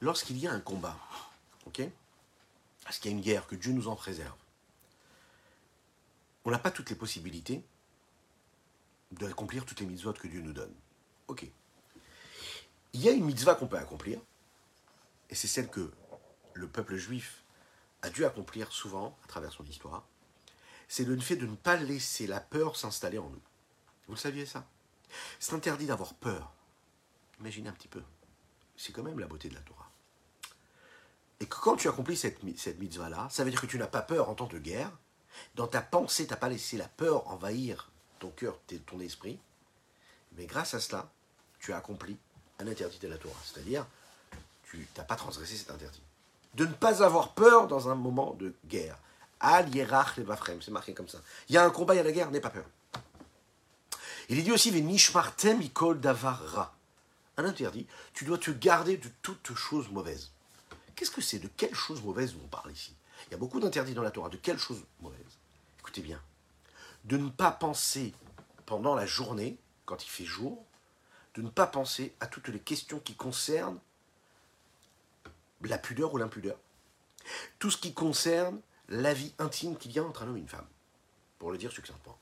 Lorsqu'il 0.01 0.39
y 0.39 0.47
a 0.47 0.53
un 0.53 0.61
combat, 0.61 0.97
ok 1.67 1.83
Parce 2.85 2.99
qu'il 2.99 3.11
y 3.11 3.15
a 3.15 3.17
une 3.17 3.23
guerre, 3.23 3.47
que 3.47 3.57
Dieu 3.57 3.73
nous 3.73 3.89
en 3.89 3.97
préserve, 3.97 4.37
on 6.45 6.51
n'a 6.51 6.59
pas 6.59 6.71
toutes 6.71 6.89
les 6.91 6.97
possibilités 6.97 7.65
d'accomplir 9.11 9.65
toutes 9.67 9.81
les 9.81 9.87
mitzvot 9.87 10.13
que 10.13 10.29
Dieu 10.29 10.41
nous 10.41 10.53
donne. 10.53 10.75
Ok 11.27 11.51
il 12.93 13.01
y 13.01 13.09
a 13.09 13.13
une 13.13 13.25
mitzvah 13.25 13.55
qu'on 13.55 13.67
peut 13.67 13.79
accomplir, 13.79 14.21
et 15.31 15.35
c'est 15.35 15.47
celle 15.47 15.69
que 15.69 15.93
le 16.55 16.69
peuple 16.69 16.97
juif 16.97 17.45
a 18.03 18.11
dû 18.11 18.25
accomplir 18.25 18.73
souvent 18.73 19.17
à 19.25 19.29
travers 19.29 19.53
son 19.53 19.65
histoire, 19.65 20.07
c'est 20.89 21.05
le 21.05 21.19
fait 21.21 21.37
de 21.37 21.47
ne 21.47 21.55
pas 21.55 21.77
laisser 21.77 22.27
la 22.27 22.41
peur 22.41 22.77
s'installer 22.77 23.19
en 23.19 23.29
nous. 23.29 23.43
Vous 24.07 24.15
le 24.15 24.19
saviez 24.19 24.47
ça? 24.47 24.67
C'est 25.39 25.55
interdit 25.55 25.87
d'avoir 25.87 26.15
peur. 26.15 26.53
Imaginez 27.41 27.69
un 27.69 27.73
petit 27.73 27.89
peu. 27.89 28.03
C'est 28.77 28.93
quand 28.93 29.03
même 29.03 29.19
la 29.19 29.27
beauté 29.27 29.49
de 29.49 29.55
la 29.55 29.61
Torah. 29.61 29.91
Et 31.41 31.47
que 31.47 31.57
quand 31.57 31.77
tu 31.77 31.89
accomplis 31.89 32.17
cette, 32.17 32.41
cette 32.57 32.79
mitzvah-là, 32.79 33.29
ça 33.31 33.45
veut 33.45 33.51
dire 33.51 33.61
que 33.61 33.67
tu 33.67 33.79
n'as 33.79 33.87
pas 33.87 34.03
peur 34.03 34.29
en 34.29 34.35
temps 34.35 34.47
de 34.47 34.59
guerre. 34.59 34.91
Dans 35.55 35.69
ta 35.69 35.83
pensée, 35.83 36.27
tu 36.27 36.33
n'as 36.33 36.37
pas 36.37 36.49
laissé 36.49 36.77
la 36.77 36.89
peur 36.89 37.29
envahir 37.29 37.91
ton 38.19 38.31
cœur, 38.31 38.59
ton 38.87 38.99
esprit. 39.01 39.39
Mais 40.37 40.47
grâce 40.47 40.75
à 40.75 40.81
cela, 40.81 41.11
tu 41.61 41.73
as 41.73 41.77
accompli 41.77 42.17
un 42.59 42.67
interdit 42.67 42.99
de 42.99 43.09
la 43.09 43.19
Torah. 43.19 43.39
C'est-à-dire, 43.45 43.87
tu 44.65 44.87
n'as 44.97 45.05
pas 45.05 45.17
transgressé 45.17 45.57
cet 45.57 45.71
interdit. 45.71 46.03
De 46.55 46.67
ne 46.67 46.73
pas 46.73 47.05
avoir 47.05 47.35
peur 47.35 47.69
dans 47.69 47.89
un 47.89 47.95
moment 47.95 48.35
de 48.35 48.55
guerre. 48.67 48.99
Al 49.41 49.75
Yerach 49.75 50.17
Levafrem, 50.17 50.61
c'est 50.63 50.71
marqué 50.71 50.95
comme 50.95 51.09
ça. 51.09 51.19
Il 51.49 51.55
y 51.55 51.59
a 51.59 51.65
un 51.65 51.71
combat, 51.71 51.95
il 51.95 51.99
y 51.99 52.01
a 52.01 52.05
la 52.05 52.13
guerre, 52.13 52.31
n'aie 52.31 52.41
pas 52.41 52.51
peur. 52.51 52.67
Il 54.29 54.39
est 54.39 54.43
dit 54.43 54.53
aussi, 54.53 54.71
Nishmartem 54.71 55.63
Ikol 55.63 56.01
Davarra. 56.01 56.75
Un 57.37 57.45
interdit, 57.45 57.87
tu 58.13 58.25
dois 58.25 58.39
te 58.39 58.51
garder 58.51 58.97
de 58.97 59.09
toute 59.23 59.55
chose 59.55 59.89
mauvaise. 59.91 60.33
Qu'est-ce 60.97 61.13
que 61.13 61.21
c'est? 61.21 61.39
De 61.39 61.49
quelle 61.57 61.75
chose 61.75 62.03
mauvaise 62.03 62.35
on 62.43 62.49
parle 62.49 62.73
ici? 62.73 62.95
Il 63.27 63.33
y 63.33 63.35
a 63.35 63.39
beaucoup 63.39 63.61
d'interdits 63.61 63.95
dans 63.95 64.03
la 64.03 64.11
Torah. 64.11 64.29
De 64.29 64.37
quelle 64.37 64.59
chose 64.59 64.83
mauvaise 65.01 65.39
Écoutez 65.79 66.01
bien. 66.01 66.21
De 67.05 67.17
ne 67.17 67.31
pas 67.31 67.53
penser 67.53 68.13
pendant 68.67 68.95
la 68.95 69.07
journée, 69.07 69.57
quand 69.87 70.05
il 70.05 70.09
fait 70.09 70.25
jour, 70.25 70.65
de 71.35 71.43
ne 71.43 71.49
pas 71.49 71.67
penser 71.67 72.15
à 72.21 72.27
toutes 72.27 72.49
les 72.49 72.59
questions 72.59 72.99
qui 72.99 73.15
concernent 73.15 73.79
la 75.63 75.79
pudeur 75.79 76.13
ou 76.13 76.19
l'impudeur. 76.19 76.57
Tout 77.59 77.71
ce 77.71 77.77
qui 77.77 77.95
concerne 77.95 78.61
la 78.89 79.15
vie 79.15 79.35
intime 79.39 79.77
qu'il 79.77 79.93
y 79.93 79.99
a 79.99 80.05
entre 80.05 80.23
un 80.23 80.29
homme 80.29 80.37
et 80.37 80.41
une 80.41 80.49
femme, 80.49 80.67
pour 81.39 81.51
le 81.51 81.59
dire 81.59 81.73
succinctement. 81.73 82.19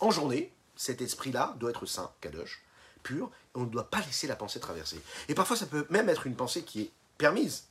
En 0.00 0.10
journée, 0.10 0.52
cet 0.76 1.00
esprit-là 1.00 1.56
doit 1.58 1.70
être 1.70 1.86
sain, 1.86 2.10
kadosh, 2.20 2.62
pur, 3.02 3.30
et 3.54 3.58
on 3.58 3.62
ne 3.62 3.70
doit 3.70 3.90
pas 3.90 4.00
laisser 4.00 4.26
la 4.26 4.36
pensée 4.36 4.60
traverser. 4.60 5.00
Et 5.28 5.34
parfois, 5.34 5.56
ça 5.56 5.66
peut 5.66 5.86
même 5.90 6.08
être 6.08 6.26
une 6.26 6.36
pensée 6.36 6.62
qui 6.62 6.82
est 6.82 6.92
permise. 7.16 7.66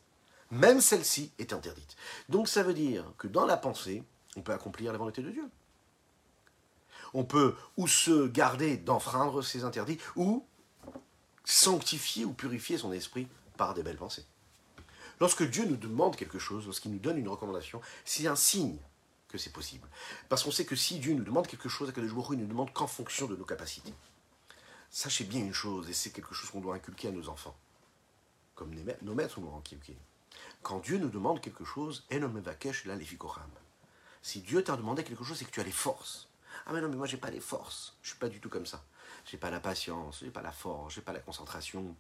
Même 0.51 0.82
celle-ci 0.82 1.32
est 1.39 1.53
interdite. 1.53 1.95
Donc 2.30 2.47
ça 2.47 2.64
veut 2.64 2.74
dire 2.74 3.05
que 3.18 3.28
dans 3.28 3.45
la 3.45 3.57
pensée, 3.57 4.03
on 4.36 4.41
peut 4.41 4.53
accomplir 4.53 4.91
la 4.91 4.97
volonté 4.97 5.22
de 5.22 5.32
Dieu 5.32 5.49
on 7.14 7.24
peut 7.24 7.55
ou 7.78 7.88
se 7.88 8.28
garder 8.28 8.78
d'enfreindre 8.78 9.41
ses 9.41 9.64
interdits, 9.64 9.97
ou 10.16 10.45
sanctifier 11.43 12.26
ou 12.26 12.34
purifier 12.34 12.78
son 12.78 12.91
esprit 12.91 13.28
par 13.57 13.74
des 13.74 13.84
belles 13.84 13.97
pensées. 13.97 14.26
Lorsque 15.20 15.43
Dieu 15.43 15.65
nous 15.65 15.78
demande 15.78 16.15
quelque 16.15 16.39
chose, 16.39 16.65
lorsqu'il 16.65 16.91
nous 16.91 16.99
donne 16.99 17.18
une 17.18 17.28
recommandation, 17.28 17.82
c'est 18.05 18.28
un 18.28 18.36
signe 18.36 18.78
que 19.28 19.38
c'est 19.38 19.51
possible. 19.51 19.88
Parce 20.30 20.43
qu'on 20.43 20.51
sait 20.51 20.65
que 20.65 20.76
si 20.76 20.99
Dieu 20.99 21.13
nous 21.13 21.24
demande 21.24 21.47
quelque 21.47 21.70
chose, 21.70 21.89
à 21.89 21.91
quel 21.91 22.07
jour 22.07 22.34
il 22.34 22.39
nous 22.39 22.47
demande 22.47 22.72
qu'en 22.72 22.88
fonction 22.88 23.28
de 23.28 23.36
nos 23.36 23.45
capacités. 23.45 23.93
Sachez 24.89 25.26
bien 25.26 25.41
une 25.41 25.53
chose, 25.53 25.89
et 25.89 25.93
c'est 25.93 26.11
quelque 26.11 26.34
chose 26.34 26.49
qu'on 26.49 26.61
doit 26.61 26.76
inculquer 26.76 27.09
à 27.09 27.11
nos 27.11 27.28
enfants, 27.28 27.57
comme 28.55 28.74
nos 29.01 29.13
maîtres 29.13 29.39
nous 29.39 29.47
ont 29.47 29.57
inculqué. 29.57 29.97
Quand 30.61 30.80
Dieu 30.80 30.97
nous 30.97 31.09
demande 31.09 31.41
quelque 31.41 31.65
chose, 31.65 32.05
si 34.22 34.41
Dieu 34.41 34.63
t'a 34.63 34.78
demandé 34.78 35.03
quelque 35.03 35.24
chose, 35.24 35.38
c'est 35.38 35.45
que 35.45 35.51
tu 35.51 35.59
as 35.59 35.63
les 35.63 35.72
forces. 35.72 36.30
Ah 36.65 36.74
mais 36.74 36.82
non, 36.82 36.89
mais 36.89 36.95
moi 36.95 37.07
j'ai 37.07 37.18
pas 37.18 37.30
les 37.30 37.39
forces. 37.39 37.95
Je 38.01 38.09
suis 38.09 38.18
pas 38.18 38.30
du 38.30 38.39
tout 38.39 38.49
comme 38.49 38.65
ça. 38.65 38.84
J'ai 39.26 39.38
pas 39.38 39.49
la 39.49 39.59
patience, 39.59 40.20
j'ai 40.22 40.32
pas 40.32 40.41
la 40.41 40.51
force, 40.51 40.95
j'ai 40.95 41.01
pas 41.01 41.13
la 41.13 41.20
concentration. 41.20 41.95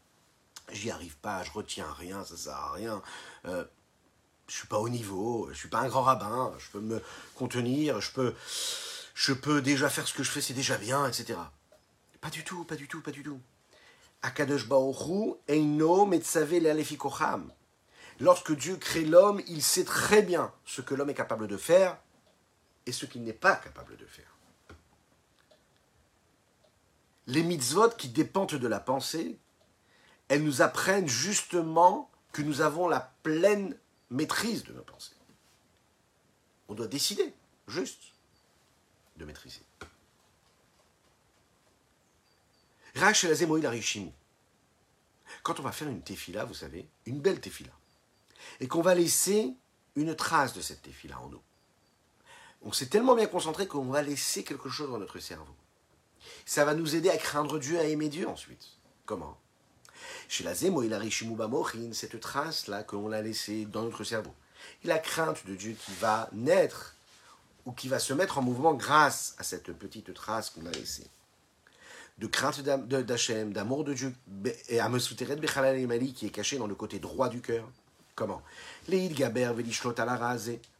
J'y 0.71 0.91
arrive 0.91 1.17
pas, 1.17 1.43
je 1.43 1.51
retiens 1.51 1.91
rien, 1.93 2.23
ça 2.25 2.35
sert 2.35 2.55
à 2.55 2.73
rien. 2.73 3.01
Euh, 3.45 3.65
je 4.47 4.55
suis 4.55 4.67
pas 4.67 4.79
au 4.79 4.89
niveau, 4.89 5.49
je 5.51 5.57
suis 5.57 5.69
pas 5.69 5.79
un 5.79 5.87
grand 5.87 6.03
rabbin, 6.03 6.53
je 6.57 6.69
peux 6.69 6.79
me 6.79 7.01
contenir, 7.35 8.01
je 8.01 8.11
peux, 8.11 8.35
je 9.13 9.33
peux 9.33 9.61
déjà 9.61 9.89
faire 9.89 10.07
ce 10.07 10.13
que 10.13 10.23
je 10.23 10.31
fais, 10.31 10.41
c'est 10.41 10.53
déjà 10.53 10.77
bien, 10.77 11.07
etc. 11.07 11.39
Pas 12.21 12.29
du 12.29 12.43
tout, 12.43 12.63
pas 12.63 12.75
du 12.75 12.87
tout, 12.87 13.01
pas 13.01 13.11
du 13.11 13.23
tout. 13.23 13.39
Eino. 15.47 16.09
Lorsque 18.19 18.55
Dieu 18.55 18.77
crée 18.77 19.05
l'homme, 19.05 19.41
il 19.47 19.61
sait 19.61 19.83
très 19.83 20.21
bien 20.21 20.51
ce 20.65 20.81
que 20.81 20.95
l'homme 20.95 21.09
est 21.09 21.13
capable 21.13 21.47
de 21.47 21.57
faire 21.57 21.97
et 22.85 22.91
ce 22.91 23.05
qu'il 23.05 23.23
n'est 23.23 23.33
pas 23.33 23.55
capable 23.55 23.95
de 23.97 24.05
faire. 24.05 24.31
Les 27.27 27.43
mitzvot 27.43 27.89
qui 27.89 28.09
dépendent 28.09 28.55
de 28.55 28.67
la 28.67 28.79
pensée, 28.79 29.37
elles 30.27 30.43
nous 30.43 30.61
apprennent 30.61 31.07
justement 31.07 32.09
que 32.31 32.41
nous 32.41 32.61
avons 32.61 32.87
la 32.87 33.13
pleine 33.23 33.77
maîtrise 34.09 34.63
de 34.63 34.73
nos 34.73 34.83
pensées. 34.83 35.15
On 36.67 36.73
doit 36.73 36.87
décider, 36.87 37.33
juste, 37.67 38.01
de 39.17 39.25
maîtriser. 39.25 39.61
Quand 45.43 45.59
on 45.59 45.63
va 45.63 45.71
faire 45.71 45.87
une 45.87 46.01
tefila, 46.01 46.45
vous 46.45 46.53
savez, 46.53 46.87
une 47.05 47.19
belle 47.19 47.39
tefila, 47.39 47.71
et 48.59 48.67
qu'on 48.67 48.81
va 48.81 48.95
laisser 48.95 49.53
une 49.95 50.15
trace 50.15 50.53
de 50.53 50.61
cette 50.61 50.81
tefila 50.81 51.19
en 51.19 51.29
nous, 51.29 51.41
on 52.63 52.71
s'est 52.71 52.87
tellement 52.87 53.15
bien 53.15 53.27
concentré 53.27 53.67
qu'on 53.67 53.85
va 53.85 54.01
laisser 54.01 54.43
quelque 54.43 54.69
chose 54.69 54.89
dans 54.89 54.97
notre 54.97 55.19
cerveau. 55.19 55.55
Ça 56.45 56.65
va 56.65 56.73
nous 56.73 56.95
aider 56.95 57.09
à 57.09 57.17
craindre 57.17 57.59
Dieu, 57.59 57.79
à 57.79 57.83
aimer 57.83 58.09
Dieu 58.09 58.27
ensuite. 58.27 58.77
Comment? 59.05 59.37
Chez 60.27 60.43
la 60.43 60.53
Zemo 60.53 60.81
la 60.81 61.47
Mochin, 61.47 61.93
cette 61.93 62.19
trace-là 62.19 62.83
qu'on 62.83 63.11
a 63.11 63.21
laissée 63.21 63.65
dans 63.65 63.83
notre 63.83 64.03
cerveau. 64.03 64.33
Et 64.83 64.87
la 64.87 64.99
crainte 64.99 65.45
de 65.45 65.55
Dieu 65.55 65.75
qui 65.79 65.93
va 66.01 66.29
naître 66.33 66.95
ou 67.65 67.71
qui 67.71 67.87
va 67.87 67.99
se 67.99 68.13
mettre 68.13 68.37
en 68.37 68.41
mouvement 68.41 68.73
grâce 68.73 69.35
à 69.37 69.43
cette 69.43 69.71
petite 69.71 70.13
trace 70.13 70.49
qu'on 70.49 70.65
a 70.65 70.71
laissée. 70.71 71.07
De 72.17 72.27
crainte 72.27 72.61
d'Hachem, 72.61 73.53
d'amour 73.53 73.83
de 73.83 73.93
Dieu, 73.93 74.13
et 74.69 74.79
à 74.79 74.89
Mesuteret 74.89 75.35
Bechalal 75.35 75.85
Mali 75.87 76.13
qui 76.13 76.25
est 76.25 76.31
caché 76.31 76.57
dans 76.57 76.67
le 76.67 76.75
côté 76.75 76.99
droit 76.99 77.29
du 77.29 77.41
cœur. 77.41 77.69
Comment? 78.15 78.41
Leïd 78.87 79.13
Gaber 79.13 79.53
Velishlot 79.55 79.93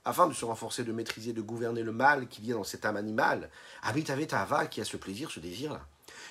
afin 0.04 0.28
de 0.28 0.34
se 0.34 0.44
renforcer, 0.44 0.84
de 0.84 0.92
maîtriser, 0.92 1.34
de 1.34 1.42
gouverner 1.42 1.84
le 1.84 1.92
mal 1.92 2.28
qui 2.28 2.42
vient 2.42 2.56
dans 2.56 2.64
cette 2.64 2.86
âme 2.86 2.98
animale. 2.98 3.50
Habitavet 3.84 4.34
Ava 4.34 4.66
qui 4.66 4.82
a 4.82 4.86
ce 4.86 4.98
plaisir, 4.98 5.30
ce 5.30 5.40
désir-là. 5.40 5.86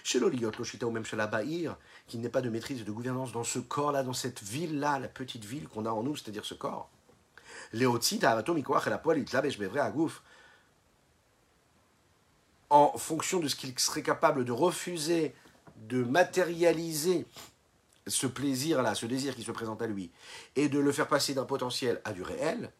Chez 0.06 0.20
l'Oliot, 0.20 0.52
Loshita 0.56 0.86
ou 0.86 0.92
même 0.92 1.04
chez 1.04 1.16
la 1.16 1.26
Bahir, 1.26 1.76
qui 2.06 2.18
n'est 2.18 2.28
pas 2.28 2.40
de 2.40 2.48
maîtrise 2.48 2.80
et 2.80 2.84
de 2.84 2.92
gouvernance 2.92 3.32
dans 3.32 3.42
ce 3.42 3.58
corps-là, 3.58 4.04
dans 4.04 4.12
cette 4.12 4.40
ville-là, 4.40 5.00
la 5.00 5.08
petite 5.08 5.44
ville 5.44 5.66
qu'on 5.66 5.84
a 5.84 5.90
en 5.90 6.04
nous, 6.04 6.14
c'est-à-dire 6.14 6.44
ce 6.44 6.54
corps. 6.54 6.88
En 12.70 12.96
fonction 12.96 13.40
de 13.40 13.48
ce 13.48 13.56
qu'il 13.56 13.76
serait 13.80 14.04
capable 14.04 14.44
de 14.44 14.52
refuser, 14.52 15.34
de 15.88 16.04
matérialiser 16.04 17.26
ce 18.06 18.28
plaisir-là, 18.28 18.94
ce 18.94 19.06
désir 19.06 19.34
qui 19.34 19.42
se 19.42 19.50
présente 19.50 19.82
à 19.82 19.88
lui, 19.88 20.12
et 20.54 20.68
de 20.68 20.78
le 20.78 20.92
faire 20.92 21.08
passer 21.08 21.34
d'un 21.34 21.46
potentiel 21.46 22.00
à 22.04 22.12
du 22.12 22.22
réel, 22.22 22.70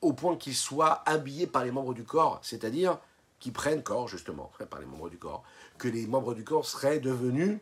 au 0.00 0.14
point 0.14 0.38
qu'il 0.38 0.56
soit 0.56 1.02
habillé 1.06 1.46
par 1.46 1.62
les 1.62 1.72
membres 1.72 1.92
du 1.92 2.04
corps, 2.04 2.40
c'est-à-dire 2.42 2.98
qu'ils 3.38 3.52
prennent 3.52 3.82
corps, 3.82 4.06
justement, 4.06 4.50
par 4.70 4.78
les 4.78 4.86
membres 4.86 5.10
du 5.10 5.18
corps, 5.18 5.42
que 5.78 5.88
les 5.88 6.06
membres 6.06 6.34
du 6.34 6.44
corps 6.44 6.66
seraient 6.66 7.00
devenus 7.00 7.58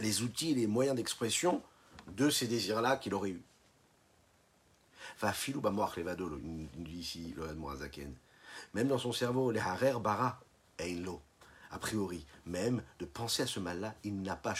les 0.00 0.22
outils, 0.22 0.54
les 0.54 0.66
moyens 0.66 0.96
d'expression 0.96 1.62
de 2.08 2.30
ces 2.30 2.46
désirs-là 2.46 2.96
qu'il 2.96 3.14
aurait 3.14 3.30
eu. 3.30 3.42
Va 5.20 5.32
filou 5.32 5.60
levado, 5.60 6.28
nous 6.28 6.68
dit 6.76 6.98
ici 6.98 7.34
le 7.36 7.46
Même 8.74 8.88
dans 8.88 8.98
son 8.98 9.12
cerveau, 9.12 9.50
les 9.50 9.60
harer 9.60 9.98
bara 10.00 10.40
einlo 10.78 11.20
a 11.74 11.78
priori, 11.78 12.24
même 12.46 12.82
de 13.00 13.04
penser 13.04 13.42
à 13.42 13.46
ce 13.48 13.58
mal-là, 13.58 13.96
il 14.04 14.22
n'a 14.22 14.36
pas 14.36 14.54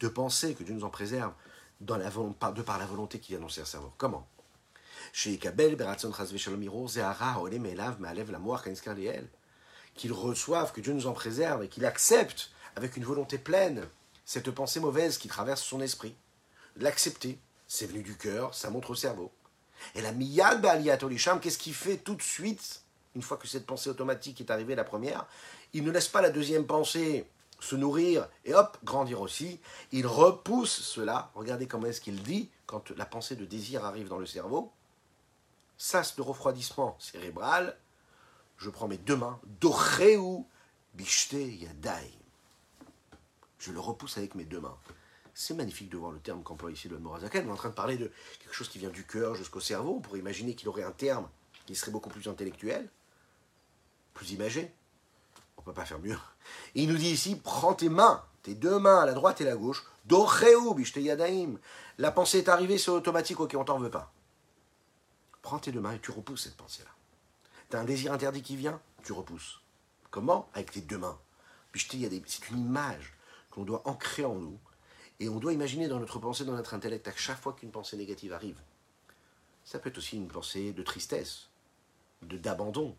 de 0.00 0.08
penser 0.08 0.54
que 0.54 0.62
Dieu 0.62 0.72
nous 0.72 0.84
en 0.84 0.90
préserve 0.90 1.32
dans 1.80 1.96
la, 1.96 2.10
de 2.10 2.62
par 2.62 2.78
la 2.78 2.86
volonté 2.86 3.18
qui 3.18 3.32
vient 3.32 3.40
dans 3.40 3.48
ses 3.48 3.64
cerveau. 3.64 3.92
Comment? 3.98 4.28
Qu'il 9.94 10.12
reçoive, 10.12 10.72
que 10.72 10.80
Dieu 10.80 10.92
nous 10.92 11.06
en 11.06 11.12
préserve 11.12 11.62
et 11.62 11.68
qu'il 11.68 11.84
accepte 11.84 12.50
avec 12.76 12.96
une 12.96 13.04
volonté 13.04 13.38
pleine 13.38 13.86
cette 14.24 14.50
pensée 14.50 14.80
mauvaise 14.80 15.18
qui 15.18 15.28
traverse 15.28 15.62
son 15.62 15.80
esprit. 15.80 16.14
L'accepter, 16.76 17.38
c'est 17.66 17.86
venu 17.86 18.02
du 18.02 18.16
cœur, 18.16 18.54
ça 18.54 18.70
montre 18.70 18.90
au 18.90 18.94
cerveau. 18.94 19.32
Et 19.94 20.02
la 20.02 20.12
miyad 20.12 20.64
qu'est-ce 21.40 21.58
qu'il 21.58 21.74
fait 21.74 21.96
tout 21.96 22.14
de 22.14 22.22
suite 22.22 22.82
une 23.16 23.22
fois 23.22 23.36
que 23.36 23.48
cette 23.48 23.66
pensée 23.66 23.90
automatique 23.90 24.40
est 24.40 24.50
arrivée, 24.50 24.74
la 24.74 24.84
première, 24.84 25.26
il 25.72 25.84
ne 25.84 25.90
laisse 25.90 26.08
pas 26.08 26.22
la 26.22 26.30
deuxième 26.30 26.66
pensée 26.66 27.26
se 27.58 27.76
nourrir 27.76 28.28
et 28.44 28.54
hop, 28.54 28.78
grandir 28.84 29.20
aussi. 29.20 29.60
Il 29.92 30.06
repousse 30.06 30.80
cela. 30.80 31.30
Regardez 31.34 31.66
comment 31.66 31.86
est-ce 31.86 32.00
qu'il 32.00 32.22
dit 32.22 32.48
quand 32.66 32.90
la 32.90 33.04
pensée 33.04 33.36
de 33.36 33.44
désir 33.44 33.84
arrive 33.84 34.08
dans 34.08 34.18
le 34.18 34.26
cerveau. 34.26 34.72
Sas 35.76 36.16
de 36.16 36.22
refroidissement 36.22 36.96
cérébral. 36.98 37.76
Je 38.60 38.70
prends 38.70 38.86
mes 38.86 38.98
deux 38.98 39.16
mains. 39.16 39.40
Doreu 39.60 40.44
bishte 40.94 41.32
yadai. 41.32 42.12
Je 43.58 43.72
le 43.72 43.80
repousse 43.80 44.16
avec 44.16 44.36
mes 44.36 44.44
deux 44.44 44.60
mains. 44.60 44.76
C'est 45.34 45.54
magnifique 45.54 45.90
de 45.90 45.96
voir 45.96 46.12
le 46.12 46.20
terme 46.20 46.42
qu'emploie 46.42 46.70
ici 46.70 46.88
le 46.88 46.98
Morazaken. 46.98 47.46
On 47.46 47.48
est 47.48 47.52
en 47.52 47.56
train 47.56 47.70
de 47.70 47.74
parler 47.74 47.96
de 47.96 48.12
quelque 48.38 48.54
chose 48.54 48.68
qui 48.68 48.78
vient 48.78 48.90
du 48.90 49.04
cœur 49.04 49.34
jusqu'au 49.34 49.60
cerveau. 49.60 49.96
On 49.96 50.00
pourrait 50.00 50.18
imaginer 50.18 50.54
qu'il 50.54 50.68
aurait 50.68 50.84
un 50.84 50.92
terme 50.92 51.28
qui 51.66 51.74
serait 51.74 51.90
beaucoup 51.90 52.10
plus 52.10 52.28
intellectuel 52.28 52.88
plus 54.14 54.32
imagé. 54.32 54.72
On 55.56 55.62
ne 55.62 55.64
peut 55.64 55.72
pas 55.72 55.84
faire 55.84 55.98
mieux. 55.98 56.18
il 56.74 56.88
nous 56.88 56.96
dit 56.96 57.10
ici, 57.10 57.36
prends 57.36 57.74
tes 57.74 57.88
mains, 57.88 58.24
tes 58.42 58.54
deux 58.54 58.78
mains, 58.78 59.06
la 59.06 59.12
droite 59.12 59.40
et 59.40 59.44
la 59.44 59.56
gauche, 59.56 59.84
yadaim. 60.96 61.56
La 61.98 62.10
pensée 62.10 62.38
est 62.38 62.48
arrivée, 62.48 62.78
c'est 62.78 62.90
automatique, 62.90 63.40
ok, 63.40 63.54
on 63.58 63.64
t'en 63.64 63.78
veut 63.78 63.90
pas. 63.90 64.12
Prends 65.42 65.58
tes 65.58 65.72
deux 65.72 65.80
mains 65.80 65.92
et 65.92 66.00
tu 66.00 66.10
repousses 66.10 66.44
cette 66.44 66.56
pensée-là. 66.56 66.90
Tu 67.70 67.76
as 67.76 67.80
un 67.80 67.84
désir 67.84 68.12
interdit 68.12 68.42
qui 68.42 68.56
vient, 68.56 68.80
tu 69.04 69.12
repousses. 69.12 69.60
Comment? 70.10 70.50
Avec 70.54 70.72
tes 70.72 70.80
deux 70.80 70.98
mains. 70.98 71.18
C'est 71.74 72.50
une 72.50 72.58
image 72.58 73.14
qu'on 73.50 73.62
doit 73.62 73.82
ancrer 73.84 74.24
en 74.24 74.34
nous. 74.34 74.58
Et 75.20 75.28
on 75.28 75.38
doit 75.38 75.52
imaginer 75.52 75.86
dans 75.86 76.00
notre 76.00 76.18
pensée, 76.18 76.44
dans 76.44 76.54
notre 76.54 76.74
intellect, 76.74 77.06
à 77.06 77.14
chaque 77.14 77.40
fois 77.40 77.52
qu'une 77.52 77.70
pensée 77.70 77.96
négative 77.96 78.32
arrive. 78.32 78.60
Ça 79.64 79.78
peut 79.78 79.90
être 79.90 79.98
aussi 79.98 80.16
une 80.16 80.26
pensée 80.26 80.72
de 80.72 80.82
tristesse, 80.82 81.48
de 82.22 82.36
d'abandon, 82.36 82.96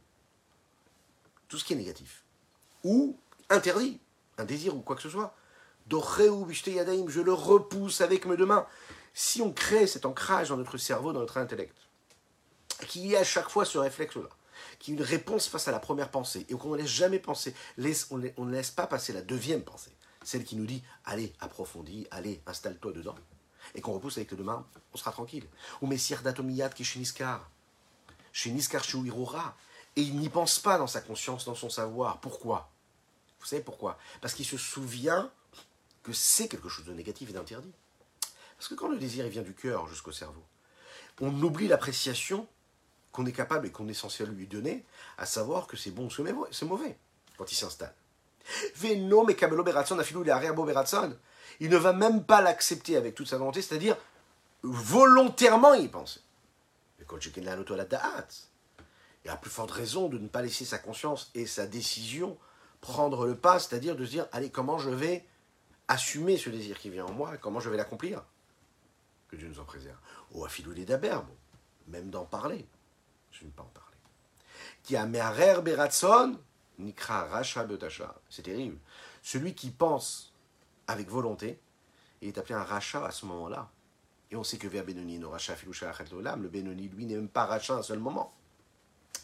tout 1.50 1.58
ce 1.58 1.66
qui 1.66 1.74
est 1.74 1.78
négatif. 1.78 2.24
Ou 2.86 3.18
interdit, 3.50 4.00
un 4.38 4.46
désir 4.46 4.76
ou 4.76 4.80
quoi 4.80 4.96
que 4.96 5.02
ce 5.02 5.10
soit. 5.10 5.36
je 5.90 7.22
le 7.22 7.34
repousse 7.34 8.00
avec 8.00 8.26
mes 8.26 8.38
deux 8.38 8.46
mains. 8.46 8.66
Si 9.14 9.42
on 9.42 9.52
crée 9.52 9.88
cet 9.88 10.06
ancrage 10.06 10.50
dans 10.50 10.58
notre 10.58 10.78
cerveau, 10.78 11.12
dans 11.12 11.20
notre 11.20 11.38
intellect, 11.38 11.76
qu'il 12.88 13.06
y 13.08 13.14
ait 13.14 13.18
à 13.18 13.26
chaque 13.26 13.50
fois 13.50 13.66
ce 13.66 13.78
réflexe-là, 13.78 14.30
qu'il 14.80 14.94
y 14.94 14.98
ait 14.98 15.00
une 15.00 15.06
réponse 15.06 15.48
face 15.48 15.68
à 15.68 15.72
la 15.72 15.80
première 15.80 16.10
pensée, 16.10 16.46
et 16.50 16.54
qu'on 16.54 16.72
ne 16.72 16.78
laisse 16.78 16.88
jamais 16.88 17.20
penser, 17.20 17.54
on 17.78 18.18
ne 18.46 18.52
laisse 18.52 18.72
pas 18.72 18.88
passer 18.88 19.14
la 19.14 19.22
deuxième 19.22 19.64
pensée, 19.64 19.92
celle 20.24 20.44
qui 20.44 20.56
nous 20.56 20.66
dit 20.66 20.84
allez, 21.06 21.34
approfondis, 21.40 22.08
allez, 22.12 22.42
installe-toi 22.46 22.92
dedans, 22.94 23.16
et 23.76 23.82
qu'on 23.82 23.94
repousse 23.94 24.18
avec 24.18 24.32
les 24.32 24.38
deux 24.38 24.44
mains, 24.44 24.66
on 24.94 24.98
sera 24.98 25.12
tranquille. 25.12 25.48
Ou 25.82 25.88
Messire 25.88 26.22
d'Atomiyat 26.22 26.70
qui 26.70 26.84
est 26.84 26.86
chez 26.86 27.00
Niskar, 27.00 27.50
chez 28.34 28.52
et 29.98 30.02
il 30.02 30.18
n'y 30.18 30.30
pense 30.30 30.60
pas 30.60 30.78
dans 30.78 30.88
sa 30.88 31.02
conscience, 31.02 31.46
dans 31.46 31.56
son 31.56 31.70
savoir. 31.70 32.22
Pourquoi? 32.22 32.72
Vous 33.40 33.46
savez 33.46 33.62
pourquoi? 33.62 33.98
Parce 34.22 34.34
qu'il 34.34 34.46
se 34.46 34.58
souvient 34.58 35.32
que 36.04 36.14
c'est 36.14 36.48
quelque 36.48 36.70
chose 36.70 36.86
de 36.86 36.94
négatif 36.94 37.30
et 37.30 37.34
d'interdit. 37.34 37.74
Parce 38.58 38.70
que 38.70 38.76
quand 38.76 38.88
le 38.88 38.98
désir 38.98 39.28
vient 39.28 39.42
du 39.42 39.54
cœur 39.54 39.88
jusqu'au 39.88 40.12
cerveau, 40.12 40.44
on 41.20 41.30
oublie 41.42 41.68
l'appréciation 41.68 42.48
qu'on 43.12 43.26
est 43.26 43.32
capable 43.32 43.68
et 43.68 43.72
qu'on 43.72 43.88
est 43.88 43.94
censé 43.94 44.26
lui 44.26 44.48
donner, 44.48 44.86
à 45.18 45.26
savoir 45.26 45.68
que 45.68 45.78
c'est 45.78 45.92
bon 45.92 46.08
ou 46.08 46.48
c'est 46.52 46.66
mauvais 46.66 46.98
quand 47.38 47.52
il 47.52 47.56
s'installe. 47.56 47.94
Il 51.60 51.70
ne 51.70 51.78
va 51.78 51.94
même 51.94 52.24
pas 52.24 52.42
l'accepter 52.42 52.98
avec 52.98 53.16
toute 53.16 53.28
sa 53.28 53.38
volonté, 53.38 53.62
c'est-à-dire 53.62 53.98
volontairement 54.64 55.74
y 55.74 55.88
penser. 55.88 56.22
Et 59.24 59.30
à 59.30 59.36
plus 59.36 59.52
forte 59.52 59.72
raison 59.72 60.08
de 60.10 60.18
ne 60.18 60.28
pas 60.28 60.42
laisser 60.42 60.66
sa 60.66 60.78
conscience 60.80 61.30
et 61.36 61.46
sa 61.46 61.68
décision 61.68 62.38
prendre 62.80 63.28
le 63.28 63.36
pas, 63.36 63.60
c'est-à-dire 63.60 63.96
de 63.96 64.06
se 64.06 64.12
dire, 64.12 64.28
allez, 64.32 64.50
comment 64.50 64.80
je 64.80 64.90
vais 64.90 65.26
assumer 65.88 66.38
ce 66.38 66.50
désir 66.50 66.80
qui 66.80 66.90
vient 66.90 67.06
en 67.06 67.12
moi, 67.12 67.38
comment 67.38 67.60
je 67.60 67.70
vais 67.70 67.78
l'accomplir? 67.78 68.24
Que 69.30 69.36
Dieu 69.36 69.48
nous 69.48 69.60
en 69.60 69.66
préserve. 69.66 69.98
Ou 70.32 70.44
à 70.46 70.50
filouler 70.50 70.86
d'Aber, 70.86 71.20
même 71.88 72.10
d'en 72.10 72.26
parler. 72.26 72.66
Je 73.32 73.44
ne 73.44 73.50
vais 73.50 73.56
pas 73.56 73.64
en 73.64 73.68
parler. 73.68 73.98
Qui 74.84 74.96
a 74.96 75.06
me'arer 75.06 75.62
beratson, 75.62 76.40
nikra 76.80 77.26
racha 77.26 77.64
betacha. 77.64 78.16
C'est 78.30 78.44
terrible. 78.44 78.78
Celui 79.22 79.54
qui 79.54 79.70
pense 79.70 80.34
avec 80.88 81.10
volonté, 81.10 81.60
il 82.22 82.30
est 82.30 82.38
appelé 82.38 82.56
un 82.56 82.64
rachat 82.64 83.06
à 83.06 83.12
ce 83.12 83.26
moment-là. 83.26 83.70
Et 84.32 84.36
on 84.36 84.44
sait 84.44 84.58
que 84.58 84.68
vers 84.68 84.86
Benoni, 84.86 85.20
no 85.20 85.30
Racha 85.30 85.56
le 85.66 86.48
Benoni, 86.48 86.88
lui, 86.88 87.06
n'est 87.06 87.16
même 87.16 87.28
pas 87.28 87.46
Racha 87.46 87.74
un 87.74 87.84
seul 87.84 88.00
moment. 88.00 88.34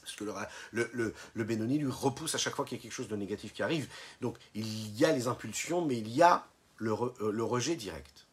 Parce 0.01 0.15
que 0.15 0.25
le, 0.71 0.89
le, 0.93 1.13
le, 1.33 1.43
Benoni 1.43 1.77
lui 1.79 1.91
repousse 1.91 2.35
à 2.35 2.37
chaque 2.37 2.55
fois 2.55 2.65
qu'il 2.65 2.77
y 2.77 2.79
a 2.79 2.83
quelque 2.83 2.93
chose 2.93 3.07
de 3.07 3.15
négatif 3.15 3.53
qui 3.53 3.63
arrive. 3.63 3.89
Donc 4.21 4.37
il 4.53 4.97
y 4.97 5.05
a 5.05 5.11
les 5.11 5.27
impulsions, 5.27 5.83
mais 5.85 5.97
il 5.97 6.09
y 6.09 6.21
a 6.21 6.45
le, 6.77 6.91
euh, 6.93 7.31
le 7.31 7.43
rejet 7.43 7.75
direct. 7.75 8.25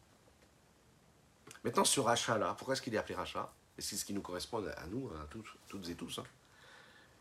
Maintenant, 1.63 1.83
ce 1.83 1.99
rachat-là, 1.99 2.55
pourquoi 2.57 2.73
est-ce 2.73 2.81
qu'il 2.81 2.93
est 2.93 2.97
appelé 2.97 3.15
rachat 3.15 3.51
Et 3.77 3.81
c'est 3.81 3.97
ce 3.97 4.05
qui 4.05 4.13
nous 4.13 4.21
correspond 4.21 4.65
à 4.65 4.87
nous, 4.87 5.09
à 5.21 5.25
tous, 5.29 5.45
toutes 5.67 5.89
et 5.89 5.95
tous. 5.95 6.19
Hein. 6.19 6.25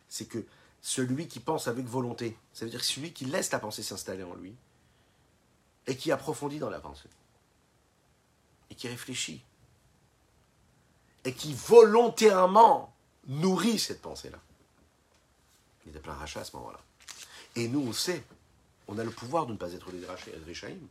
C'est 0.08 0.26
que 0.26 0.44
celui 0.80 1.28
qui 1.28 1.40
pense 1.40 1.66
avec 1.66 1.86
volonté, 1.86 2.36
ça 2.52 2.64
veut 2.64 2.70
dire 2.70 2.84
celui 2.84 3.12
qui 3.12 3.24
laisse 3.24 3.50
la 3.50 3.58
pensée 3.58 3.82
s'installer 3.82 4.22
en 4.22 4.34
lui 4.34 4.54
et 5.86 5.96
qui 5.96 6.12
approfondit 6.12 6.58
dans 6.58 6.70
la 6.70 6.80
pensée 6.80 7.08
et 8.70 8.74
qui 8.74 8.88
réfléchit 8.88 9.42
et 11.24 11.32
qui 11.32 11.54
volontairement 11.54 12.94
nourrit 13.26 13.78
cette 13.78 14.02
pensée-là. 14.02 14.38
Il 15.86 15.94
est 15.94 15.98
appelé 15.98 16.12
un 16.12 16.16
rachat 16.16 16.40
à 16.40 16.44
ce 16.44 16.56
moment-là. 16.56 16.80
Et 17.56 17.68
nous, 17.68 17.80
on 17.80 17.92
sait, 17.92 18.22
on 18.88 18.98
a 18.98 19.04
le 19.04 19.10
pouvoir 19.10 19.46
de 19.46 19.52
ne 19.52 19.58
pas 19.58 19.72
être 19.72 19.90
des 19.90 20.06
Réchaïm. 20.46 20.86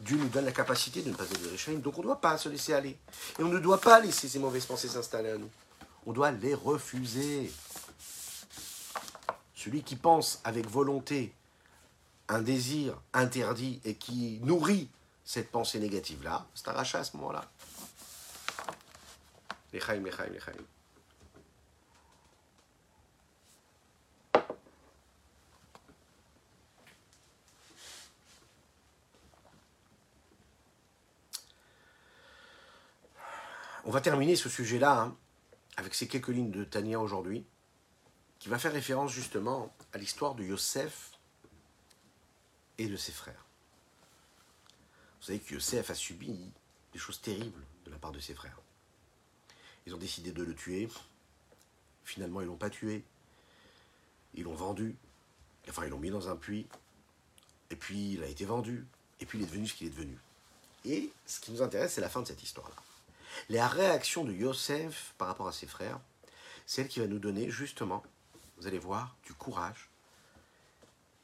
Dieu 0.00 0.16
nous 0.16 0.28
donne 0.28 0.44
la 0.44 0.52
capacité 0.52 1.02
de 1.02 1.10
ne 1.10 1.14
pas 1.14 1.24
être 1.24 1.50
Réchaïm, 1.50 1.80
donc 1.80 1.98
on 1.98 2.02
ne 2.02 2.06
doit 2.06 2.20
pas 2.20 2.38
se 2.38 2.48
laisser 2.48 2.72
aller. 2.72 2.98
Et 3.38 3.42
on 3.42 3.48
ne 3.48 3.58
doit 3.58 3.80
pas 3.80 4.00
laisser 4.00 4.28
ces 4.28 4.38
mauvaises 4.38 4.66
pensées 4.66 4.88
s'installer 4.88 5.30
à 5.30 5.38
nous. 5.38 5.50
On 6.06 6.12
doit 6.12 6.30
les 6.30 6.54
refuser. 6.54 7.52
Celui 9.54 9.82
qui 9.82 9.96
pense 9.96 10.40
avec 10.44 10.68
volonté 10.68 11.32
un 12.28 12.40
désir 12.40 13.00
interdit 13.12 13.80
et 13.84 13.94
qui 13.94 14.38
nourrit 14.42 14.88
cette 15.24 15.50
pensée 15.50 15.80
négative-là, 15.80 16.46
c'est 16.54 16.68
un 16.68 16.74
à 16.74 16.84
ce 16.84 17.16
moment-là. 17.16 17.44
Les 19.72 19.80
chaim, 19.80 20.02
les 20.02 20.40
On 33.88 33.90
va 33.90 34.02
terminer 34.02 34.36
ce 34.36 34.50
sujet-là 34.50 35.00
hein, 35.00 35.16
avec 35.78 35.94
ces 35.94 36.06
quelques 36.06 36.28
lignes 36.28 36.50
de 36.50 36.62
Tania 36.62 37.00
aujourd'hui, 37.00 37.46
qui 38.38 38.50
va 38.50 38.58
faire 38.58 38.74
référence 38.74 39.10
justement 39.12 39.74
à 39.94 39.96
l'histoire 39.96 40.34
de 40.34 40.44
Yosef 40.44 41.12
et 42.76 42.86
de 42.86 42.96
ses 42.98 43.12
frères. 43.12 43.46
Vous 45.18 45.28
savez 45.28 45.38
que 45.38 45.54
Yosef 45.54 45.88
a 45.88 45.94
subi 45.94 46.38
des 46.92 46.98
choses 46.98 47.22
terribles 47.22 47.64
de 47.86 47.90
la 47.90 47.96
part 47.96 48.12
de 48.12 48.20
ses 48.20 48.34
frères. 48.34 48.60
Ils 49.86 49.94
ont 49.94 49.98
décidé 49.98 50.32
de 50.32 50.42
le 50.42 50.54
tuer. 50.54 50.90
Finalement, 52.04 52.42
ils 52.42 52.46
l'ont 52.46 52.56
pas 52.56 52.68
tué. 52.68 53.06
Ils 54.34 54.44
l'ont 54.44 54.54
vendu. 54.54 54.98
Enfin, 55.66 55.86
ils 55.86 55.90
l'ont 55.90 55.98
mis 55.98 56.10
dans 56.10 56.28
un 56.28 56.36
puits. 56.36 56.68
Et 57.70 57.76
puis, 57.76 58.12
il 58.12 58.22
a 58.22 58.26
été 58.26 58.44
vendu. 58.44 58.86
Et 59.20 59.24
puis, 59.24 59.38
il 59.38 59.44
est 59.44 59.46
devenu 59.46 59.66
ce 59.66 59.72
qu'il 59.72 59.86
est 59.86 59.96
devenu. 59.96 60.18
Et 60.84 61.10
ce 61.24 61.40
qui 61.40 61.52
nous 61.52 61.62
intéresse, 61.62 61.94
c'est 61.94 62.02
la 62.02 62.10
fin 62.10 62.20
de 62.20 62.26
cette 62.26 62.42
histoire-là. 62.42 62.76
La 63.48 63.68
réaction 63.68 64.24
de 64.24 64.32
Yosef 64.32 65.14
par 65.18 65.28
rapport 65.28 65.48
à 65.48 65.52
ses 65.52 65.66
frères, 65.66 66.00
c'est 66.66 66.82
elle 66.82 66.88
qui 66.88 67.00
va 67.00 67.06
nous 67.06 67.18
donner 67.18 67.50
justement, 67.50 68.02
vous 68.58 68.66
allez 68.66 68.78
voir, 68.78 69.16
du 69.24 69.32
courage, 69.32 69.88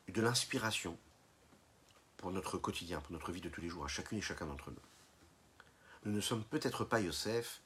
de 0.09 0.23
l'inspiration 0.23 0.97
pour 2.17 2.31
notre 2.31 2.57
quotidien, 2.57 3.01
pour 3.01 3.13
notre 3.13 3.33
vie 3.33 3.41
de 3.41 3.49
tous 3.49 3.61
les 3.61 3.69
jours, 3.69 3.85
à 3.85 3.89
chacune 3.89 4.19
et 4.19 4.23
chacun 4.23 4.47
d'entre 4.47 4.71
nous. 4.71 4.81
Nous 6.05 6.13
ne 6.13 6.21
sommes 6.21 6.45
peut-être 6.45 6.85
pas 6.85 7.01
Yosef, 7.01 7.61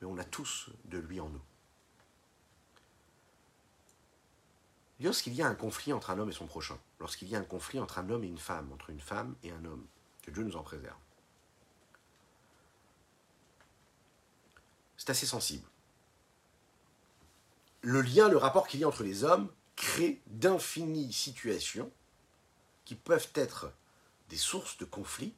mais 0.00 0.06
on 0.06 0.18
a 0.18 0.24
tous 0.24 0.70
de 0.84 0.98
lui 0.98 1.20
en 1.20 1.28
nous. 1.28 1.42
Lorsqu'il 5.00 5.34
y 5.34 5.42
a 5.42 5.46
un 5.46 5.54
conflit 5.54 5.92
entre 5.92 6.10
un 6.10 6.18
homme 6.18 6.30
et 6.30 6.34
son 6.34 6.46
prochain, 6.46 6.78
lorsqu'il 6.98 7.28
y 7.28 7.36
a 7.36 7.38
un 7.38 7.44
conflit 7.44 7.78
entre 7.78 7.98
un 7.98 8.10
homme 8.10 8.24
et 8.24 8.28
une 8.28 8.38
femme, 8.38 8.70
entre 8.72 8.90
une 8.90 9.00
femme 9.00 9.36
et 9.44 9.52
un 9.52 9.64
homme, 9.64 9.86
que 10.22 10.30
Dieu 10.32 10.42
nous 10.42 10.56
en 10.56 10.62
préserve, 10.62 10.96
c'est 14.98 15.08
assez 15.08 15.26
sensible. 15.26 15.66
Le 17.80 18.02
lien, 18.02 18.28
le 18.28 18.36
rapport 18.36 18.66
qu'il 18.66 18.80
y 18.80 18.84
a 18.84 18.88
entre 18.88 19.04
les 19.04 19.24
hommes 19.24 19.50
crée 19.76 20.20
d'infinies 20.26 21.12
situations 21.12 21.90
qui 22.84 22.96
peuvent 22.96 23.30
être 23.34 23.72
des 24.28 24.36
sources 24.36 24.76
de 24.76 24.84
conflits 24.84 25.34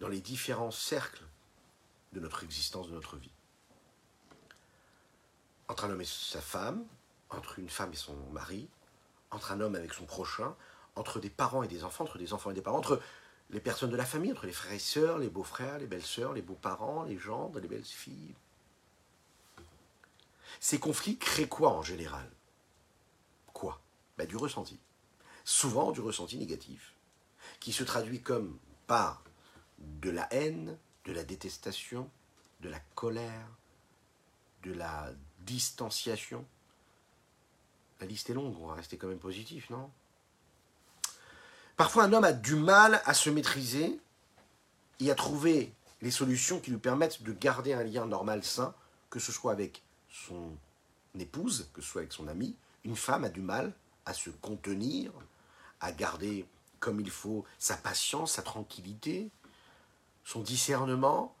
dans 0.00 0.08
les 0.08 0.20
différents 0.20 0.70
cercles 0.70 1.24
de 2.12 2.20
notre 2.20 2.44
existence, 2.44 2.88
de 2.88 2.94
notre 2.94 3.16
vie. 3.16 3.30
Entre 5.68 5.84
un 5.84 5.90
homme 5.90 6.00
et 6.00 6.06
sa 6.06 6.40
femme, 6.40 6.84
entre 7.30 7.58
une 7.58 7.68
femme 7.68 7.92
et 7.92 7.96
son 7.96 8.16
mari, 8.32 8.68
entre 9.30 9.52
un 9.52 9.60
homme 9.60 9.74
avec 9.74 9.92
son 9.92 10.04
prochain, 10.04 10.56
entre 10.96 11.20
des 11.20 11.30
parents 11.30 11.62
et 11.62 11.68
des 11.68 11.84
enfants, 11.84 12.04
entre 12.04 12.18
des 12.18 12.32
enfants 12.32 12.50
et 12.50 12.54
des 12.54 12.62
parents, 12.62 12.78
entre 12.78 13.00
les 13.50 13.60
personnes 13.60 13.90
de 13.90 13.96
la 13.96 14.04
famille, 14.04 14.32
entre 14.32 14.46
les 14.46 14.52
frères 14.52 14.72
et 14.72 14.78
sœurs, 14.78 15.18
les 15.18 15.30
beaux-frères, 15.30 15.78
les 15.78 15.86
belles-sœurs, 15.86 16.34
les 16.34 16.42
beaux-parents, 16.42 17.04
les 17.04 17.18
gendres, 17.18 17.60
les 17.60 17.68
belles-filles. 17.68 18.34
Ces 20.60 20.78
conflits 20.78 21.18
créent 21.18 21.48
quoi 21.48 21.72
en 21.72 21.82
général? 21.82 22.28
Quoi? 23.52 23.80
Ben, 24.16 24.26
Du 24.26 24.36
ressenti. 24.36 24.78
Souvent 25.44 25.92
du 25.92 26.00
ressenti 26.00 26.36
négatif, 26.36 26.94
qui 27.58 27.72
se 27.72 27.84
traduit 27.84 28.20
comme 28.20 28.58
par 28.86 29.22
de 29.78 30.10
la 30.10 30.32
haine, 30.32 30.76
de 31.06 31.12
la 31.12 31.24
détestation, 31.24 32.10
de 32.60 32.68
la 32.68 32.80
colère, 32.94 33.48
de 34.62 34.72
la 34.72 35.10
distanciation. 35.40 36.44
La 38.00 38.06
liste 38.06 38.28
est 38.28 38.34
longue, 38.34 38.56
on 38.60 38.66
va 38.66 38.74
rester 38.74 38.98
quand 38.98 39.08
même 39.08 39.18
positif, 39.18 39.70
non? 39.70 39.90
Parfois, 41.78 42.02
un 42.02 42.12
homme 42.12 42.24
a 42.24 42.32
du 42.32 42.56
mal 42.56 43.00
à 43.04 43.14
se 43.14 43.30
maîtriser 43.30 44.00
et 44.98 45.12
à 45.12 45.14
trouver 45.14 45.72
les 46.02 46.10
solutions 46.10 46.58
qui 46.58 46.72
lui 46.72 46.78
permettent 46.78 47.22
de 47.22 47.32
garder 47.32 47.72
un 47.72 47.84
lien 47.84 48.04
normal, 48.04 48.42
sain, 48.42 48.74
que 49.10 49.20
ce 49.20 49.30
soit 49.30 49.52
avec 49.52 49.84
son 50.10 50.56
épouse, 51.16 51.70
que 51.72 51.80
ce 51.80 51.88
soit 51.88 52.00
avec 52.00 52.12
son 52.12 52.26
ami. 52.26 52.56
Une 52.82 52.96
femme 52.96 53.22
a 53.22 53.28
du 53.28 53.40
mal 53.40 53.72
à 54.06 54.12
se 54.12 54.28
contenir, 54.28 55.12
à 55.80 55.92
garder 55.92 56.46
comme 56.80 56.98
il 56.98 57.12
faut 57.12 57.44
sa 57.60 57.76
patience, 57.76 58.32
sa 58.32 58.42
tranquillité, 58.42 59.30
son 60.24 60.40
discernement. 60.40 61.36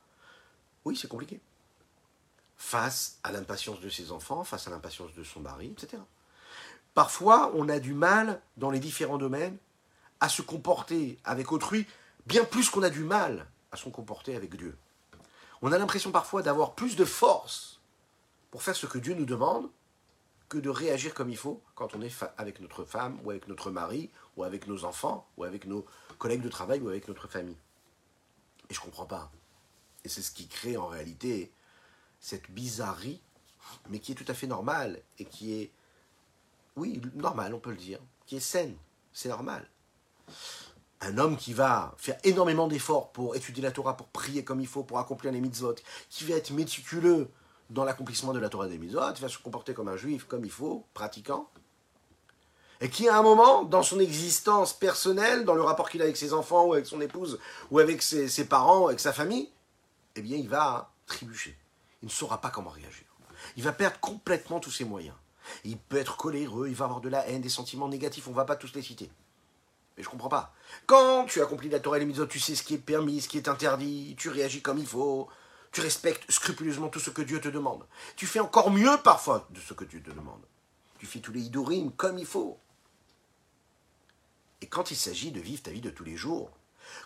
Oui, 0.84 0.96
c'est 0.96 1.08
compliqué. 1.08 1.40
Face 2.56 3.18
à 3.24 3.32
l'impatience 3.32 3.80
de 3.80 3.88
ses 3.88 4.12
enfants, 4.12 4.44
face 4.44 4.68
à 4.68 4.70
l'impatience 4.70 5.12
de 5.14 5.24
son 5.24 5.40
mari, 5.40 5.72
etc. 5.72 6.00
Parfois, 6.94 7.50
on 7.56 7.68
a 7.68 7.80
du 7.80 7.92
mal 7.92 8.40
dans 8.56 8.70
les 8.70 8.78
différents 8.78 9.18
domaines 9.18 9.58
à 10.20 10.28
se 10.28 10.42
comporter 10.42 11.18
avec 11.24 11.52
autrui 11.52 11.86
bien 12.26 12.44
plus 12.44 12.70
qu'on 12.70 12.82
a 12.82 12.90
du 12.90 13.04
mal 13.04 13.46
à 13.72 13.76
se 13.76 13.88
comporter 13.88 14.36
avec 14.36 14.54
Dieu. 14.56 14.76
On 15.62 15.72
a 15.72 15.78
l'impression 15.78 16.12
parfois 16.12 16.42
d'avoir 16.42 16.74
plus 16.74 16.96
de 16.96 17.04
force 17.04 17.80
pour 18.50 18.62
faire 18.62 18.76
ce 18.76 18.86
que 18.86 18.98
Dieu 18.98 19.14
nous 19.14 19.24
demande 19.24 19.70
que 20.48 20.58
de 20.58 20.70
réagir 20.70 21.12
comme 21.14 21.30
il 21.30 21.36
faut 21.36 21.62
quand 21.74 21.94
on 21.94 22.00
est 22.00 22.12
avec 22.38 22.60
notre 22.60 22.84
femme 22.84 23.18
ou 23.24 23.30
avec 23.30 23.48
notre 23.48 23.70
mari 23.70 24.10
ou 24.36 24.44
avec 24.44 24.66
nos 24.66 24.84
enfants 24.84 25.28
ou 25.36 25.44
avec 25.44 25.66
nos 25.66 25.84
collègues 26.18 26.42
de 26.42 26.48
travail 26.48 26.80
ou 26.80 26.88
avec 26.88 27.08
notre 27.08 27.28
famille. 27.28 27.58
Et 28.70 28.74
je 28.74 28.80
ne 28.80 28.84
comprends 28.84 29.06
pas. 29.06 29.30
Et 30.04 30.08
c'est 30.08 30.22
ce 30.22 30.30
qui 30.30 30.48
crée 30.48 30.76
en 30.76 30.86
réalité 30.86 31.52
cette 32.20 32.50
bizarrerie, 32.50 33.22
mais 33.88 34.00
qui 34.00 34.12
est 34.12 34.14
tout 34.14 34.24
à 34.28 34.34
fait 34.34 34.46
normale 34.46 35.02
et 35.18 35.24
qui 35.24 35.54
est, 35.54 35.72
oui, 36.76 37.00
normale, 37.14 37.54
on 37.54 37.60
peut 37.60 37.70
le 37.70 37.76
dire, 37.76 38.00
qui 38.26 38.36
est 38.36 38.40
saine. 38.40 38.76
C'est 39.12 39.28
normal 39.28 39.68
un 41.00 41.18
homme 41.18 41.36
qui 41.36 41.52
va 41.52 41.94
faire 41.96 42.16
énormément 42.24 42.66
d'efforts 42.66 43.12
pour 43.12 43.36
étudier 43.36 43.62
la 43.62 43.70
Torah, 43.70 43.96
pour 43.96 44.08
prier 44.08 44.44
comme 44.44 44.60
il 44.60 44.66
faut, 44.66 44.82
pour 44.82 44.98
accomplir 44.98 45.32
les 45.32 45.40
mitzvot, 45.40 45.76
qui 46.10 46.24
va 46.24 46.34
être 46.34 46.50
méticuleux 46.50 47.28
dans 47.70 47.84
l'accomplissement 47.84 48.32
de 48.32 48.38
la 48.38 48.48
Torah 48.48 48.66
des 48.66 48.78
mitzvot, 48.78 49.12
qui 49.14 49.22
va 49.22 49.28
se 49.28 49.38
comporter 49.38 49.74
comme 49.74 49.88
un 49.88 49.96
juif 49.96 50.24
comme 50.24 50.44
il 50.44 50.50
faut, 50.50 50.86
pratiquant, 50.94 51.48
et 52.80 52.90
qui 52.90 53.08
à 53.08 53.18
un 53.18 53.22
moment, 53.22 53.64
dans 53.64 53.82
son 53.82 53.98
existence 53.98 54.72
personnelle, 54.72 55.44
dans 55.44 55.54
le 55.54 55.62
rapport 55.62 55.90
qu'il 55.90 56.00
a 56.00 56.04
avec 56.04 56.16
ses 56.16 56.32
enfants, 56.32 56.66
ou 56.66 56.72
avec 56.74 56.86
son 56.86 57.00
épouse, 57.00 57.38
ou 57.70 57.78
avec 57.78 58.02
ses, 58.02 58.28
ses 58.28 58.46
parents, 58.46 58.86
avec 58.86 59.00
sa 59.00 59.12
famille, 59.12 59.50
eh 60.16 60.22
bien 60.22 60.36
il 60.36 60.48
va 60.48 60.92
trébucher. 61.06 61.56
Il 62.02 62.06
ne 62.06 62.10
saura 62.10 62.40
pas 62.40 62.50
comment 62.50 62.70
réagir. 62.70 63.04
Il 63.56 63.62
va 63.62 63.72
perdre 63.72 63.98
complètement 64.00 64.60
tous 64.60 64.70
ses 64.70 64.84
moyens. 64.84 65.16
Il 65.64 65.78
peut 65.78 65.96
être 65.96 66.16
coléreux, 66.16 66.68
il 66.68 66.74
va 66.74 66.84
avoir 66.84 67.00
de 67.00 67.08
la 67.08 67.26
haine, 67.28 67.40
des 67.40 67.48
sentiments 67.48 67.88
négatifs, 67.88 68.28
on 68.28 68.32
ne 68.32 68.36
va 68.36 68.44
pas 68.44 68.56
tous 68.56 68.74
les 68.74 68.82
citer. 68.82 69.10
Mais 69.98 70.04
je 70.04 70.08
comprends 70.08 70.28
pas. 70.28 70.54
Quand 70.86 71.26
tu 71.26 71.42
accomplis 71.42 71.68
la 71.68 71.80
Torah 71.80 71.96
et 71.96 72.00
les 72.00 72.06
mitzvot, 72.06 72.26
tu 72.26 72.38
sais 72.38 72.54
ce 72.54 72.62
qui 72.62 72.74
est 72.74 72.78
permis, 72.78 73.20
ce 73.20 73.28
qui 73.28 73.36
est 73.36 73.48
interdit, 73.48 74.14
tu 74.16 74.30
réagis 74.30 74.62
comme 74.62 74.78
il 74.78 74.86
faut, 74.86 75.28
tu 75.72 75.80
respectes 75.80 76.30
scrupuleusement 76.30 76.88
tout 76.88 77.00
ce 77.00 77.10
que 77.10 77.20
Dieu 77.20 77.40
te 77.40 77.48
demande. 77.48 77.84
Tu 78.16 78.26
fais 78.26 78.40
encore 78.40 78.70
mieux 78.70 78.96
parfois 79.02 79.46
de 79.50 79.60
ce 79.60 79.74
que 79.74 79.84
Dieu 79.84 80.00
te 80.00 80.10
demande. 80.10 80.40
Tu 80.98 81.06
fais 81.06 81.18
tous 81.18 81.32
les 81.32 81.42
idorim 81.42 81.90
comme 81.92 82.16
il 82.16 82.26
faut. 82.26 82.58
Et 84.62 84.66
quand 84.66 84.90
il 84.90 84.96
s'agit 84.96 85.32
de 85.32 85.40
vivre 85.40 85.62
ta 85.62 85.72
vie 85.72 85.80
de 85.80 85.90
tous 85.90 86.04
les 86.04 86.16
jours, 86.16 86.50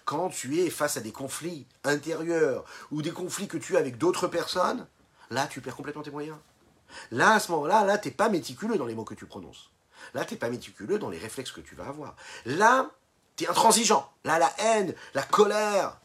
Quand 0.04 0.28
tu 0.28 0.60
es 0.60 0.70
face 0.70 0.96
à 0.96 1.00
des 1.00 1.10
conflits 1.10 1.66
intérieurs 1.82 2.64
ou 2.92 3.02
des 3.02 3.10
conflits 3.10 3.48
que 3.48 3.58
tu 3.58 3.76
as 3.76 3.80
avec 3.80 3.98
d'autres 3.98 4.28
personnes, 4.28 4.86
là, 5.30 5.48
tu 5.48 5.60
perds 5.60 5.74
complètement 5.74 6.04
tes 6.04 6.12
moyens. 6.12 6.38
Là, 7.10 7.32
à 7.32 7.40
ce 7.40 7.50
moment-là, 7.50 7.84
là, 7.84 7.98
tu 7.98 8.08
n'es 8.08 8.14
pas 8.14 8.28
méticuleux 8.28 8.76
dans 8.76 8.86
les 8.86 8.94
mots 8.94 9.04
que 9.04 9.14
tu 9.14 9.26
prononces. 9.26 9.71
Là, 10.14 10.24
tu 10.24 10.34
n'es 10.34 10.38
pas 10.38 10.50
méticuleux 10.50 10.98
dans 10.98 11.10
les 11.10 11.18
réflexes 11.18 11.52
que 11.52 11.60
tu 11.60 11.74
vas 11.74 11.86
avoir. 11.86 12.16
Là, 12.44 12.90
tu 13.36 13.44
es 13.44 13.48
intransigeant. 13.48 14.10
Là, 14.24 14.38
la 14.38 14.52
haine, 14.58 14.94
la 15.14 15.22
colère, 15.22 15.98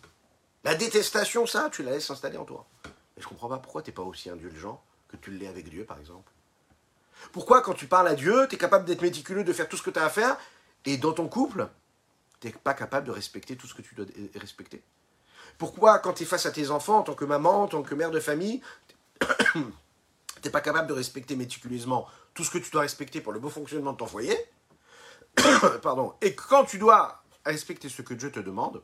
la 0.64 0.76
détestation, 0.76 1.45
ça, 1.45 1.70
tu 1.72 1.84
la 1.84 1.91
laisses 1.91 2.08
s'installer 2.08 2.38
en 2.38 2.45
toi. 2.45 2.66
Et 3.18 3.22
je 3.22 3.28
comprends 3.28 3.50
pas 3.50 3.58
pourquoi 3.58 3.82
tu 3.82 3.89
n'es 3.89 3.93
pas 3.93 4.04
aussi 4.04 4.30
indulgent 4.30 4.82
que 5.08 5.18
tu 5.18 5.32
l'es 5.32 5.48
avec 5.48 5.70
Dieu, 5.70 5.86
par 5.86 6.00
exemple. 6.00 6.32
Pourquoi, 7.32 7.62
quand 7.62 7.74
tu 7.74 7.88
parles 7.88 8.08
à 8.08 8.16
Dieu, 8.16 8.48
tu 8.50 8.56
es 8.56 8.58
capable 8.58 8.86
d'être 8.86 9.02
méticuleux, 9.02 9.43
de 9.43 9.54
faire 9.54 9.68
tout 9.68 9.78
ce 9.78 9.84
que 9.84 9.89
tu 9.89 10.00
as 10.00 10.06
à 10.06 10.10
faire, 10.10 10.38
et 10.86 10.98
dans 10.98 11.14
ton 11.14 11.28
couple, 11.28 11.68
tu 12.39 12.48
n'es 12.48 12.54
pas 12.54 12.74
capable 12.74 13.08
de 13.08 13.12
respecter 13.12 13.56
tout 13.56 13.68
ce 13.68 13.74
que 13.74 13.82
tu 13.82 13.95
dois 13.95 14.06
respecter? 14.36 14.84
Pourquoi, 15.58 16.00
quand 16.00 16.14
tu 16.14 16.24
es 16.24 16.26
face 16.26 16.45
à 16.45 16.52
tes 16.52 16.70
enfants, 16.70 17.00
en 17.00 17.04
tant 17.04 17.16
que 17.16 17.26
maman, 17.26 17.64
en 17.64 17.68
tant 17.68 17.82
que 17.82 17.95
mère 17.95 18.12
de 18.12 18.20
famille, 18.20 18.62
tu 20.42 20.48
n'es 20.48 20.52
pas 20.52 20.62
capable 20.62 20.88
de 20.88 20.94
respecter 20.94 21.36
méticuleusement 21.36 22.08
tout 22.34 22.44
ce 22.44 22.52
que 22.52 22.58
tu 22.58 22.70
dois 22.72 22.82
respecter 22.82 23.22
pour 23.22 23.34
le 23.34 23.40
beau 23.40 23.50
fonctionnement 23.50 23.94
de 23.94 23.98
ton 23.98 24.08
foyer. 24.08 24.38
Pardon. 25.82 26.14
Et 26.22 26.36
quand 26.36 26.66
tu 26.66 26.78
dois 26.78 27.24
respecter 27.46 27.90
ce 27.90 28.02
que 28.02 28.14
Dieu 28.14 28.32
te 28.32 28.40
demande, 28.40 28.82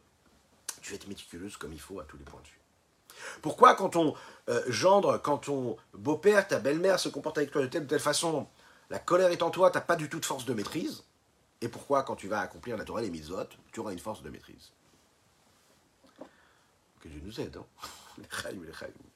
tu 0.82 0.92
vas 0.92 0.96
être 0.96 1.08
méticuleuse 1.08 1.58
comme 1.58 1.74
il 1.74 1.80
faut 1.80 2.00
à 2.00 2.04
tous 2.04 2.18
les 2.18 2.24
points 2.24 2.42
de 2.42 2.48
vue. 2.48 2.60
Pourquoi 3.42 3.76
quand 3.76 3.90
ton 3.90 4.16
euh, 4.50 4.62
gendre, 4.68 5.18
quand 5.18 5.38
ton 5.40 5.78
beau-père, 5.94 6.48
ta 6.48 6.60
belle-mère 6.60 7.00
se 7.00 7.10
comporte 7.10 7.38
avec 7.38 7.52
toi 7.52 7.62
de 7.62 7.68
telle 7.68 7.84
ou 7.84 7.88
telle 7.88 8.00
façon, 8.00 8.48
la 8.90 9.00
colère 9.00 9.32
est 9.32 9.42
en 9.42 9.50
toi, 9.50 9.72
tu 9.72 9.78
n'as 9.78 9.82
pas 9.82 9.96
du 9.96 10.10
tout 10.10 10.20
de 10.20 10.26
force 10.26 10.46
de 10.46 10.54
maîtrise? 10.54 11.04
Et 11.62 11.70
pourquoi 11.70 12.04
quand 12.04 12.16
tu 12.16 12.28
vas 12.28 12.42
accomplir 12.42 12.76
la 12.76 12.84
Torah 12.84 13.02
et 13.02 13.06
les 13.06 13.12
mitzvot, 13.12 13.48
tu 13.72 13.80
auras 13.80 13.94
une 13.94 14.00
force 14.00 14.22
de 14.22 14.30
maîtrise? 14.30 14.72
Que 17.00 17.08
Dieu 17.08 17.22
nous 17.24 17.40
aide, 17.40 17.58
hein 17.58 17.66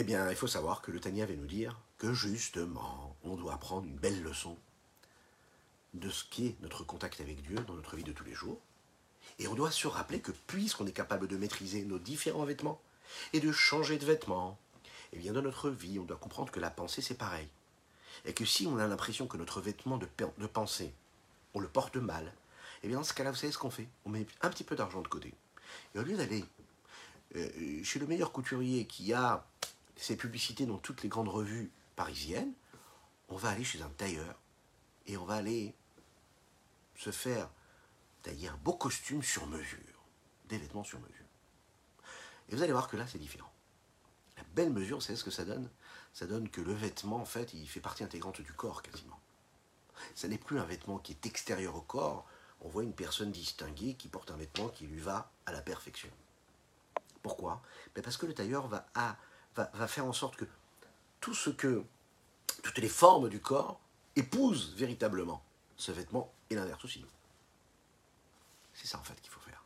Eh 0.00 0.04
bien, 0.04 0.30
il 0.30 0.36
faut 0.36 0.46
savoir 0.46 0.80
que 0.80 0.92
le 0.92 1.00
Tania 1.00 1.26
va 1.26 1.34
nous 1.34 1.44
dire 1.44 1.76
que 1.98 2.14
justement, 2.14 3.16
on 3.24 3.34
doit 3.34 3.54
apprendre 3.54 3.84
une 3.84 3.96
belle 3.96 4.22
leçon 4.22 4.56
de 5.92 6.08
ce 6.08 6.22
qui 6.22 6.46
est 6.46 6.56
notre 6.60 6.84
contact 6.84 7.20
avec 7.20 7.42
Dieu 7.42 7.56
dans 7.66 7.74
notre 7.74 7.96
vie 7.96 8.04
de 8.04 8.12
tous 8.12 8.22
les 8.22 8.32
jours. 8.32 8.60
Et 9.40 9.48
on 9.48 9.56
doit 9.56 9.72
se 9.72 9.88
rappeler 9.88 10.20
que 10.20 10.30
puisqu'on 10.46 10.86
est 10.86 10.92
capable 10.92 11.26
de 11.26 11.36
maîtriser 11.36 11.84
nos 11.84 11.98
différents 11.98 12.44
vêtements 12.44 12.80
et 13.32 13.40
de 13.40 13.50
changer 13.50 13.98
de 13.98 14.04
vêtements, 14.04 14.56
eh 15.14 15.18
bien 15.18 15.32
dans 15.32 15.42
notre 15.42 15.68
vie, 15.68 15.98
on 15.98 16.04
doit 16.04 16.16
comprendre 16.16 16.52
que 16.52 16.60
la 16.60 16.70
pensée, 16.70 17.02
c'est 17.02 17.18
pareil. 17.18 17.48
Et 18.24 18.34
que 18.34 18.44
si 18.44 18.68
on 18.68 18.78
a 18.78 18.86
l'impression 18.86 19.26
que 19.26 19.36
notre 19.36 19.60
vêtement 19.60 19.98
de, 19.98 20.06
de 20.38 20.46
pensée, 20.46 20.94
on 21.54 21.58
le 21.58 21.66
porte 21.66 21.96
mal, 21.96 22.32
eh 22.84 22.86
bien 22.86 22.98
dans 22.98 23.02
ce 23.02 23.14
cas-là, 23.14 23.32
vous 23.32 23.36
savez 23.36 23.52
ce 23.52 23.58
qu'on 23.58 23.68
fait? 23.72 23.88
On 24.04 24.10
met 24.10 24.28
un 24.42 24.50
petit 24.50 24.62
peu 24.62 24.76
d'argent 24.76 25.02
de 25.02 25.08
côté. 25.08 25.34
Et 25.96 25.98
au 25.98 26.02
lieu 26.02 26.16
d'aller 26.16 26.44
euh, 27.34 27.82
chez 27.82 27.98
le 27.98 28.06
meilleur 28.06 28.30
couturier 28.30 28.86
qui 28.86 29.12
a 29.12 29.44
ses 29.98 30.16
publicités 30.16 30.64
dans 30.64 30.78
toutes 30.78 31.02
les 31.02 31.08
grandes 31.08 31.28
revues 31.28 31.70
parisiennes, 31.96 32.52
on 33.28 33.36
va 33.36 33.50
aller 33.50 33.64
chez 33.64 33.82
un 33.82 33.90
tailleur 33.90 34.40
et 35.06 35.16
on 35.16 35.24
va 35.24 35.34
aller 35.34 35.74
se 36.96 37.10
faire 37.10 37.50
tailler 38.22 38.48
un 38.48 38.56
beau 38.56 38.72
costume 38.72 39.22
sur 39.22 39.46
mesure, 39.46 39.78
des 40.48 40.58
vêtements 40.58 40.84
sur 40.84 41.00
mesure. 41.00 41.14
Et 42.48 42.56
vous 42.56 42.62
allez 42.62 42.72
voir 42.72 42.88
que 42.88 42.96
là, 42.96 43.06
c'est 43.06 43.18
différent. 43.18 43.52
La 44.36 44.44
belle 44.54 44.70
mesure, 44.70 45.02
c'est 45.02 45.16
ce 45.16 45.24
que 45.24 45.30
ça 45.30 45.44
donne? 45.44 45.68
Ça 46.12 46.26
donne 46.26 46.48
que 46.48 46.60
le 46.60 46.72
vêtement, 46.72 47.16
en 47.16 47.26
fait, 47.26 47.52
il 47.52 47.68
fait 47.68 47.80
partie 47.80 48.04
intégrante 48.04 48.40
du 48.40 48.52
corps 48.52 48.82
quasiment. 48.82 49.20
Ça 50.14 50.28
n'est 50.28 50.38
plus 50.38 50.58
un 50.58 50.64
vêtement 50.64 50.98
qui 50.98 51.12
est 51.12 51.26
extérieur 51.26 51.74
au 51.74 51.82
corps. 51.82 52.26
On 52.60 52.68
voit 52.68 52.84
une 52.84 52.94
personne 52.94 53.32
distinguée 53.32 53.94
qui 53.94 54.08
porte 54.08 54.30
un 54.30 54.36
vêtement 54.36 54.68
qui 54.68 54.86
lui 54.86 55.00
va 55.00 55.30
à 55.46 55.52
la 55.52 55.60
perfection. 55.60 56.10
Pourquoi? 57.22 57.62
Ben 57.94 58.02
Parce 58.02 58.16
que 58.16 58.26
le 58.26 58.34
tailleur 58.34 58.68
va, 58.68 58.86
va, 59.72 59.88
faire 59.88 60.06
en 60.06 60.12
sorte 60.12 60.36
que 60.36 60.44
tout 61.20 61.34
ce 61.34 61.50
que, 61.50 61.82
toutes 62.62 62.78
les 62.78 62.88
formes 62.88 63.28
du 63.28 63.40
corps 63.40 63.80
épouse 64.16 64.74
véritablement 64.76 65.42
ce 65.76 65.92
vêtement 65.92 66.32
et 66.50 66.54
l'inverse 66.54 66.84
aussi. 66.84 67.04
C'est 68.74 68.86
ça 68.86 68.98
en 68.98 69.04
fait 69.04 69.20
qu'il 69.20 69.30
faut 69.30 69.40
faire. 69.40 69.64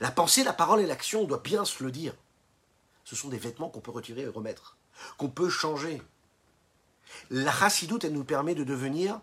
La 0.00 0.10
pensée, 0.10 0.44
la 0.44 0.52
parole 0.52 0.80
et 0.80 0.86
l'action, 0.86 1.22
on 1.22 1.26
doit 1.26 1.38
bien 1.38 1.64
se 1.64 1.82
le 1.82 1.90
dire. 1.90 2.14
Ce 3.04 3.16
sont 3.16 3.28
des 3.28 3.38
vêtements 3.38 3.68
qu'on 3.68 3.80
peut 3.80 3.90
retirer 3.90 4.22
et 4.22 4.28
remettre, 4.28 4.76
qu'on 5.18 5.28
peut 5.28 5.50
changer. 5.50 6.02
La 7.30 7.52
chassidoute, 7.52 8.04
elle 8.04 8.12
nous 8.12 8.24
permet 8.24 8.54
de 8.54 8.64
devenir 8.64 9.20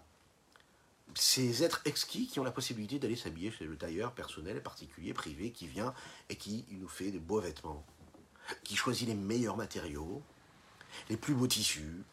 ces 1.15 1.63
êtres 1.63 1.81
exquis 1.85 2.27
qui 2.27 2.39
ont 2.39 2.43
la 2.43 2.51
possibilité 2.51 2.99
d'aller 2.99 3.15
s'habiller 3.15 3.51
chez 3.51 3.65
le 3.65 3.75
tailleur 3.75 4.13
personnel, 4.13 4.61
particulier, 4.63 5.13
privé, 5.13 5.51
qui 5.51 5.67
vient 5.67 5.93
et 6.29 6.35
qui 6.35 6.65
nous 6.71 6.87
fait 6.87 7.11
de 7.11 7.19
beaux 7.19 7.41
vêtements, 7.41 7.83
qui 8.64 8.76
choisit 8.76 9.08
les 9.08 9.16
meilleurs 9.16 9.58
matériaux, 9.58 10.22
les 11.10 11.18
plus 11.18 11.34
beaux 11.34 11.47
tissus, 11.47 12.04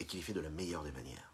et 0.00 0.04
qui 0.04 0.16
les 0.16 0.22
fait 0.22 0.32
de 0.32 0.40
la 0.40 0.50
meilleure 0.50 0.82
des 0.82 0.92
manières. 0.92 1.32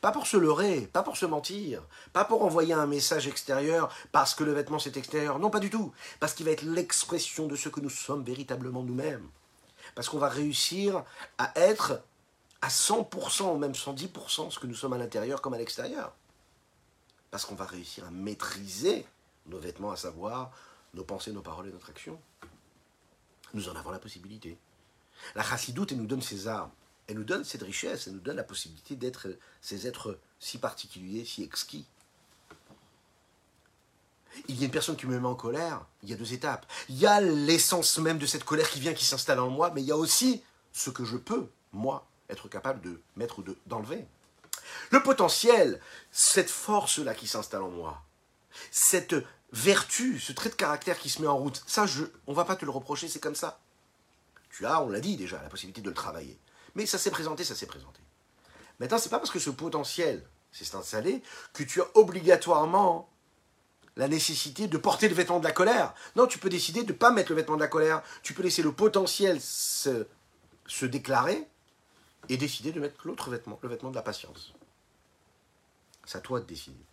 Pas 0.00 0.12
pour 0.12 0.26
se 0.26 0.36
leurrer, 0.36 0.82
pas 0.82 1.02
pour 1.02 1.16
se 1.16 1.26
mentir, 1.26 1.82
pas 2.12 2.24
pour 2.24 2.42
envoyer 2.42 2.74
un 2.74 2.86
message 2.86 3.26
extérieur 3.26 3.94
parce 4.12 4.34
que 4.34 4.44
le 4.44 4.52
vêtement 4.52 4.78
c'est 4.78 4.96
extérieur. 4.96 5.38
Non, 5.38 5.50
pas 5.50 5.60
du 5.60 5.70
tout. 5.70 5.92
Parce 6.20 6.34
qu'il 6.34 6.46
va 6.46 6.52
être 6.52 6.62
l'expression 6.62 7.46
de 7.46 7.56
ce 7.56 7.68
que 7.68 7.80
nous 7.80 7.90
sommes 7.90 8.22
véritablement 8.22 8.82
nous-mêmes. 8.82 9.28
Parce 9.94 10.08
qu'on 10.08 10.18
va 10.18 10.28
réussir 10.28 11.04
à 11.38 11.52
être 11.56 12.02
à 12.60 12.68
100%, 12.68 13.54
ou 13.54 13.58
même 13.58 13.72
110% 13.72 14.50
ce 14.50 14.58
que 14.58 14.66
nous 14.66 14.74
sommes 14.74 14.92
à 14.92 14.98
l'intérieur 14.98 15.40
comme 15.40 15.54
à 15.54 15.58
l'extérieur. 15.58 16.12
Parce 17.30 17.44
qu'on 17.44 17.54
va 17.54 17.64
réussir 17.64 18.04
à 18.04 18.10
maîtriser 18.10 19.06
nos 19.46 19.58
vêtements, 19.58 19.92
à 19.92 19.96
savoir 19.96 20.50
nos 20.94 21.04
pensées, 21.04 21.32
nos 21.32 21.42
paroles 21.42 21.68
et 21.68 21.72
notre 21.72 21.90
action. 21.90 22.20
Nous 23.54 23.68
en 23.68 23.76
avons 23.76 23.90
la 23.90 23.98
possibilité. 23.98 24.58
La 25.34 25.42
chassidoute, 25.42 25.92
elle 25.92 25.98
nous 25.98 26.06
donne 26.06 26.22
ses 26.22 26.46
armes 26.48 26.70
elle 27.08 27.16
nous 27.16 27.24
donne 27.24 27.42
cette 27.42 27.62
richesse, 27.62 28.06
elle 28.06 28.12
nous 28.14 28.20
donne 28.20 28.36
la 28.36 28.44
possibilité 28.44 28.94
d'être 28.94 29.28
ces 29.62 29.86
êtres 29.86 30.18
si 30.38 30.58
particuliers, 30.58 31.24
si 31.24 31.42
exquis. 31.42 31.86
Il 34.46 34.58
y 34.58 34.62
a 34.62 34.66
une 34.66 34.70
personne 34.70 34.94
qui 34.94 35.06
me 35.06 35.18
met 35.18 35.26
en 35.26 35.34
colère, 35.34 35.84
il 36.02 36.10
y 36.10 36.12
a 36.12 36.16
deux 36.16 36.34
étapes. 36.34 36.66
Il 36.90 36.98
y 36.98 37.06
a 37.06 37.20
l'essence 37.20 37.98
même 37.98 38.18
de 38.18 38.26
cette 38.26 38.44
colère 38.44 38.68
qui 38.68 38.78
vient, 38.78 38.92
qui 38.92 39.06
s'installe 39.06 39.40
en 39.40 39.48
moi, 39.48 39.72
mais 39.74 39.80
il 39.80 39.86
y 39.86 39.92
a 39.92 39.96
aussi 39.96 40.42
ce 40.72 40.90
que 40.90 41.04
je 41.04 41.16
peux, 41.16 41.48
moi, 41.72 42.06
être 42.28 42.46
capable 42.48 42.82
de 42.82 43.00
mettre 43.16 43.38
ou 43.38 43.44
d'enlever. 43.66 44.06
le 44.90 45.02
potentiel, 45.02 45.80
cette 46.12 46.50
force-là 46.50 47.14
qui 47.14 47.26
s'installe 47.26 47.62
en 47.62 47.70
moi, 47.70 48.02
cette 48.70 49.14
vertu, 49.52 50.18
ce 50.18 50.32
trait 50.32 50.50
de 50.50 50.54
caractère 50.54 50.98
qui 50.98 51.08
se 51.08 51.22
met 51.22 51.28
en 51.28 51.36
route, 51.36 51.62
ça, 51.66 51.86
je, 51.86 52.04
on 52.26 52.32
va 52.32 52.44
pas 52.44 52.56
te 52.56 52.64
le 52.64 52.70
reprocher, 52.70 53.08
c'est 53.08 53.20
comme 53.20 53.34
ça. 53.34 53.60
Tu 54.50 54.66
as, 54.66 54.82
on 54.82 54.88
l'a 54.88 55.00
dit 55.00 55.16
déjà, 55.16 55.40
la 55.42 55.48
possibilité 55.48 55.80
de 55.80 55.88
le 55.88 55.94
travailler. 55.94 56.38
Mais 56.74 56.86
ça 56.86 56.98
s'est 56.98 57.10
présenté, 57.10 57.44
ça 57.44 57.54
s'est 57.54 57.66
présenté. 57.66 58.00
Maintenant, 58.78 58.98
c'est 58.98 59.08
pas 59.08 59.18
parce 59.18 59.30
que 59.30 59.38
ce 59.38 59.50
potentiel 59.50 60.24
s'est 60.52 60.76
installé 60.76 61.22
que 61.52 61.62
tu 61.62 61.80
as 61.80 61.86
obligatoirement 61.94 63.10
la 63.96 64.08
nécessité 64.08 64.68
de 64.68 64.78
porter 64.78 65.08
le 65.08 65.14
vêtement 65.14 65.40
de 65.40 65.44
la 65.44 65.52
colère. 65.52 65.92
Non, 66.14 66.26
tu 66.26 66.38
peux 66.38 66.48
décider 66.48 66.84
de 66.84 66.92
ne 66.92 66.96
pas 66.96 67.10
mettre 67.10 67.32
le 67.32 67.36
vêtement 67.36 67.56
de 67.56 67.60
la 67.60 67.68
colère. 67.68 68.02
Tu 68.22 68.32
peux 68.32 68.42
laisser 68.42 68.62
le 68.62 68.72
potentiel 68.72 69.40
se, 69.40 70.06
se 70.66 70.86
déclarer 70.86 71.48
et 72.28 72.36
décider 72.36 72.70
de 72.70 72.80
mettre 72.80 73.06
l'autre 73.06 73.30
vêtement, 73.30 73.58
le 73.62 73.68
vêtement 73.68 73.90
de 73.90 73.96
la 73.96 74.02
patience. 74.02 74.54
C'est 76.04 76.18
à 76.18 76.20
toi 76.20 76.40
de 76.40 76.46
décider. 76.46 76.87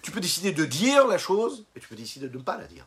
Tu 0.00 0.10
peux 0.10 0.20
décider 0.20 0.52
de 0.52 0.64
dire 0.64 1.06
la 1.06 1.18
chose 1.18 1.66
et 1.76 1.80
tu 1.80 1.88
peux 1.88 1.96
décider 1.96 2.28
de 2.28 2.38
ne 2.38 2.42
pas 2.42 2.56
la 2.56 2.64
dire. 2.64 2.86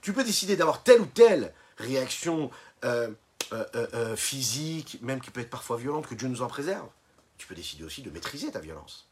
Tu 0.00 0.12
peux 0.12 0.24
décider 0.24 0.56
d'avoir 0.56 0.82
telle 0.82 1.00
ou 1.00 1.06
telle 1.06 1.52
réaction 1.76 2.50
euh, 2.84 3.10
euh, 3.52 3.64
euh, 3.74 4.16
physique, 4.16 4.98
même 5.02 5.20
qui 5.20 5.30
peut 5.30 5.40
être 5.40 5.50
parfois 5.50 5.76
violente, 5.76 6.06
que 6.06 6.14
Dieu 6.14 6.28
nous 6.28 6.42
en 6.42 6.46
préserve. 6.46 6.88
Tu 7.36 7.46
peux 7.46 7.54
décider 7.54 7.84
aussi 7.84 8.02
de 8.02 8.10
maîtriser 8.10 8.50
ta 8.52 8.60
violence. 8.60 9.08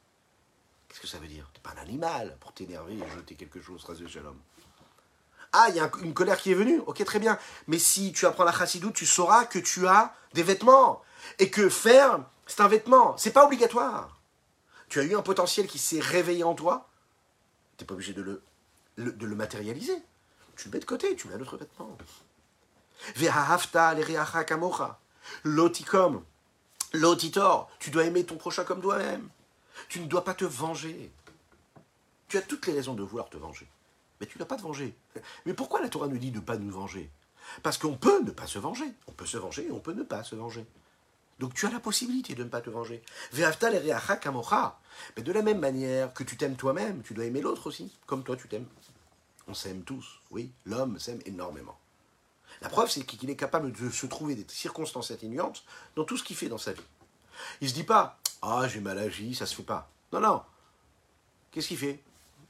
Qu'est-ce 0.88 1.00
que 1.00 1.06
ça 1.06 1.18
veut 1.18 1.26
dire? 1.26 1.50
Tu 1.52 1.58
n'es 1.58 1.62
pas 1.62 1.80
un 1.80 1.82
animal 1.82 2.36
pour 2.40 2.52
t'énerver 2.52 2.94
et 2.94 3.10
jeter 3.16 3.34
quelque 3.34 3.60
chose, 3.60 3.84
de 3.84 4.06
Shalom. 4.06 4.38
Ah, 5.52 5.66
il 5.70 5.76
y 5.76 5.80
a 5.80 5.90
une 6.02 6.14
colère 6.14 6.38
qui 6.38 6.52
est 6.52 6.54
venue. 6.54 6.80
Ok, 6.86 7.02
très 7.04 7.18
bien. 7.18 7.38
Mais 7.66 7.78
si 7.78 8.12
tu 8.12 8.26
apprends 8.26 8.44
la 8.44 8.52
chassidoute, 8.52 8.94
tu 8.94 9.06
sauras 9.06 9.44
que 9.46 9.58
tu 9.58 9.86
as 9.86 10.14
des 10.34 10.42
vêtements. 10.42 11.02
Et 11.38 11.50
que 11.50 11.68
faire, 11.68 12.20
c'est 12.46 12.60
un 12.60 12.68
vêtement. 12.68 13.16
C'est 13.16 13.32
pas 13.32 13.44
obligatoire. 13.44 14.20
Tu 14.88 15.00
as 15.00 15.04
eu 15.04 15.16
un 15.16 15.22
potentiel 15.22 15.66
qui 15.66 15.78
s'est 15.78 16.00
réveillé 16.00 16.44
en 16.44 16.54
toi. 16.54 16.88
Tu 17.79 17.85
n'es 17.85 17.87
pas 17.87 17.95
obligé 17.95 18.12
de 18.12 18.43
le, 18.97 19.12
de 19.12 19.26
matérialiser. 19.26 19.97
Tu 20.57 20.68
le 20.68 20.72
mets 20.72 20.81
de 20.81 20.85
côté, 20.85 21.14
tu 21.14 21.29
mets 21.29 21.35
un 21.35 21.41
autre 21.41 21.57
vêtement. 21.57 21.97
Lotikom. 25.45 26.24
Lotitor. 26.93 27.70
Tu 27.79 27.91
dois 27.91 28.05
aimer 28.05 28.24
ton 28.24 28.37
prochain 28.37 28.64
comme 28.64 28.83
toi-même. 28.83 29.29
Tu 29.89 30.01
ne 30.01 30.07
dois 30.07 30.24
pas 30.24 30.35
te 30.35 30.45
venger. 30.45 31.12
Tu 32.26 32.37
as 32.37 32.43
toutes 32.43 32.66
les 32.66 32.72
raisons 32.72 32.95
de 32.95 33.03
vouloir 33.05 33.31
te 33.31 33.37
venger. 33.37 33.68
Mais 34.20 34.26
tu 34.26 34.37
dois 34.37 34.49
pas 34.49 34.57
te 34.57 34.62
venger. 34.62 34.97
Mais 35.47 35.55
pourquoi 35.55 35.81
la 35.81 35.89
Torah 35.89 36.09
nous 36.09 36.18
dit 36.18 36.33
de 36.33 36.39
ne 36.39 36.45
pas 36.45 36.57
nous 36.57 36.72
venger? 36.72 37.09
Parce 37.62 37.79
qu'on 37.79 37.97
peut 37.97 38.20
ne 38.22 38.33
pas 38.33 38.49
se 38.49 38.59
venger. 38.59 38.93
On 39.07 39.12
peut 39.12 39.26
se 39.26 39.39
venger 39.39 39.66
et 39.66 39.70
on 39.70 39.79
peut 39.79 39.93
ne 39.93 40.03
pas 40.03 40.24
se 40.24 40.35
venger. 40.35 40.66
Donc 41.39 41.55
tu 41.55 41.66
as 41.66 41.70
la 41.70 41.80
possibilité 41.80 42.34
de 42.34 42.43
ne 42.45 42.49
pas 42.49 42.61
te 42.61 42.70
venger. 42.70 43.03
Mais 43.32 45.22
de 45.22 45.32
la 45.32 45.43
même 45.43 45.61
manière 45.61 46.12
que 46.12 46.24
tu 46.24 46.36
t'aimes 46.36 46.57
toi-même, 46.57 47.03
tu 47.03 47.14
dois 47.14 47.24
aimer 47.24 47.41
l'autre 47.41 47.68
aussi, 47.68 47.93
comme 48.07 48.24
toi 48.24 48.36
tu 48.36 48.49
t'aimes. 48.49 48.66
On 49.47 49.55
s'aime 49.55 49.82
tous, 49.82 50.20
oui, 50.30 50.53
l'homme 50.66 50.99
s'aime 50.99 51.20
énormément. 51.24 51.78
La 52.61 52.68
preuve, 52.68 52.91
c'est 52.91 53.05
qu'il 53.05 53.30
est 53.30 53.36
capable 53.36 53.72
de 53.72 53.91
se 53.91 54.07
trouver 54.07 54.34
des 54.34 54.45
circonstances 54.49 55.11
atténuantes 55.11 55.64
dans 55.97 56.05
tout 56.05 56.16
ce 56.16 56.24
qu'il 56.24 56.36
fait 56.36 56.49
dans 56.49 56.59
sa 56.59 56.72
vie. 56.72 56.82
Il 57.61 57.68
se 57.68 57.74
dit 57.74 57.84
pas, 57.84 58.18
ah, 58.43 58.66
j'ai 58.68 58.80
mal 58.80 58.99
agi, 58.99 59.34
ça 59.34 59.47
se 59.47 59.55
fait 59.55 59.62
pas. 59.62 59.91
Non, 60.12 60.20
non. 60.20 60.43
Qu'est-ce 61.51 61.68
qu'il 61.68 61.78
fait? 61.78 62.03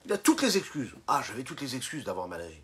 Il 0.06 0.12
a 0.12 0.18
toutes 0.18 0.42
les 0.42 0.56
excuses. 0.56 0.94
Ah, 1.06 1.22
j'avais 1.26 1.44
toutes 1.44 1.60
les 1.60 1.76
excuses 1.76 2.04
d'avoir 2.04 2.26
mal 2.26 2.40
agi. 2.40 2.62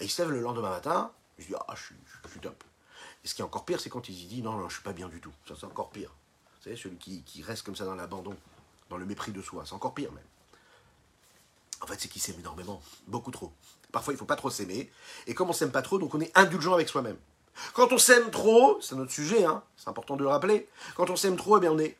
Et 0.00 0.04
il 0.04 0.10
se 0.10 0.20
lève 0.20 0.30
le 0.30 0.40
lendemain 0.40 0.70
matin, 0.70 1.12
il 1.38 1.44
se 1.44 1.48
dit, 1.48 1.54
ah, 1.66 1.74
je 1.74 1.82
suis, 1.82 1.94
je 2.24 2.28
suis 2.28 2.40
top. 2.40 2.62
Et 3.24 3.28
ce 3.28 3.34
qui 3.34 3.42
est 3.42 3.44
encore 3.44 3.64
pire, 3.64 3.80
c'est 3.80 3.90
quand 3.90 4.08
il 4.08 4.28
dit, 4.28 4.42
non, 4.42 4.52
non, 4.52 4.68
je 4.68 4.74
suis 4.74 4.82
pas 4.82 4.92
bien 4.92 5.08
du 5.08 5.20
tout. 5.20 5.32
Ça, 5.46 5.54
c'est 5.58 5.66
encore 5.66 5.90
pire. 5.90 6.10
Vous 6.58 6.64
savez, 6.64 6.76
celui 6.76 6.96
qui, 6.96 7.42
reste 7.42 7.62
comme 7.62 7.76
ça 7.76 7.84
dans 7.84 7.94
l'abandon, 7.94 8.36
dans 8.88 8.96
le 8.96 9.06
mépris 9.06 9.32
de 9.32 9.42
soi. 9.42 9.64
C'est 9.66 9.74
encore 9.74 9.94
pire 9.94 10.12
même. 10.12 10.24
En 11.82 11.86
fait, 11.86 11.98
c'est 11.98 12.08
qu'il 12.08 12.20
s'aime 12.20 12.38
énormément, 12.38 12.82
beaucoup 13.06 13.30
trop. 13.30 13.52
Parfois, 13.92 14.12
il 14.12 14.16
ne 14.16 14.18
faut 14.18 14.26
pas 14.26 14.36
trop 14.36 14.50
s'aimer. 14.50 14.90
Et 15.26 15.34
comme 15.34 15.48
on 15.48 15.54
s'aime 15.54 15.72
pas 15.72 15.82
trop, 15.82 15.98
donc 15.98 16.14
on 16.14 16.20
est 16.20 16.36
indulgent 16.36 16.74
avec 16.74 16.88
soi-même. 16.88 17.16
Quand 17.74 17.92
on 17.92 17.98
s'aime 17.98 18.30
trop, 18.30 18.80
c'est 18.80 18.94
notre 18.94 19.12
sujet, 19.12 19.44
hein, 19.44 19.62
c'est 19.76 19.88
important 19.88 20.16
de 20.16 20.22
le 20.22 20.28
rappeler. 20.28 20.68
Quand 20.94 21.10
on 21.10 21.16
s'aime 21.16 21.36
trop, 21.36 21.56
eh 21.56 21.60
bien 21.60 21.72
on 21.72 21.78
est, 21.78 21.96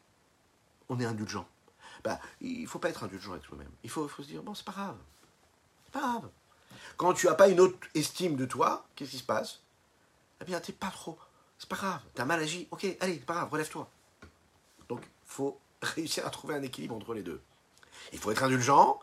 on 0.89 1.01
est 1.01 1.05
indulgent. 1.05 1.47
Bah, 2.05 2.19
il 2.41 2.67
faut 2.67 2.79
pas 2.79 2.89
être 2.89 3.05
indulgent 3.05 3.33
avec 3.33 3.45
soi-même. 3.45 3.71
Il 3.83 3.91
faut, 3.91 4.07
faut 4.09 4.23
se 4.23 4.29
dire, 4.29 4.43
bon, 4.43 4.55
c'est 4.55 4.65
pas 4.65 4.73
grave. 4.73 4.97
C'est 5.85 5.93
pas 5.93 6.01
grave. 6.01 6.29
Quand 6.97 7.13
tu 7.15 7.27
n'as 7.27 7.35
pas 7.35 7.49
une 7.49 7.61
autre 7.61 7.79
estime 7.95 8.37
de 8.37 8.47
toi, 8.47 8.87
qu'est-ce 8.95 9.11
qui 9.11 9.19
se 9.19 9.25
passe? 9.25 9.61
Eh 10.41 10.45
bien, 10.45 10.61
t'es 10.61 10.73
pas 10.73 10.91
trop. 10.91 11.19
C'est 11.59 11.69
pas 11.69 11.77
grave. 11.77 12.01
Tu 12.15 12.21
as 12.21 12.25
mal 12.25 12.41
agi. 12.41 12.69
Ok, 12.71 12.85
allez, 13.01 13.15
c'est 13.15 13.27
pas 13.27 13.35
grave, 13.35 13.51
relève-toi. 13.51 13.89
Donc, 14.89 15.03
faut 15.25 15.59
réussir 15.83 16.27
à 16.27 16.31
trouver 16.31 16.55
un 16.55 16.63
équilibre 16.63 16.95
entre 16.95 17.15
les 17.15 17.23
deux. 17.23 17.41
Il 18.13 18.19
faut 18.19 18.31
être 18.31 18.43
indulgent, 18.43 18.99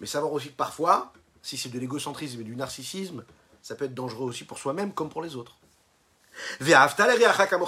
mais 0.00 0.06
savoir 0.06 0.32
aussi 0.32 0.48
que 0.48 0.56
parfois, 0.56 1.12
si 1.42 1.56
c'est 1.56 1.68
de 1.68 1.78
l'égocentrisme 1.78 2.40
et 2.40 2.44
du 2.44 2.56
narcissisme, 2.56 3.24
ça 3.62 3.74
peut 3.74 3.84
être 3.84 3.94
dangereux 3.94 4.26
aussi 4.26 4.44
pour 4.44 4.58
soi-même 4.58 4.92
comme 4.92 5.10
pour 5.10 5.22
les 5.22 5.36
autres. 5.36 5.56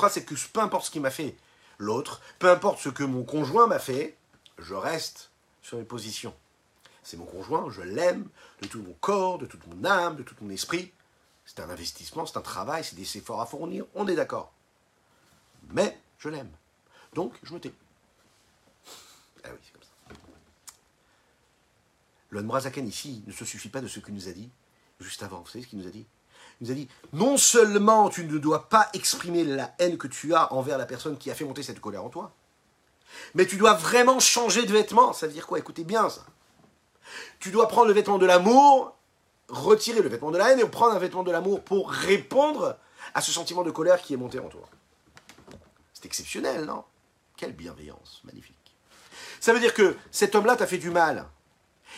c'est 0.09 0.25
que 0.25 0.35
peu 0.53 0.61
importe 0.61 0.87
ce 0.87 0.91
qui 0.91 1.01
m'a 1.01 1.11
fait 1.11 1.37
l'autre, 1.79 2.21
peu 2.39 2.51
importe 2.51 2.79
ce 2.81 2.89
que 2.89 3.03
mon 3.03 3.25
conjoint 3.25 3.67
m'a 3.67 3.79
fait, 3.79 4.17
je 4.59 4.75
reste 4.75 5.31
sur 5.61 5.79
mes 5.79 5.85
positions. 5.85 6.35
C'est 7.03 7.17
mon 7.17 7.25
conjoint, 7.27 7.69
je 7.71 7.83
l'aime 7.83 8.29
de 8.63 8.69
tout 8.69 8.81
mon 8.81 8.95
corps, 8.95 9.39
de 9.39 9.47
toute 9.47 9.67
mon 9.67 9.85
âme, 9.85 10.17
de 10.17 10.23
tout 10.23 10.37
mon 10.41 10.51
esprit. 10.51 10.93
C'est 11.55 11.63
un 11.63 11.69
investissement, 11.69 12.25
c'est 12.25 12.39
un 12.39 12.43
travail, 12.43 12.83
c'est 12.83 12.97
des 12.97 13.19
efforts 13.19 13.43
à 13.43 13.47
fournir, 13.47 13.85
on 13.95 14.09
est 14.09 14.15
d'accord. 14.15 14.55
Mais 15.69 15.99
je 16.19 16.31
l'aime. 16.31 16.51
Donc 17.13 17.35
je 17.43 17.53
me 17.53 17.61
tais. 17.61 17.75
Ah 19.45 19.49
oui, 19.53 19.59
c'est 19.63 19.73
comme 19.73 19.83
ça. 19.83 20.17
Le 22.31 22.43
Mrazaken 22.43 22.89
ici 22.89 23.23
ne 23.27 23.33
se 23.33 23.45
suffit 23.45 23.69
pas 23.69 23.83
de 23.83 23.87
ce 23.87 24.01
qu'il 24.01 24.15
nous 24.15 24.29
a 24.29 24.33
dit 24.33 24.49
juste 24.99 25.23
avant. 25.23 25.41
Vous 25.41 25.49
savez 25.49 25.63
ce 25.65 25.69
qu'il 25.69 25.79
nous 25.79 25.87
a 25.87 25.91
dit? 25.91 26.07
Il 26.61 26.69
nous 26.69 26.73
a 26.73 26.75
dit 26.75 26.89
non 27.13 27.37
seulement 27.37 28.09
tu 28.09 28.25
ne 28.25 28.39
dois 28.39 28.71
pas 28.71 28.89
exprimer 28.95 29.45
la 29.45 29.75
haine 29.79 29.99
que 29.99 30.07
tu 30.07 30.35
as 30.35 30.51
envers 30.55 30.79
la 30.79 30.87
personne 30.87 31.19
qui 31.19 31.31
a 31.31 31.35
fait 31.35 31.45
monter 31.45 31.63
cette 31.63 31.81
colère 31.81 32.05
en 32.05 32.09
toi, 32.09 32.33
mais 33.35 33.45
tu 33.45 33.59
dois 33.59 33.75
vraiment 33.75 34.21
changer 34.21 34.65
de 34.65 34.73
vêtement. 34.73 35.13
Ça 35.13 35.27
veut 35.27 35.35
dire 35.35 35.47
quoi? 35.47 35.59
Écoutez 35.59 35.85
bien 35.85 36.09
ça. 36.09 36.25
Tu 37.41 37.51
dois 37.51 37.69
prendre 37.69 37.89
le 37.89 37.93
vêtement 37.93 38.17
de 38.17 38.25
l'amour, 38.25 38.97
retirer 39.53 40.01
le 40.01 40.09
vêtement 40.09 40.31
de 40.31 40.39
la 40.39 40.51
haine 40.51 40.59
et 40.59 40.65
prendre 40.65 40.95
un 40.95 40.99
vêtement 40.99 41.23
de 41.23 41.31
l'amour 41.31 41.63
pour 41.63 41.91
répondre 41.91 42.77
à 43.15 43.21
ce 43.21 43.31
sentiment 43.31 43.63
de 43.63 43.71
colère 43.71 44.01
qui 44.01 44.15
est 44.15 44.17
monté 44.17 44.39
en 44.39 44.49
toi. 44.49 44.69
C'est 45.93 46.07
exceptionnel, 46.07 46.65
non? 46.65 46.85
Quelle 47.37 47.53
bienveillance, 47.53 48.23
magnifique. 48.25 48.57
Ça 49.41 49.53
veut 49.53 49.61
dire 49.61 49.75
que 49.75 49.97
cet 50.11 50.35
homme-là 50.35 50.57
t'a 50.57 50.67
fait 50.67 50.79
du 50.79 50.91
mal. 50.91 51.29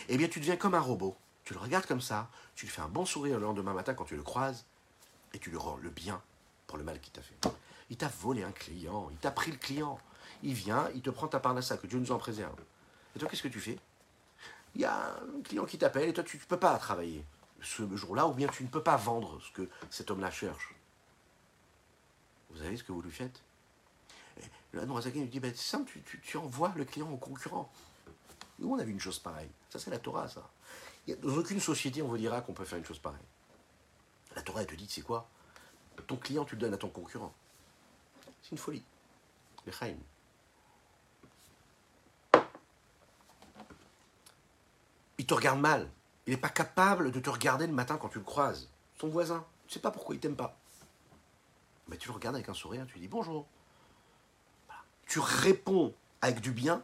Eh 0.09 0.17
bien, 0.17 0.27
tu 0.27 0.39
deviens 0.39 0.57
comme 0.57 0.75
un 0.75 0.79
robot. 0.79 1.15
Tu 1.45 1.53
le 1.53 1.59
regardes 1.59 1.85
comme 1.85 2.01
ça, 2.01 2.27
tu 2.55 2.65
lui 2.65 2.71
fais 2.71 2.81
un 2.81 2.87
bon 2.87 3.05
sourire 3.05 3.39
le 3.39 3.45
lendemain 3.45 3.73
matin 3.73 3.93
quand 3.93 4.05
tu 4.05 4.15
le 4.15 4.23
croises, 4.23 4.65
et 5.33 5.39
tu 5.39 5.49
lui 5.49 5.57
rends 5.57 5.77
le 5.77 5.89
bien 5.89 6.21
pour 6.67 6.77
le 6.77 6.83
mal 6.83 6.99
qu'il 6.99 7.13
t'a 7.13 7.21
fait. 7.21 7.37
Il 7.89 7.97
t'a 7.97 8.11
volé 8.19 8.43
un 8.43 8.51
client, 8.51 9.07
il 9.11 9.17
t'a 9.17 9.31
pris 9.31 9.51
le 9.51 9.57
client. 9.57 9.99
Il 10.43 10.53
vient, 10.53 10.89
il 10.95 11.01
te 11.01 11.09
prend 11.09 11.27
ta 11.27 11.39
parnassa, 11.39 11.77
que 11.77 11.87
Dieu 11.87 11.99
nous 11.99 12.11
en 12.11 12.17
préserve. 12.17 12.55
Et 13.15 13.19
toi, 13.19 13.29
qu'est-ce 13.29 13.43
que 13.43 13.47
tu 13.47 13.61
fais? 13.61 13.77
Il 14.73 14.81
y 14.81 14.85
a 14.85 15.15
un 15.15 15.41
client 15.43 15.65
qui 15.65 15.77
t'appelle, 15.77 16.09
et 16.09 16.13
toi, 16.13 16.23
tu 16.23 16.37
ne 16.37 16.41
peux 16.41 16.57
pas 16.57 16.77
travailler 16.77 17.23
ce 17.61 17.95
jour-là, 17.95 18.27
ou 18.27 18.33
bien 18.33 18.47
tu 18.47 18.63
ne 18.63 18.67
peux 18.67 18.83
pas 18.83 18.97
vendre 18.97 19.39
ce 19.41 19.51
que 19.51 19.69
cet 19.89 20.11
homme-là 20.11 20.31
cherche. 20.31 20.75
Vous 22.49 22.57
savez 22.57 22.77
ce 22.77 22.83
que 22.83 22.91
vous 22.91 23.01
lui 23.01 23.11
faites? 23.11 23.41
Et 24.37 24.77
Là, 24.77 24.85
Nourazakin 24.85 25.21
lui 25.21 25.27
dit, 25.27 25.39
ben, 25.39 25.53
c'est 25.55 25.69
simple, 25.69 25.91
tu, 26.05 26.19
tu, 26.21 26.37
envoies 26.37 26.71
le 26.75 26.85
client 26.85 27.09
au 27.09 27.17
concurrent. 27.17 27.71
Nous, 28.59 28.69
on 28.69 28.79
a 28.79 28.83
vu 28.83 28.91
une 28.91 28.99
chose 28.99 29.19
pareille. 29.19 29.49
Ça, 29.69 29.79
c'est 29.79 29.89
la 29.89 29.99
Torah, 29.99 30.27
ça. 30.27 30.49
dans 31.07 31.37
aucune 31.37 31.59
société, 31.59 32.01
on 32.01 32.07
vous 32.07 32.17
dira 32.17 32.41
qu'on 32.41 32.53
peut 32.53 32.65
faire 32.65 32.77
une 32.77 32.85
chose 32.85 32.99
pareille. 32.99 33.19
La 34.35 34.41
Torah, 34.41 34.61
elle 34.61 34.67
te 34.67 34.75
dit, 34.75 34.87
c'est 34.89 35.01
quoi? 35.01 35.27
Ton 36.07 36.17
client, 36.17 36.45
tu 36.45 36.55
le 36.55 36.61
donnes 36.61 36.73
à 36.73 36.77
ton 36.77 36.89
concurrent. 36.89 37.33
C'est 38.43 38.51
une 38.51 38.57
folie. 38.57 38.83
Le. 39.65 39.73
Il 45.17 45.25
te 45.25 45.33
regarde 45.33 45.59
mal. 45.59 45.89
Il 46.27 46.31
n'est 46.31 46.39
pas 46.39 46.49
capable 46.49 47.11
de 47.11 47.19
te 47.19 47.29
regarder 47.29 47.67
le 47.67 47.73
matin 47.73 47.97
quand 47.97 48.09
tu 48.09 48.17
le 48.17 48.23
croises. 48.23 48.69
Son 48.99 49.09
voisin. 49.09 49.45
Tu 49.67 49.75
sais 49.75 49.79
pas 49.79 49.91
pourquoi 49.91 50.15
il 50.15 50.21
t'aime 50.21 50.35
pas. 50.35 50.57
Mais 51.87 51.97
tu 51.97 52.07
le 52.07 52.13
regardes 52.13 52.35
avec 52.35 52.49
un 52.49 52.53
sourire, 52.53 52.85
tu 52.87 52.93
lui 52.93 53.01
dis 53.01 53.07
bonjour. 53.07 53.45
Tu 55.05 55.19
réponds 55.19 55.93
avec 56.21 56.41
du 56.41 56.51
bien, 56.51 56.83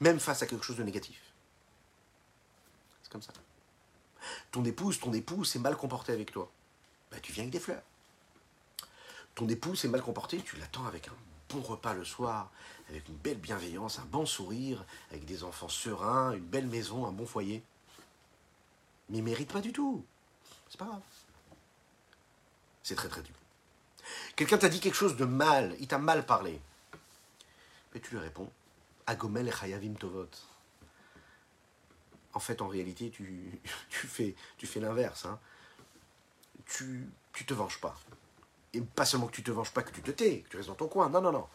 même 0.00 0.18
face 0.18 0.42
à 0.42 0.46
quelque 0.46 0.64
chose 0.64 0.76
de 0.76 0.82
négatif. 0.82 1.20
C'est 3.02 3.12
comme 3.12 3.22
ça. 3.22 3.32
Ton 4.50 4.64
épouse, 4.64 4.98
ton 4.98 5.12
époux 5.12 5.44
s'est 5.44 5.60
mal 5.60 5.76
comporté 5.76 6.12
avec 6.12 6.32
toi. 6.32 6.50
Bah, 7.12 7.18
tu 7.22 7.32
viens 7.32 7.44
avec 7.44 7.52
des 7.52 7.60
fleurs. 7.60 7.82
Ton 9.36 9.48
époux 9.48 9.76
s'est 9.76 9.88
mal 9.88 10.02
comporté, 10.02 10.40
tu 10.40 10.56
l'attends 10.56 10.86
avec 10.86 11.08
un 11.08 11.16
bon 11.50 11.60
repas 11.60 11.94
le 11.94 12.04
soir, 12.04 12.50
avec 12.88 13.08
une 13.08 13.16
belle 13.16 13.38
bienveillance, 13.38 13.98
un 13.98 14.04
bon 14.06 14.26
sourire, 14.26 14.84
avec 15.10 15.24
des 15.24 15.44
enfants 15.44 15.68
sereins, 15.68 16.32
une 16.32 16.46
belle 16.46 16.66
maison, 16.66 17.06
un 17.06 17.12
bon 17.12 17.26
foyer. 17.26 17.62
Mais 19.08 19.18
il 19.18 19.24
mérite 19.24 19.52
pas 19.52 19.60
du 19.60 19.72
tout. 19.72 20.04
C'est 20.68 20.78
pas 20.78 20.86
grave. 20.86 21.02
C'est 22.82 22.94
très 22.94 23.08
très 23.08 23.22
dur. 23.22 23.34
Quelqu'un 24.36 24.58
t'a 24.58 24.68
dit 24.68 24.80
quelque 24.80 24.94
chose 24.94 25.16
de 25.16 25.24
mal, 25.24 25.76
il 25.80 25.88
t'a 25.88 25.98
mal 25.98 26.24
parlé. 26.24 26.60
Mais 27.92 28.00
tu 28.00 28.10
lui 28.12 28.18
réponds 28.18 28.50
Agomel 29.06 29.52
Chayavim 29.52 29.94
Tovot. 29.94 30.28
En 32.32 32.38
fait, 32.38 32.60
en 32.60 32.68
réalité, 32.68 33.10
tu, 33.10 33.60
fais 33.88 34.34
l'inverse. 34.80 35.24
Hein. 35.24 35.38
Tu, 36.66 37.08
tu 37.32 37.46
te 37.46 37.54
venges 37.54 37.80
pas. 37.80 37.96
Et 38.72 38.80
pas 38.80 39.06
seulement 39.06 39.26
que 39.26 39.32
tu 39.32 39.42
te 39.42 39.50
venges 39.50 39.72
pas, 39.72 39.82
que 39.82 39.92
tu 39.92 40.02
te 40.02 40.10
tais, 40.10 40.40
que 40.40 40.50
tu 40.50 40.56
restes 40.56 40.68
dans 40.68 40.74
ton 40.74 40.88
coin. 40.88 41.08
Non, 41.08 41.22
non, 41.22 41.32
non. 41.32 41.48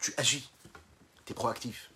Tu 0.00 0.12
agis. 0.16 0.50
Tu 1.24 1.32
es 1.32 1.34
proactif. 1.34 1.90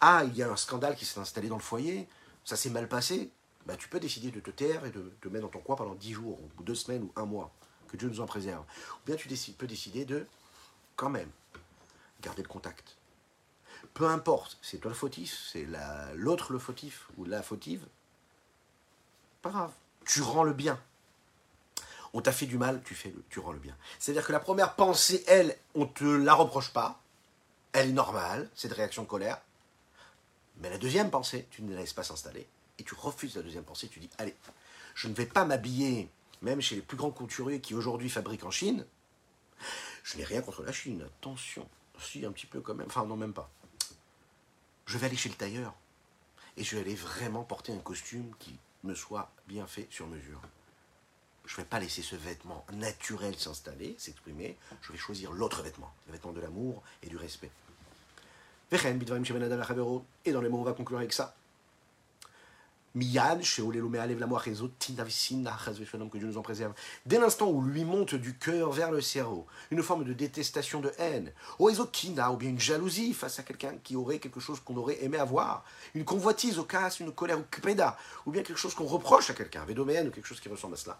Ah, 0.00 0.24
il 0.24 0.36
y 0.36 0.42
a 0.42 0.50
un 0.50 0.56
scandale 0.56 0.96
qui 0.96 1.04
s'est 1.04 1.20
installé 1.20 1.48
dans 1.48 1.56
le 1.56 1.62
foyer. 1.62 2.08
Ça 2.44 2.56
s'est 2.56 2.70
mal 2.70 2.88
passé. 2.88 3.30
Bah, 3.66 3.76
tu 3.76 3.88
peux 3.88 4.00
décider 4.00 4.30
de 4.30 4.40
te 4.40 4.50
taire 4.50 4.84
et 4.86 4.90
de 4.90 5.12
te 5.20 5.28
mettre 5.28 5.44
dans 5.44 5.50
ton 5.50 5.60
coin 5.60 5.76
pendant 5.76 5.94
dix 5.94 6.12
jours, 6.12 6.38
ou 6.58 6.62
deux 6.62 6.74
semaines, 6.74 7.02
ou 7.02 7.12
un 7.16 7.26
mois. 7.26 7.52
Que 7.88 7.96
Dieu 7.96 8.08
nous 8.08 8.20
en 8.20 8.26
préserve. 8.26 8.62
Ou 8.62 9.06
bien 9.06 9.16
tu 9.16 9.28
peux 9.52 9.66
décider 9.66 10.04
de, 10.04 10.26
quand 10.96 11.10
même, 11.10 11.30
garder 12.22 12.42
le 12.42 12.48
contact. 12.48 12.96
Peu 13.94 14.06
importe, 14.06 14.58
c'est 14.62 14.78
toi 14.78 14.90
le 14.90 14.96
fautif, 14.96 15.50
c'est 15.52 15.66
l'autre 16.14 16.52
le 16.52 16.58
fautif, 16.58 17.08
ou 17.16 17.24
la 17.24 17.42
fautive. 17.42 17.86
Pas 19.42 19.50
grave. 19.50 19.72
Tu 20.04 20.22
rends 20.22 20.44
le 20.44 20.52
bien 20.52 20.78
on 22.16 22.22
t'a 22.22 22.32
fait 22.32 22.46
du 22.46 22.56
mal, 22.56 22.80
tu, 22.82 22.96
tu 23.28 23.40
rends 23.40 23.52
le 23.52 23.58
bien. 23.58 23.76
C'est-à-dire 23.98 24.26
que 24.26 24.32
la 24.32 24.40
première 24.40 24.74
pensée, 24.74 25.22
elle, 25.26 25.54
on 25.74 25.80
ne 25.80 25.84
te 25.84 26.04
la 26.04 26.32
reproche 26.32 26.72
pas. 26.72 26.98
Elle 27.72 27.90
est 27.90 27.92
normale, 27.92 28.48
cette 28.54 28.72
réaction 28.72 29.02
de 29.02 29.06
colère. 29.06 29.38
Mais 30.56 30.70
la 30.70 30.78
deuxième 30.78 31.10
pensée, 31.10 31.46
tu 31.50 31.62
ne 31.62 31.74
la 31.74 31.80
laisses 31.80 31.92
pas 31.92 32.04
s'installer. 32.04 32.48
Et 32.78 32.84
tu 32.84 32.94
refuses 32.94 33.36
la 33.36 33.42
deuxième 33.42 33.64
pensée, 33.64 33.88
tu 33.88 34.00
dis, 34.00 34.10
allez, 34.18 34.34
je 34.94 35.08
ne 35.08 35.14
vais 35.14 35.26
pas 35.26 35.44
m'habiller, 35.44 36.08
même 36.42 36.60
chez 36.60 36.76
les 36.76 36.82
plus 36.82 36.96
grands 36.96 37.10
couturiers 37.10 37.60
qui 37.60 37.74
aujourd'hui 37.74 38.10
fabriquent 38.10 38.44
en 38.44 38.50
Chine. 38.50 38.86
Je 40.04 40.18
n'ai 40.18 40.24
rien 40.24 40.42
contre 40.42 40.62
la 40.62 40.72
Chine, 40.72 41.02
attention. 41.02 41.68
Si, 41.98 42.24
un 42.26 42.32
petit 42.32 42.46
peu 42.46 42.60
quand 42.60 42.74
même. 42.74 42.86
Enfin, 42.88 43.06
non, 43.06 43.16
même 43.16 43.32
pas. 43.32 43.50
Je 44.84 44.98
vais 44.98 45.06
aller 45.06 45.16
chez 45.16 45.30
le 45.30 45.34
tailleur. 45.34 45.74
Et 46.58 46.64
je 46.64 46.76
vais 46.76 46.82
aller 46.82 46.94
vraiment 46.94 47.42
porter 47.42 47.72
un 47.72 47.78
costume 47.78 48.32
qui 48.38 48.58
me 48.84 48.94
soit 48.94 49.32
bien 49.48 49.66
fait 49.66 49.88
sur 49.90 50.06
mesure 50.06 50.40
je 51.46 51.54
ne 51.54 51.56
vais 51.58 51.64
pas 51.64 51.78
laisser 51.78 52.02
ce 52.02 52.16
vêtement 52.16 52.64
naturel 52.72 53.36
s'installer, 53.38 53.94
s'exprimer, 53.98 54.56
je 54.82 54.92
vais 54.92 54.98
choisir 54.98 55.32
l'autre 55.32 55.62
vêtement, 55.62 55.92
le 56.06 56.12
vêtement 56.12 56.32
de 56.32 56.40
l'amour 56.40 56.82
et 57.02 57.08
du 57.08 57.16
respect. 57.16 57.50
Et 58.72 60.32
dans 60.32 60.40
les 60.40 60.48
mots, 60.48 60.58
on 60.58 60.64
va 60.64 60.72
conclure 60.72 60.98
avec 60.98 61.12
ça. 61.12 61.36
Miyan, 62.96 63.42
que 66.08 66.18
Dieu 66.18 66.26
nous 66.26 66.38
en 66.38 66.42
préserve. 66.42 66.72
Dès 67.04 67.18
l'instant 67.18 67.50
où 67.50 67.60
lui 67.60 67.84
monte 67.84 68.14
du 68.14 68.38
cœur 68.38 68.72
vers 68.72 68.90
le 68.90 69.02
cerveau, 69.02 69.46
une 69.70 69.82
forme 69.82 70.04
de 70.04 70.14
détestation, 70.14 70.80
de 70.80 70.90
haine, 70.98 71.30
ou 71.58 71.68
ou 71.68 72.36
bien 72.36 72.48
une 72.48 72.58
jalousie 72.58 73.12
face 73.12 73.38
à 73.38 73.42
quelqu'un 73.42 73.74
qui 73.84 73.96
aurait 73.96 74.18
quelque 74.18 74.40
chose 74.40 74.60
qu'on 74.60 74.76
aurait 74.76 75.04
aimé 75.04 75.18
avoir, 75.18 75.62
une 75.94 76.06
convoitise 76.06 76.58
au 76.58 76.64
cas, 76.64 76.88
une 76.88 77.12
colère 77.12 77.38
ou 77.38 77.44
kpeda, 77.50 77.98
ou 78.24 78.30
bien 78.30 78.42
quelque 78.42 78.56
chose 78.56 78.74
qu'on 78.74 78.86
reproche 78.86 79.28
à 79.28 79.34
quelqu'un, 79.34 79.66
ou 79.68 79.84
quelque 79.84 80.26
chose 80.26 80.40
qui 80.40 80.48
ressemble 80.48 80.72
à 80.72 80.78
cela. 80.78 80.98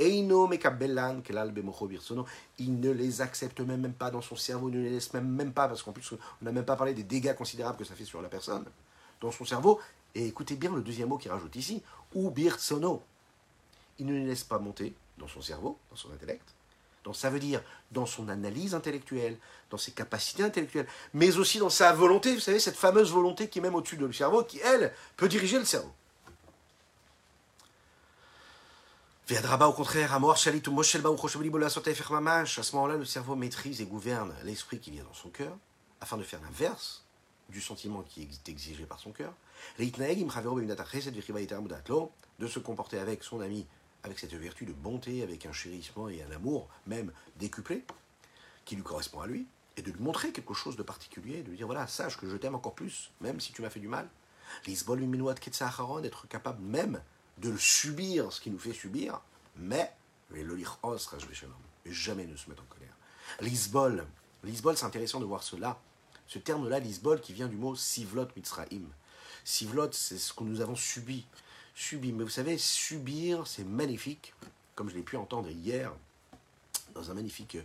Il 0.00 0.26
ne 0.26 0.56
les 2.90 3.20
accepte 3.20 3.60
même, 3.60 3.80
même 3.80 3.92
pas 3.92 4.10
dans 4.10 4.22
son 4.22 4.34
cerveau, 4.34 4.70
il 4.70 4.76
ne 4.76 4.82
les 4.82 4.90
laisse 4.90 5.12
même, 5.12 5.28
même 5.28 5.52
pas, 5.52 5.68
parce 5.68 5.84
qu'en 5.84 5.92
plus, 5.92 6.12
on 6.12 6.44
n'a 6.44 6.50
même 6.50 6.64
pas 6.64 6.74
parlé 6.74 6.94
des 6.94 7.04
dégâts 7.04 7.36
considérables 7.36 7.78
que 7.78 7.84
ça 7.84 7.94
fait 7.94 8.04
sur 8.04 8.20
la 8.20 8.28
personne, 8.28 8.64
dans 9.20 9.30
son 9.30 9.44
cerveau. 9.44 9.78
Et 10.14 10.26
écoutez 10.26 10.56
bien 10.56 10.74
le 10.74 10.82
deuxième 10.82 11.08
mot 11.08 11.18
qu'il 11.18 11.30
rajoute 11.30 11.56
ici, 11.56 11.82
ou 12.14 12.30
birtsono. 12.30 13.02
Il 13.98 14.06
ne 14.06 14.14
les 14.14 14.24
laisse 14.24 14.44
pas 14.44 14.58
monter 14.58 14.94
dans 15.18 15.28
son 15.28 15.40
cerveau, 15.40 15.78
dans 15.90 15.96
son 15.96 16.12
intellect. 16.12 16.54
Donc 17.04 17.16
ça 17.16 17.30
veut 17.30 17.38
dire 17.38 17.62
dans 17.90 18.06
son 18.06 18.28
analyse 18.28 18.74
intellectuelle, 18.74 19.36
dans 19.70 19.76
ses 19.76 19.92
capacités 19.92 20.42
intellectuelles, 20.42 20.88
mais 21.12 21.36
aussi 21.36 21.58
dans 21.58 21.70
sa 21.70 21.92
volonté, 21.92 22.34
vous 22.34 22.40
savez, 22.40 22.58
cette 22.58 22.76
fameuse 22.76 23.12
volonté 23.12 23.48
qui 23.48 23.58
est 23.58 23.62
même 23.62 23.74
au-dessus 23.74 23.96
de 23.96 24.06
le 24.06 24.12
cerveau, 24.12 24.42
qui, 24.42 24.58
elle, 24.60 24.92
peut 25.16 25.28
diriger 25.28 25.58
le 25.58 25.64
cerveau. 25.64 25.92
Viadraba, 29.28 29.68
au 29.68 29.72
contraire, 29.72 30.12
à 30.12 30.16
à 30.16 30.18
ce 30.18 32.76
moment-là, 32.76 32.96
le 32.96 33.04
cerveau 33.04 33.36
maîtrise 33.36 33.80
et 33.80 33.86
gouverne 33.86 34.34
l'esprit 34.44 34.80
qui 34.80 34.90
vient 34.90 35.04
dans 35.04 35.14
son 35.14 35.30
cœur, 35.30 35.56
afin 36.00 36.16
de 36.16 36.22
faire 36.22 36.40
l'inverse 36.42 37.03
du 37.48 37.60
sentiment 37.60 38.02
qui 38.02 38.22
est 38.22 38.48
exigé 38.48 38.84
par 38.86 38.98
son 38.98 39.12
cœur. 39.12 39.34
De 42.38 42.46
se 42.46 42.58
comporter 42.58 42.98
avec 42.98 43.22
son 43.22 43.40
ami, 43.40 43.66
avec 44.02 44.18
cette 44.18 44.34
vertu 44.34 44.64
de 44.66 44.72
bonté, 44.72 45.22
avec 45.22 45.46
un 45.46 45.52
chérissement 45.52 46.08
et 46.08 46.22
un 46.22 46.30
amour, 46.34 46.68
même 46.86 47.12
décuplé, 47.36 47.84
qui 48.64 48.76
lui 48.76 48.82
correspond 48.82 49.20
à 49.20 49.26
lui, 49.26 49.46
et 49.76 49.82
de 49.82 49.90
lui 49.90 50.00
montrer 50.00 50.32
quelque 50.32 50.54
chose 50.54 50.76
de 50.76 50.82
particulier, 50.82 51.42
de 51.42 51.50
lui 51.50 51.56
dire 51.56 51.66
voilà, 51.66 51.86
sache 51.86 52.16
que 52.16 52.28
je 52.28 52.36
t'aime 52.36 52.54
encore 52.54 52.74
plus, 52.74 53.10
même 53.20 53.40
si 53.40 53.52
tu 53.52 53.62
m'as 53.62 53.70
fait 53.70 53.80
du 53.80 53.88
mal. 53.88 54.08
d'être 56.00 56.28
capable 56.28 56.62
même 56.62 57.00
de 57.38 57.50
le 57.50 57.58
subir, 57.58 58.32
ce 58.32 58.40
qui 58.40 58.50
nous 58.50 58.58
fait 58.58 58.72
subir, 58.72 59.20
mais, 59.56 59.92
mais 60.30 60.42
jamais 61.92 62.26
ne 62.26 62.36
se 62.36 62.48
mettre 62.48 62.62
en 62.62 62.66
colère. 62.66 62.94
Lisbol, 63.40 64.06
Lisbol, 64.44 64.76
c'est 64.76 64.84
intéressant 64.84 65.20
de 65.20 65.24
voir 65.24 65.42
cela. 65.42 65.80
Ce 66.26 66.38
terme-là, 66.38 66.78
Lisbol, 66.78 67.20
qui 67.20 67.32
vient 67.32 67.48
du 67.48 67.56
mot 67.56 67.76
Sivlot 67.76 68.28
Mitzraim. 68.36 68.88
Sivlot, 69.44 69.92
c'est 69.92 70.18
ce 70.18 70.32
que 70.32 70.44
nous 70.44 70.60
avons 70.60 70.76
subi. 70.76 71.26
Subi. 71.74 72.12
Mais 72.12 72.24
vous 72.24 72.30
savez, 72.30 72.56
subir, 72.58 73.46
c'est 73.46 73.64
magnifique, 73.64 74.32
comme 74.74 74.88
je 74.88 74.94
l'ai 74.94 75.02
pu 75.02 75.16
entendre 75.16 75.50
hier 75.50 75.92
dans 76.94 77.10
un 77.10 77.14
magnifique 77.14 77.58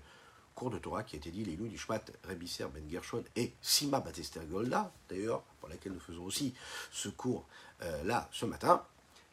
cours 0.59 0.69
de 0.69 0.77
Torah 0.77 1.03
qui 1.03 1.15
a 1.15 1.19
été 1.19 1.31
dit, 1.31 1.45
les 1.45 1.55
loups 1.55 1.69
du 1.69 1.79
Rebisser 2.27 2.65
Ben 2.73 2.83
Gershon 2.89 3.23
et 3.35 3.53
Sima 3.61 4.01
Batester 4.01 4.41
Golda, 4.41 4.91
d'ailleurs, 5.07 5.41
pour 5.59 5.69
laquelle 5.69 5.93
nous 5.93 5.99
faisons 6.01 6.23
aussi 6.25 6.53
ce 6.91 7.07
cours 7.07 7.47
euh, 7.81 8.03
là 8.03 8.27
ce 8.33 8.45
matin. 8.45 8.83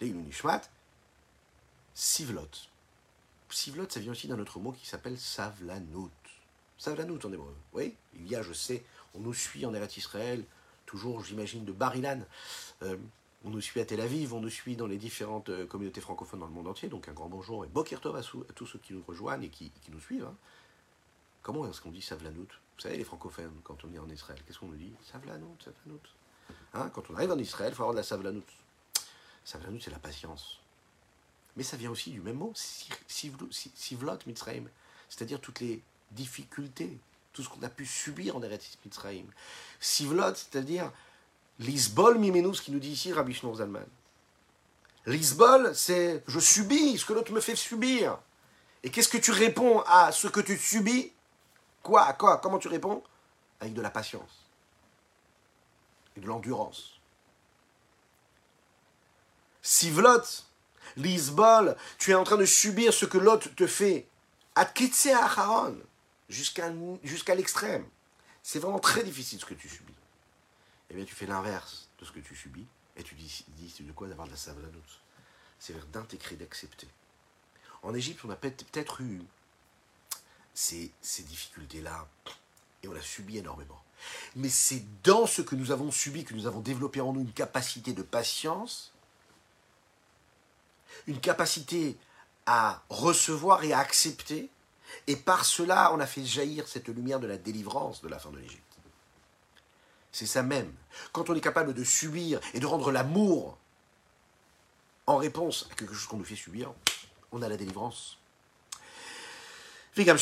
Leilou 0.01 0.21
Nishmat, 0.21 0.63
Sivlot. 1.95 2.49
Sivlot, 3.51 3.89
ça 3.89 4.01
vient 4.01 4.13
aussi 4.13 4.29
d'un 4.29 4.39
autre 4.39 4.61
mot 4.61 4.73
qui 4.73 4.87
s'appelle 4.87 5.19
Savlanout. 5.19 6.11
Savlanout 6.79 7.25
en 7.25 7.33
hébreu. 7.33 7.57
Oui, 7.73 7.97
il 8.15 8.29
y 8.29 8.37
a, 8.37 8.43
je 8.43 8.53
sais, 8.53 8.85
on 9.17 9.21
nous 9.21 9.35
suit 9.35 9.67
en 9.67 9.75
Eretz 9.75 9.97
Israël, 9.97 10.45
toujours, 10.85 11.25
j'imagine, 11.25 11.65
de 11.65 11.73
Barilan. 11.73 12.21
Euh, 12.83 12.97
on 13.45 13.51
nous 13.51 13.61
suit 13.61 13.81
à 13.81 13.85
Tel 13.85 14.01
Aviv, 14.01 14.35
on 14.35 14.41
nous 14.41 14.51
suit 14.51 14.77
dans 14.77 14.87
les 14.87 14.97
différentes 14.97 15.51
euh, 15.51 15.67
communautés 15.67 16.01
francophones 16.01 16.41
dans 16.41 16.47
le 16.47 16.53
monde 16.53 16.69
entier. 16.69 16.89
Donc 16.89 17.09
un 17.09 17.13
grand 17.13 17.29
bonjour 17.29 17.65
et 17.65 17.69
Bokir 17.69 18.01
Tov 18.01 18.17
à, 18.17 18.23
tous 18.55 18.67
ceux 18.67 18.79
qui 18.79 18.93
nous 18.93 19.03
rejoignent 19.07 19.45
et 19.45 19.49
qui, 19.49 19.71
nous 19.91 20.01
suivent. 20.01 20.25
Hein. 20.25 20.35
Comment 21.43 21.69
est-ce 21.69 21.81
qu'on 21.81 21.91
dit 21.91 22.03
Savlanout 22.03 22.49
Vous 22.49 22.81
savez, 22.81 22.97
les 22.97 23.05
francophones, 23.05 23.61
quand 23.63 23.85
on 23.85 23.93
est 23.95 23.99
en 23.99 24.09
Israël, 24.09 24.41
qu'est-ce 24.47 24.59
qu'on 24.59 24.67
nous 24.69 24.77
dit 24.77 24.93
Savlanout, 25.11 25.57
Savlanout. 25.65 26.01
Hein, 26.75 26.91
quand 26.93 27.11
on 27.11 27.15
arrive 27.15 27.33
en 27.33 27.39
Israël, 27.39 27.73
il 27.73 27.77
faut 27.77 27.83
avoir 27.83 27.95
de 27.95 28.01
la 28.01 28.05
Savlanout. 28.05 28.45
Savlanout, 29.45 29.81
c'est 29.81 29.91
la 29.91 29.99
patience. 29.99 30.61
Mais 31.57 31.63
ça 31.63 31.77
vient 31.77 31.91
aussi 31.91 32.11
du 32.11 32.21
même 32.21 32.37
mot, 32.37 32.53
Sivlot 32.55 34.19
Mitzrayim, 34.27 34.69
c'est-à-dire 35.09 35.41
toutes 35.41 35.61
les 35.61 35.83
difficultés, 36.11 36.99
tout 37.37 37.43
ce 37.43 37.51
qu'on 37.51 37.63
a 37.63 37.69
pu 37.69 37.85
subir 37.85 38.35
en 38.35 38.43
Eretz 38.43 38.79
Mitzrayim. 38.85 39.27
Sivlot, 39.79 40.35
c'est-à-dire 40.35 40.91
l'isbol 41.59 42.19
mimenu, 42.19 42.55
ce 42.55 42.63
qui 42.63 42.73
nous 42.73 42.79
dit 42.79 42.93
ici 42.93 43.13
Rabbi 43.13 43.35
Shneur 43.35 43.57
Zalman. 43.57 43.85
L'isbol, 45.05 45.75
c'est 45.75 46.25
je 46.27 46.41
subis 46.41 46.97
ce 46.97 47.05
que 47.05 47.13
l'autre 47.13 47.33
me 47.33 47.41
fait 47.41 47.55
subir. 47.55 48.19
Et 48.83 48.91
qu'est-ce 48.91 49.11
que 49.11 49.19
tu 49.19 49.33
réponds 49.33 49.81
à 49.87 50.13
ce 50.13 50.29
que 50.29 50.41
tu 50.41 50.57
subis? 50.57 51.13
Quoi? 51.83 52.11
Quoi? 52.15 52.39
Comment 52.39 52.59
tu 52.59 52.69
réponds? 52.69 53.03
Avec 53.61 53.75
de 53.75 53.83
la 53.83 53.91
patience 53.91 54.47
et 56.17 56.21
de 56.21 56.27
l'endurance. 56.27 56.99
Sivlot, 59.61 60.23
Lisbol, 60.97 61.77
tu 61.99 62.13
es 62.13 62.15
en 62.15 62.25
train 62.25 62.39
de 62.39 62.47
subir 62.47 62.95
ce 62.95 63.05
que 63.05 63.19
l'autre 63.19 63.55
te 63.55 63.67
fait. 63.67 64.07
Jusqu'à 66.29 66.73
jusqu'à 67.03 67.35
l'extrême. 67.35 67.87
C'est 68.43 68.59
vraiment 68.59 68.79
très 68.79 69.03
difficile 69.03 69.41
ce 69.41 69.45
que 69.45 69.55
tu 69.55 69.69
subis. 69.69 69.95
Eh 70.91 70.95
bien, 70.95 71.05
tu 71.05 71.15
fais 71.15 71.27
l'inverse 71.27 71.89
de 71.99 72.05
ce 72.05 72.13
que 72.13 72.21
tu 72.21 72.37
subis 72.37 72.67
et 72.97 73.03
tu 73.03 73.15
dis, 73.15 73.45
dis 73.49 73.75
de 73.81 73.93
quoi 73.93 74.09
d'avoir 74.09 74.27
de 74.27 74.33
la 74.33 74.39
savlanout. 74.39 75.01
C'est 75.59 75.75
d'intégrer, 75.91 76.37
d'accepter. 76.37 76.89
En 77.83 77.95
Égypte, 77.95 78.25
on 78.25 78.31
a 78.31 78.37
peut-être 78.37 79.01
eu 79.01 79.23
ces, 80.55 80.91
ces 81.01 81.23
difficultés-là 81.25 82.09
et 82.83 82.89
on 82.89 82.95
a 82.95 83.01
subi 83.01 83.39
énormément. 83.39 83.83
Mais 84.37 84.49
c'est 84.49 84.85
dans 85.03 85.27
ce 85.27 85.43
que 85.43 85.55
nous 85.55 85.71
avons 85.71 85.91
subi 85.91 86.25
que 86.25 86.35
nous 86.35 86.47
avons 86.47 86.61
développé 86.61 87.01
en 87.01 87.13
nous 87.13 87.21
une 87.21 87.33
capacité 87.33 87.93
de 87.93 88.03
patience 88.03 88.93
une 91.07 91.21
capacité 91.21 91.97
à 92.47 92.83
recevoir 92.89 93.65
et 93.65 93.73
à 93.73 93.79
accepter. 93.79 94.49
Et 95.07 95.17
par 95.17 95.45
cela, 95.45 95.93
on 95.93 96.01
a 96.01 96.07
fait 96.07 96.25
jaillir 96.25 96.67
cette 96.69 96.89
lumière 96.89 97.21
de 97.21 97.27
la 97.27 97.39
délivrance 97.39 98.03
de 98.03 98.09
la 98.09 98.19
fin 98.19 98.31
de 98.31 98.39
l'Égypte. 98.39 98.63
C'est 100.13 100.27
ça 100.27 100.43
même. 100.43 100.73
Quand 101.13 101.29
on 101.29 101.35
est 101.35 101.41
capable 101.41 101.75
de 101.75 101.85
subir 101.85 102.41
et 102.55 102.61
de 102.61 102.67
rendre 102.67 102.91
l'amour 102.91 103.59
en 105.07 105.17
réponse 105.17 105.69
à 105.71 105.75
quelque 105.75 105.95
chose 105.95 106.07
qu'on 106.07 106.17
nous 106.17 106.25
fait 106.25 106.37
subir, 106.37 106.73
on 107.33 107.43
a 107.43 107.49
la 107.49 107.57
délivrance. 107.57 108.19
Mais 109.97 110.05
de 110.05 110.13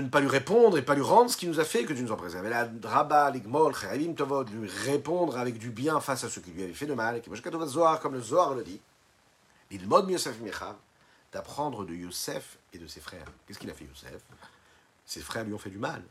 ne 0.00 0.08
pas 0.08 0.20
lui 0.20 0.28
répondre 0.28 0.78
et 0.78 0.82
pas 0.82 0.94
lui 0.94 1.02
rendre 1.02 1.30
ce 1.30 1.36
qu'il 1.36 1.50
nous 1.50 1.60
a 1.60 1.64
fait, 1.64 1.84
que 1.84 1.92
Dieu 1.92 2.04
nous 2.04 2.12
en 2.12 2.16
préserve. 2.16 2.48
La 2.48 2.64
l'igmol, 3.30 3.74
lui 3.94 4.68
répondre 4.84 5.36
avec 5.38 5.58
du 5.58 5.70
bien 5.70 6.00
face 6.00 6.24
à 6.24 6.30
ce 6.30 6.40
qui 6.40 6.52
lui 6.52 6.62
avait 6.62 6.72
fait 6.72 6.86
de 6.86 6.94
mal, 6.94 7.20
comme 8.02 8.14
le 8.14 8.20
Zohar 8.22 8.54
le 8.54 8.62
dit. 8.62 8.80
Yosef 9.70 10.40
Mechav, 10.40 10.76
d'apprendre 11.32 11.84
de 11.84 11.94
Yosef 11.94 12.58
et 12.72 12.78
de 12.78 12.86
ses 12.86 13.00
frères. 13.00 13.26
Qu'est-ce 13.46 13.58
qu'il 13.58 13.70
a 13.70 13.74
fait 13.74 13.84
Yosef 13.84 14.22
Ses 15.06 15.20
frères 15.20 15.44
lui 15.44 15.54
ont 15.54 15.58
fait 15.58 15.70
du 15.70 15.78
mal. 15.78 16.04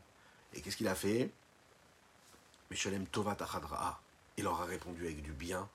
Et 0.54 0.60
qu'est-ce 0.60 0.76
qu'il 0.76 0.88
a 0.88 0.94
fait? 0.94 1.30
Meshalem 2.70 3.06
Tovat 3.06 3.36
Il 4.36 4.44
leur 4.44 4.60
a 4.60 4.64
répondu 4.64 5.04
avec 5.04 5.22
du 5.22 5.32
bien 5.32 5.68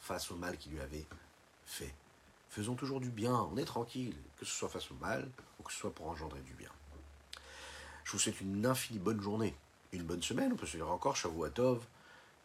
face 0.00 0.30
au 0.30 0.36
mal 0.36 0.56
qu'il 0.56 0.72
lui 0.72 0.80
avait 0.80 1.06
fait. 1.64 1.94
Faisons 2.48 2.74
toujours 2.74 3.00
du 3.00 3.10
bien, 3.10 3.34
on 3.52 3.56
est 3.56 3.64
tranquille, 3.64 4.16
que 4.38 4.44
ce 4.44 4.52
soit 4.52 4.68
face 4.68 4.90
au 4.90 4.94
mal 4.94 5.30
ou 5.58 5.62
que 5.62 5.72
ce 5.72 5.78
soit 5.78 5.94
pour 5.94 6.08
engendrer 6.08 6.40
du 6.40 6.54
bien. 6.54 6.70
Je 8.04 8.12
vous 8.12 8.18
souhaite 8.18 8.40
une 8.40 8.66
infinie 8.66 8.98
bonne 8.98 9.20
journée, 9.20 9.54
une 9.92 10.02
bonne 10.02 10.22
semaine, 10.22 10.52
on 10.52 10.56
peut 10.56 10.66
se 10.66 10.76
dire 10.76 10.90
encore 10.90 11.14
Shavuatov, 11.14 11.86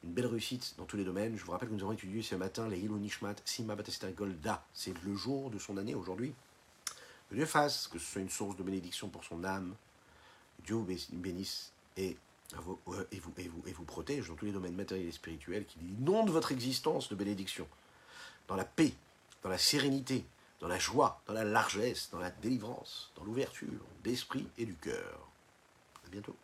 une 0.06 0.14
belle 0.14 0.28
réussite 0.28 0.76
dans 0.78 0.86
tous 0.86 0.98
les 0.98 1.04
domaines. 1.04 1.36
Je 1.36 1.44
vous 1.44 1.52
rappelle 1.52 1.70
que 1.70 1.74
nous 1.74 1.82
avons 1.82 1.92
étudié 1.92 2.22
ce 2.22 2.36
matin 2.36 2.68
les 2.68 2.80
Hilo 2.80 2.98
Nishmat 2.98 3.36
Sima 3.44 3.76
Batester 3.76 4.12
Golda. 4.12 4.64
C'est 4.74 4.94
le 5.04 5.16
jour 5.16 5.50
de 5.50 5.58
son 5.58 5.78
année 5.78 5.96
aujourd'hui. 5.96 6.34
Que 7.30 7.36
Dieu 7.36 7.46
fasse 7.46 7.88
que 7.88 7.98
ce 7.98 8.06
soit 8.06 8.22
une 8.22 8.30
source 8.30 8.56
de 8.56 8.64
bénédiction 8.64 9.10
pour 9.10 9.24
son 9.24 9.44
âme. 9.44 9.76
Dieu 10.64 10.76
vous 10.76 10.88
bénisse 11.12 11.72
et 11.98 12.18
vous, 12.54 12.80
et, 13.12 13.20
vous, 13.20 13.34
et, 13.38 13.74
vous, 13.74 13.84
protège 13.84 14.28
dans 14.28 14.36
tous 14.36 14.46
les 14.46 14.52
domaines 14.52 14.76
matériels 14.76 15.08
et 15.08 15.12
spirituels, 15.12 15.66
qui 15.66 15.80
inonde 15.80 16.30
votre 16.30 16.52
existence 16.52 17.10
de 17.10 17.16
bénédiction. 17.16 17.68
Dans 18.48 18.56
la 18.56 18.66
paix, 18.66 18.94
dans 19.42 19.50
la 19.50 19.58
sérénité, 19.58 20.24
dans 20.60 20.68
la 20.68 20.78
joie, 20.78 21.22
dans 21.26 21.34
la 21.34 21.44
largesse, 21.44 22.10
dans 22.12 22.20
la 22.20 22.30
délivrance, 22.30 23.12
dans 23.16 23.24
l'ouverture 23.24 23.82
d'esprit 24.04 24.48
et 24.60 24.66
du 24.66 24.76
cœur. 24.76 25.28
À 26.06 26.10
bientôt. 26.10 26.36